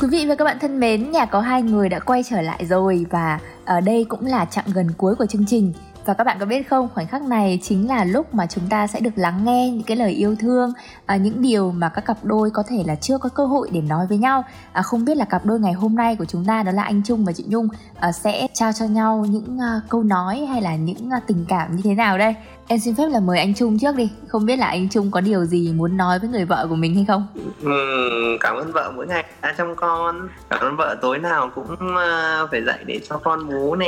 Quý 0.00 0.08
vị 0.08 0.26
và 0.28 0.34
các 0.34 0.44
bạn 0.44 0.58
thân 0.60 0.80
mến, 0.80 1.10
nhà 1.10 1.26
có 1.26 1.40
hai 1.40 1.62
người 1.62 1.88
đã 1.88 1.98
quay 1.98 2.22
trở 2.22 2.40
lại 2.40 2.66
rồi 2.66 3.06
và 3.10 3.38
ở 3.64 3.80
đây 3.80 4.06
cũng 4.08 4.26
là 4.26 4.44
chặng 4.44 4.66
gần 4.74 4.86
cuối 4.96 5.14
của 5.14 5.26
chương 5.26 5.46
trình. 5.46 5.72
Và 6.04 6.14
các 6.14 6.24
bạn 6.24 6.36
có 6.40 6.46
biết 6.46 6.68
không, 6.70 6.88
khoảnh 6.94 7.06
khắc 7.06 7.22
này 7.22 7.58
chính 7.62 7.88
là 7.88 8.04
lúc 8.04 8.34
mà 8.34 8.46
chúng 8.46 8.64
ta 8.68 8.86
sẽ 8.86 9.00
được 9.00 9.10
lắng 9.16 9.44
nghe 9.44 9.70
những 9.70 9.82
cái 9.82 9.96
lời 9.96 10.10
yêu 10.10 10.36
thương, 10.40 10.72
à, 11.06 11.16
những 11.16 11.42
điều 11.42 11.72
mà 11.72 11.88
các 11.88 12.04
cặp 12.04 12.16
đôi 12.22 12.50
có 12.50 12.62
thể 12.68 12.84
là 12.86 12.94
chưa 12.94 13.18
có 13.18 13.28
cơ 13.28 13.46
hội 13.46 13.68
để 13.72 13.80
nói 13.80 14.06
với 14.08 14.18
nhau. 14.18 14.44
À, 14.72 14.82
không 14.82 15.04
biết 15.04 15.16
là 15.16 15.24
cặp 15.24 15.44
đôi 15.44 15.60
ngày 15.60 15.72
hôm 15.72 15.94
nay 15.94 16.16
của 16.16 16.24
chúng 16.24 16.44
ta 16.44 16.62
đó 16.62 16.72
là 16.72 16.82
anh 16.82 17.02
Trung 17.04 17.24
và 17.24 17.32
chị 17.32 17.44
Nhung 17.48 17.68
à, 18.00 18.12
sẽ 18.12 18.46
trao 18.54 18.72
cho 18.72 18.84
nhau 18.84 19.26
những 19.28 19.58
à, 19.60 19.80
câu 19.88 20.02
nói 20.02 20.46
hay 20.50 20.62
là 20.62 20.76
những 20.76 21.10
à, 21.10 21.20
tình 21.26 21.44
cảm 21.48 21.76
như 21.76 21.82
thế 21.84 21.94
nào 21.94 22.18
đây? 22.18 22.34
Em 22.68 22.78
xin 22.78 22.94
phép 22.94 23.08
là 23.08 23.20
mời 23.20 23.38
anh 23.38 23.54
Trung 23.54 23.78
trước 23.78 23.96
đi. 23.96 24.10
Không 24.28 24.46
biết 24.46 24.56
là 24.56 24.66
anh 24.66 24.88
Trung 24.88 25.10
có 25.10 25.20
điều 25.20 25.44
gì 25.44 25.72
muốn 25.72 25.96
nói 25.96 26.18
với 26.18 26.28
người 26.28 26.44
vợ 26.44 26.66
của 26.68 26.76
mình 26.76 26.94
hay 26.94 27.04
không? 27.08 27.26
Ừ, 27.62 28.36
cảm 28.40 28.56
ơn 28.56 28.72
vợ 28.72 28.92
mỗi 28.96 29.06
ngày 29.06 29.24
đã 29.42 29.54
chăm 29.58 29.76
con 29.76 30.28
cảm 30.50 30.60
ơn 30.60 30.76
vợ 30.76 30.96
tối 31.02 31.18
nào 31.18 31.50
cũng 31.54 31.96
à, 31.96 32.42
phải 32.50 32.62
dậy 32.62 32.78
để 32.86 33.00
cho 33.08 33.18
con 33.18 33.48
bú 33.48 33.74
nè 33.74 33.86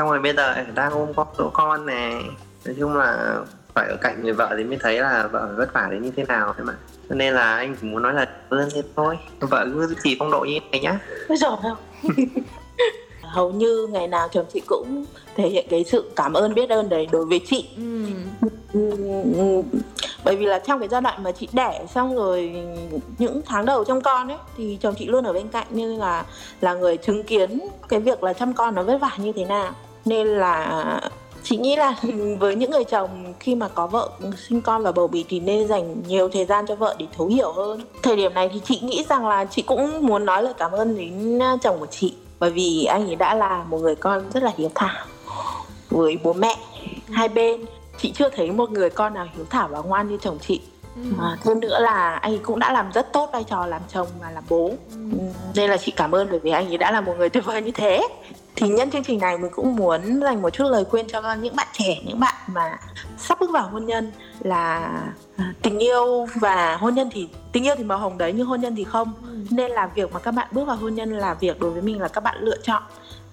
xong 0.00 0.08
rồi 0.08 0.20
bây 0.20 0.34
giờ 0.34 0.54
đang 0.74 0.92
ôm 0.92 1.08
con 1.16 1.26
dỗ 1.38 1.50
con 1.52 1.86
nè 1.86 2.20
nói 2.64 2.74
chung 2.78 2.96
là 2.96 3.38
phải 3.74 3.88
ở 3.88 3.96
cạnh 4.00 4.22
người 4.22 4.32
vợ 4.32 4.54
thì 4.58 4.64
mới 4.64 4.78
thấy 4.80 4.98
là 4.98 5.26
vợ 5.32 5.54
vất 5.56 5.72
vả 5.72 5.88
đến 5.90 6.02
như 6.02 6.10
thế 6.16 6.24
nào 6.24 6.54
thế 6.56 6.64
mà 6.64 6.74
cho 7.08 7.14
nên 7.14 7.34
là 7.34 7.56
anh 7.56 7.76
chỉ 7.80 7.88
muốn 7.88 8.02
nói 8.02 8.14
là 8.14 8.28
ơn 8.48 8.68
thế 8.74 8.82
thôi. 8.96 9.18
Vợ 9.40 9.66
cứ 9.74 9.86
duy 9.86 9.94
trì 10.04 10.16
phong 10.18 10.30
độ 10.30 10.40
như 10.40 10.58
thế 10.60 10.68
này 10.72 10.80
nhá. 10.80 10.98
Ôi 11.28 11.38
ôi. 11.42 11.74
hầu 13.22 13.50
như 13.50 13.86
ngày 13.90 14.08
nào 14.08 14.28
chồng 14.32 14.46
chị 14.52 14.60
cũng 14.66 15.04
thể 15.36 15.48
hiện 15.48 15.66
cái 15.70 15.84
sự 15.84 16.10
cảm 16.16 16.32
ơn 16.32 16.54
biết 16.54 16.70
ơn 16.70 16.88
đấy 16.88 17.08
đối 17.12 17.24
với 17.24 17.40
chị. 17.46 17.68
Ừm, 17.76 18.24
bởi 20.24 20.36
vì 20.36 20.46
là 20.46 20.58
trong 20.58 20.78
cái 20.78 20.88
giai 20.88 21.00
đoạn 21.00 21.22
mà 21.22 21.32
chị 21.32 21.48
đẻ 21.52 21.84
xong 21.94 22.16
rồi 22.16 22.52
những 23.18 23.40
tháng 23.46 23.66
đầu 23.66 23.84
trong 23.84 24.00
con 24.00 24.28
ấy 24.28 24.38
thì 24.56 24.78
chồng 24.80 24.94
chị 24.98 25.06
luôn 25.06 25.24
ở 25.24 25.32
bên 25.32 25.48
cạnh 25.48 25.66
như 25.70 25.96
là 25.96 26.24
là 26.60 26.74
người 26.74 26.96
chứng 26.96 27.22
kiến 27.22 27.58
cái 27.88 28.00
việc 28.00 28.22
là 28.22 28.32
chăm 28.32 28.52
con 28.52 28.74
nó 28.74 28.82
vất 28.82 28.98
vả 29.00 29.10
như 29.16 29.32
thế 29.32 29.44
nào 29.44 29.74
nên 30.04 30.26
là 30.26 31.00
chị 31.42 31.56
nghĩ 31.56 31.76
là 31.76 31.94
với 32.38 32.54
những 32.54 32.70
người 32.70 32.84
chồng 32.84 33.34
khi 33.40 33.54
mà 33.54 33.68
có 33.68 33.86
vợ 33.86 34.10
sinh 34.48 34.60
con 34.60 34.82
và 34.82 34.92
bầu 34.92 35.06
bì 35.06 35.24
thì 35.28 35.40
nên 35.40 35.68
dành 35.68 36.02
nhiều 36.08 36.28
thời 36.28 36.44
gian 36.44 36.66
cho 36.66 36.74
vợ 36.74 36.96
để 36.98 37.06
thấu 37.16 37.26
hiểu 37.26 37.52
hơn. 37.52 37.80
Thời 38.02 38.16
điểm 38.16 38.34
này 38.34 38.50
thì 38.52 38.60
chị 38.64 38.80
nghĩ 38.82 39.04
rằng 39.08 39.26
là 39.26 39.44
chị 39.44 39.62
cũng 39.62 40.06
muốn 40.06 40.24
nói 40.24 40.42
lời 40.42 40.54
cảm 40.58 40.72
ơn 40.72 40.96
đến 40.96 41.42
à, 41.42 41.56
chồng 41.62 41.76
của 41.80 41.86
chị. 41.86 42.14
Bởi 42.38 42.50
vì 42.50 42.84
anh 42.84 43.06
ấy 43.06 43.16
đã 43.16 43.34
là 43.34 43.64
một 43.68 43.78
người 43.78 43.94
con 43.94 44.30
rất 44.34 44.42
là 44.42 44.52
hiếu 44.56 44.70
thảo 44.74 45.06
với 45.90 46.18
bố 46.22 46.32
mẹ 46.32 46.56
hai 47.10 47.28
bên. 47.28 47.64
Chị 47.98 48.12
chưa 48.14 48.28
thấy 48.28 48.50
một 48.50 48.70
người 48.70 48.90
con 48.90 49.14
nào 49.14 49.26
hiếu 49.36 49.44
thảo 49.50 49.68
và 49.68 49.78
ngoan 49.78 50.08
như 50.08 50.18
chồng 50.20 50.38
chị 50.40 50.60
à, 51.18 51.36
thêm 51.44 51.60
nữa 51.60 51.78
là 51.80 52.14
anh 52.14 52.32
ấy 52.32 52.40
cũng 52.42 52.58
đã 52.58 52.72
làm 52.72 52.92
rất 52.92 53.12
tốt 53.12 53.30
vai 53.32 53.44
trò 53.44 53.66
làm 53.66 53.82
chồng 53.88 54.08
và 54.20 54.30
làm 54.30 54.44
bố. 54.48 54.70
Ừ. 54.90 55.18
nên 55.54 55.70
là 55.70 55.76
chị 55.76 55.92
cảm 55.96 56.14
ơn 56.14 56.28
bởi 56.30 56.38
vì 56.38 56.50
anh 56.50 56.68
ấy 56.68 56.78
đã 56.78 56.92
là 56.92 57.00
một 57.00 57.14
người 57.18 57.28
tuyệt 57.28 57.44
vời 57.44 57.62
như 57.62 57.70
thế. 57.70 58.08
Thì 58.56 58.68
nhân 58.68 58.90
chương 58.90 59.04
trình 59.04 59.20
này 59.20 59.38
mình 59.38 59.50
cũng 59.54 59.76
muốn 59.76 60.20
dành 60.22 60.42
một 60.42 60.50
chút 60.50 60.64
lời 60.64 60.84
khuyên 60.84 61.06
cho 61.08 61.34
những 61.34 61.56
bạn 61.56 61.68
trẻ 61.72 61.96
những 62.04 62.20
bạn 62.20 62.34
mà 62.46 62.78
sắp 63.18 63.40
bước 63.40 63.50
vào 63.50 63.68
hôn 63.68 63.86
nhân 63.86 64.12
là 64.40 64.78
à, 65.36 65.54
tình 65.62 65.78
yêu 65.78 66.26
và 66.34 66.76
hôn 66.76 66.94
nhân 66.94 67.10
thì 67.12 67.28
tình 67.52 67.66
yêu 67.66 67.74
thì 67.78 67.84
màu 67.84 67.98
hồng 67.98 68.18
đấy 68.18 68.32
nhưng 68.36 68.46
hôn 68.46 68.60
nhân 68.60 68.76
thì 68.76 68.84
không. 68.84 69.12
Nên 69.50 69.70
là 69.70 69.86
việc 69.86 70.12
mà 70.12 70.20
các 70.20 70.30
bạn 70.30 70.48
bước 70.50 70.64
vào 70.64 70.76
hôn 70.76 70.94
nhân 70.94 71.18
là 71.18 71.34
việc 71.34 71.60
đối 71.60 71.70
với 71.70 71.82
mình 71.82 72.00
là 72.00 72.08
các 72.08 72.24
bạn 72.24 72.36
lựa 72.40 72.56
chọn 72.62 72.82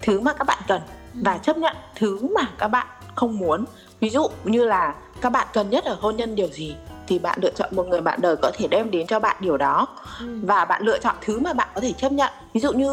thứ 0.00 0.20
mà 0.20 0.32
các 0.32 0.44
bạn 0.44 0.58
cần 0.68 0.80
và 1.14 1.38
chấp 1.38 1.58
nhận 1.58 1.76
thứ 1.94 2.18
mà 2.34 2.46
các 2.58 2.68
bạn 2.68 2.86
không 3.14 3.38
muốn. 3.38 3.64
Ví 4.00 4.10
dụ 4.10 4.28
như 4.44 4.64
là 4.64 4.94
các 5.20 5.30
bạn 5.30 5.46
cần 5.52 5.70
nhất 5.70 5.84
ở 5.84 5.96
hôn 6.00 6.16
nhân 6.16 6.34
điều 6.34 6.48
gì 6.48 6.76
thì 7.08 7.18
bạn 7.18 7.38
lựa 7.42 7.50
chọn 7.50 7.68
một 7.72 7.86
người 7.88 8.00
bạn 8.00 8.20
đời 8.22 8.36
có 8.42 8.50
thể 8.54 8.66
đem 8.70 8.90
đến 8.90 9.06
cho 9.06 9.20
bạn 9.20 9.36
điều 9.40 9.56
đó. 9.56 9.86
Và 10.42 10.64
bạn 10.64 10.82
lựa 10.82 10.98
chọn 10.98 11.14
thứ 11.20 11.38
mà 11.38 11.52
bạn 11.52 11.68
có 11.74 11.80
thể 11.80 11.92
chấp 11.92 12.12
nhận. 12.12 12.32
Ví 12.54 12.60
dụ 12.60 12.72
như 12.72 12.90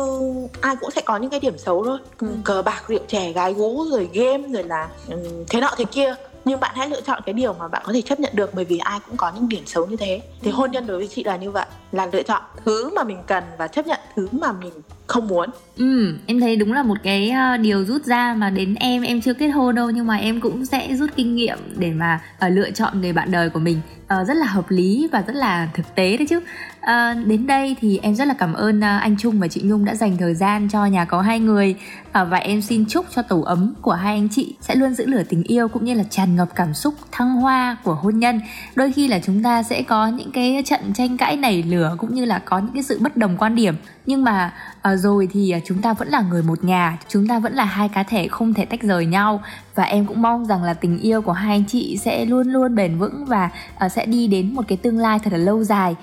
ai 0.62 0.76
cũng 0.76 0.92
sẽ 0.92 1.02
có 1.02 1.18
những 1.18 1.30
cái 1.30 1.40
điểm 1.40 1.58
xấu 1.58 1.84
thôi. 1.84 2.00
Cờ 2.44 2.62
bạc 2.62 2.84
rượu 2.88 3.00
chè 3.08 3.32
gái 3.32 3.54
gú 3.54 3.86
rồi 3.92 4.10
game 4.14 4.48
rồi 4.48 4.64
là 4.64 4.90
ừm, 5.10 5.46
thế 5.50 5.62
nọ 5.62 5.70
thế 5.78 5.86
kia 5.86 6.16
nhưng 6.46 6.60
bạn 6.60 6.72
hãy 6.76 6.90
lựa 6.90 7.02
chọn 7.02 7.22
cái 7.26 7.34
điều 7.34 7.54
mà 7.54 7.68
bạn 7.68 7.82
có 7.86 7.94
thể 7.94 8.02
chấp 8.02 8.20
nhận 8.20 8.32
được 8.36 8.54
bởi 8.54 8.66
vì 8.66 8.78
ai 8.78 9.00
cũng 9.08 9.18
có 9.18 9.32
những 9.36 9.50
điểm 9.50 9.64
xấu 9.66 9.86
như 9.86 9.96
thế. 9.96 10.22
Thì 10.42 10.52
hôn 10.52 10.72
nhân 10.72 10.88
đối 10.88 10.98
với 10.98 11.08
chị 11.08 11.24
là 11.24 11.38
như 11.38 11.52
vậy 11.52 11.66
là 11.92 12.08
lựa 12.14 12.24
chọn 12.24 12.42
thứ 12.66 12.90
mà 12.96 13.04
mình 13.04 13.18
cần 13.28 13.44
và 13.58 13.68
chấp 13.68 13.88
nhận 13.88 14.00
thứ 14.16 14.28
mà 14.32 14.52
mình 14.52 14.74
không 15.08 15.28
muốn. 15.28 15.50
Ừ, 15.78 16.18
em 16.26 16.40
thấy 16.40 16.56
đúng 16.56 16.74
là 16.74 16.84
một 16.84 16.98
cái 17.04 17.30
ờ, 17.30 17.58
điều 17.58 17.86
rút 17.86 18.04
ra 18.06 18.34
mà 18.38 18.50
đến 18.50 18.76
em 18.76 19.02
em 19.02 19.22
chưa 19.22 19.34
kết 19.34 19.48
hôn 19.48 19.76
đâu 19.76 19.90
nhưng 19.90 20.08
mà 20.08 20.16
em 20.16 20.42
cũng 20.42 20.66
sẽ 20.66 20.96
rút 20.96 21.10
kinh 21.16 21.36
nghiệm 21.36 21.58
để 21.78 21.92
mà 21.92 22.22
ờ, 22.40 22.50
lựa 22.50 22.72
chọn 22.72 23.02
người 23.02 23.14
bạn 23.14 23.32
đời 23.32 23.50
của 23.50 23.60
mình. 23.60 23.82
Ờ, 24.08 24.24
rất 24.24 24.38
là 24.38 24.46
hợp 24.46 24.72
lý 24.72 25.08
và 25.12 25.24
rất 25.28 25.36
là 25.36 25.70
thực 25.74 25.96
tế 25.96 26.18
đấy 26.18 26.28
chứ. 26.30 26.40
À, 26.86 27.14
đến 27.14 27.48
đây 27.48 27.76
thì 27.82 28.00
em 28.02 28.16
rất 28.16 28.28
là 28.28 28.34
cảm 28.34 28.54
ơn 28.54 28.82
ờ, 28.82 28.98
anh 28.98 29.18
Trung 29.18 29.40
và 29.40 29.48
chị 29.48 29.62
Nhung 29.64 29.86
đã 29.86 29.96
dành 29.96 30.18
thời 30.18 30.36
gian 30.36 30.70
cho 30.72 30.86
nhà 30.86 31.06
có 31.06 31.22
hai 31.22 31.40
người. 31.40 31.76
À, 32.12 32.24
và 32.24 32.38
em 32.38 32.62
xin 32.62 32.86
chúc 32.86 33.06
cho 33.16 33.22
tổ 33.22 33.42
ấm 33.42 33.74
của 33.82 33.92
hai 33.92 34.16
anh 34.16 34.30
chị 34.32 34.56
sẽ 34.62 34.76
luôn 34.76 34.94
giữ 34.94 35.06
lửa 35.06 35.24
tình 35.30 35.44
yêu 35.44 35.68
cũng 35.68 35.86
như 35.86 35.94
là 35.94 36.04
tràn 36.10 36.36
ngập 36.36 36.48
cảm 36.56 36.74
xúc 36.74 36.94
thăng 37.12 37.36
hoa 37.36 37.78
của 37.84 37.94
hôn 37.96 38.20
nhân. 38.20 38.42
Đôi 38.76 38.92
khi 38.92 39.08
là 39.08 39.20
chúng 39.20 39.44
ta 39.44 39.64
sẽ 39.64 39.82
có 39.82 40.08
những 40.08 40.32
cái 40.32 40.64
trận 40.66 40.94
tranh 40.94 41.18
cãi 41.18 41.38
nảy 41.38 41.64
lửa 41.64 41.96
cũng 41.98 42.14
như 42.14 42.26
là 42.26 42.40
có 42.46 42.60
những 42.60 42.74
cái 42.74 42.84
sự 42.84 43.00
bất 43.02 43.18
đồng 43.18 43.38
quan 43.38 43.56
điểm. 43.56 43.76
Nhưng 44.06 44.24
mà 44.24 44.54
à, 44.82 44.96
rồi 44.96 45.28
thì 45.32 45.54
chúng 45.66 45.82
ta 45.82 45.94
vẫn 45.94 46.08
là 46.08 46.22
người 46.22 46.44
một 46.44 46.64
nhà 46.64 46.98
chúng 47.08 47.28
ta 47.28 47.40
vẫn 47.40 47.54
là 47.54 47.66
hai 47.66 47.90
cá 47.90 48.04
thể 48.04 48.28
không 48.28 48.54
thể 48.54 48.66
tách 48.66 48.82
rời 48.82 49.06
nhau. 49.06 49.44
Và 49.76 49.84
em 49.84 50.06
cũng 50.06 50.22
mong 50.22 50.46
rằng 50.46 50.64
là 50.64 50.74
tình 50.74 51.00
yêu 51.00 51.22
của 51.22 51.32
hai 51.32 51.56
anh 51.56 51.66
chị 51.68 51.98
sẽ 51.98 52.26
luôn 52.26 52.48
luôn 52.48 52.76
bền 52.76 52.98
vững 52.98 53.26
và 53.26 53.50
à, 53.78 53.90
sẽ 53.90 54.06
đi 54.06 54.28
đến 54.28 54.56
một 54.56 54.66
cái 54.68 54.78
tương 54.78 55.00
lai 55.00 55.20
thật 55.20 55.34
là 55.34 55.40
lâu 55.40 55.64
dài. 55.64 55.96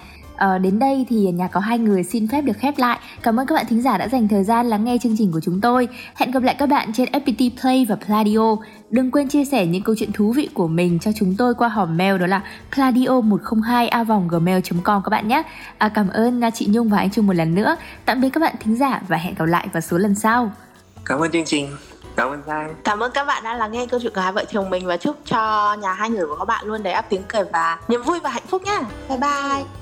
Ờ, 0.42 0.58
đến 0.58 0.78
đây 0.78 1.06
thì 1.08 1.16
nhà 1.16 1.48
có 1.48 1.60
hai 1.60 1.78
người 1.78 2.02
xin 2.02 2.28
phép 2.28 2.40
được 2.42 2.56
khép 2.58 2.78
lại. 2.78 2.98
Cảm 3.22 3.40
ơn 3.40 3.46
các 3.46 3.54
bạn 3.54 3.66
thính 3.68 3.82
giả 3.82 3.98
đã 3.98 4.08
dành 4.08 4.28
thời 4.28 4.44
gian 4.44 4.66
lắng 4.66 4.84
nghe 4.84 4.98
chương 5.02 5.14
trình 5.18 5.32
của 5.32 5.40
chúng 5.40 5.60
tôi. 5.60 5.88
Hẹn 6.14 6.30
gặp 6.30 6.42
lại 6.42 6.56
các 6.58 6.68
bạn 6.68 6.92
trên 6.92 7.08
FPT 7.08 7.50
Play 7.60 7.86
và 7.88 7.96
Pladio. 8.06 8.56
Đừng 8.90 9.10
quên 9.10 9.28
chia 9.28 9.44
sẻ 9.44 9.66
những 9.66 9.82
câu 9.82 9.94
chuyện 9.98 10.12
thú 10.12 10.32
vị 10.32 10.48
của 10.54 10.68
mình 10.68 10.98
cho 10.98 11.10
chúng 11.16 11.34
tôi 11.38 11.54
qua 11.54 11.68
hòm 11.68 11.96
mail 11.96 12.18
đó 12.18 12.26
là 12.26 12.42
pladio102 12.72 14.28
gmail.com 14.28 15.02
các 15.04 15.10
bạn 15.10 15.28
nhé. 15.28 15.42
À, 15.78 15.88
cảm 15.88 16.08
ơn 16.08 16.44
à, 16.44 16.50
chị 16.50 16.66
Nhung 16.70 16.88
và 16.88 16.98
anh 16.98 17.10
Trung 17.10 17.26
một 17.26 17.36
lần 17.36 17.54
nữa. 17.54 17.76
Tạm 18.04 18.20
biệt 18.20 18.28
các 18.32 18.40
bạn 18.40 18.54
thính 18.60 18.76
giả 18.76 19.00
và 19.08 19.16
hẹn 19.16 19.34
gặp 19.34 19.44
lại 19.44 19.68
vào 19.72 19.80
số 19.80 19.98
lần 19.98 20.14
sau. 20.14 20.52
cảm 21.04 21.18
ơn 21.18 21.30
chương 21.32 21.44
trình 21.44 21.68
cảm 22.16 22.28
ơn 22.28 22.42
giang 22.46 22.74
Cảm 22.84 23.00
ơn 23.00 23.12
các 23.14 23.24
bạn 23.24 23.44
đã 23.44 23.54
lắng 23.54 23.72
nghe 23.72 23.86
câu 23.86 24.00
chuyện 24.02 24.12
của 24.14 24.20
hai 24.20 24.32
vợ 24.32 24.44
chồng 24.52 24.70
mình 24.70 24.86
và 24.86 24.96
chúc 24.96 25.16
cho 25.24 25.74
nhà 25.82 25.92
hai 25.92 26.10
người 26.10 26.26
của 26.26 26.36
các 26.38 26.44
bạn 26.44 26.66
luôn 26.66 26.82
đầy 26.82 26.92
ắp 26.92 27.06
tiếng 27.08 27.22
cười 27.28 27.44
và 27.52 27.78
niềm 27.88 28.02
vui 28.02 28.20
và 28.20 28.30
hạnh 28.30 28.46
phúc 28.46 28.62
nhá. 28.64 28.80
Bye 29.08 29.18
bye. 29.18 29.81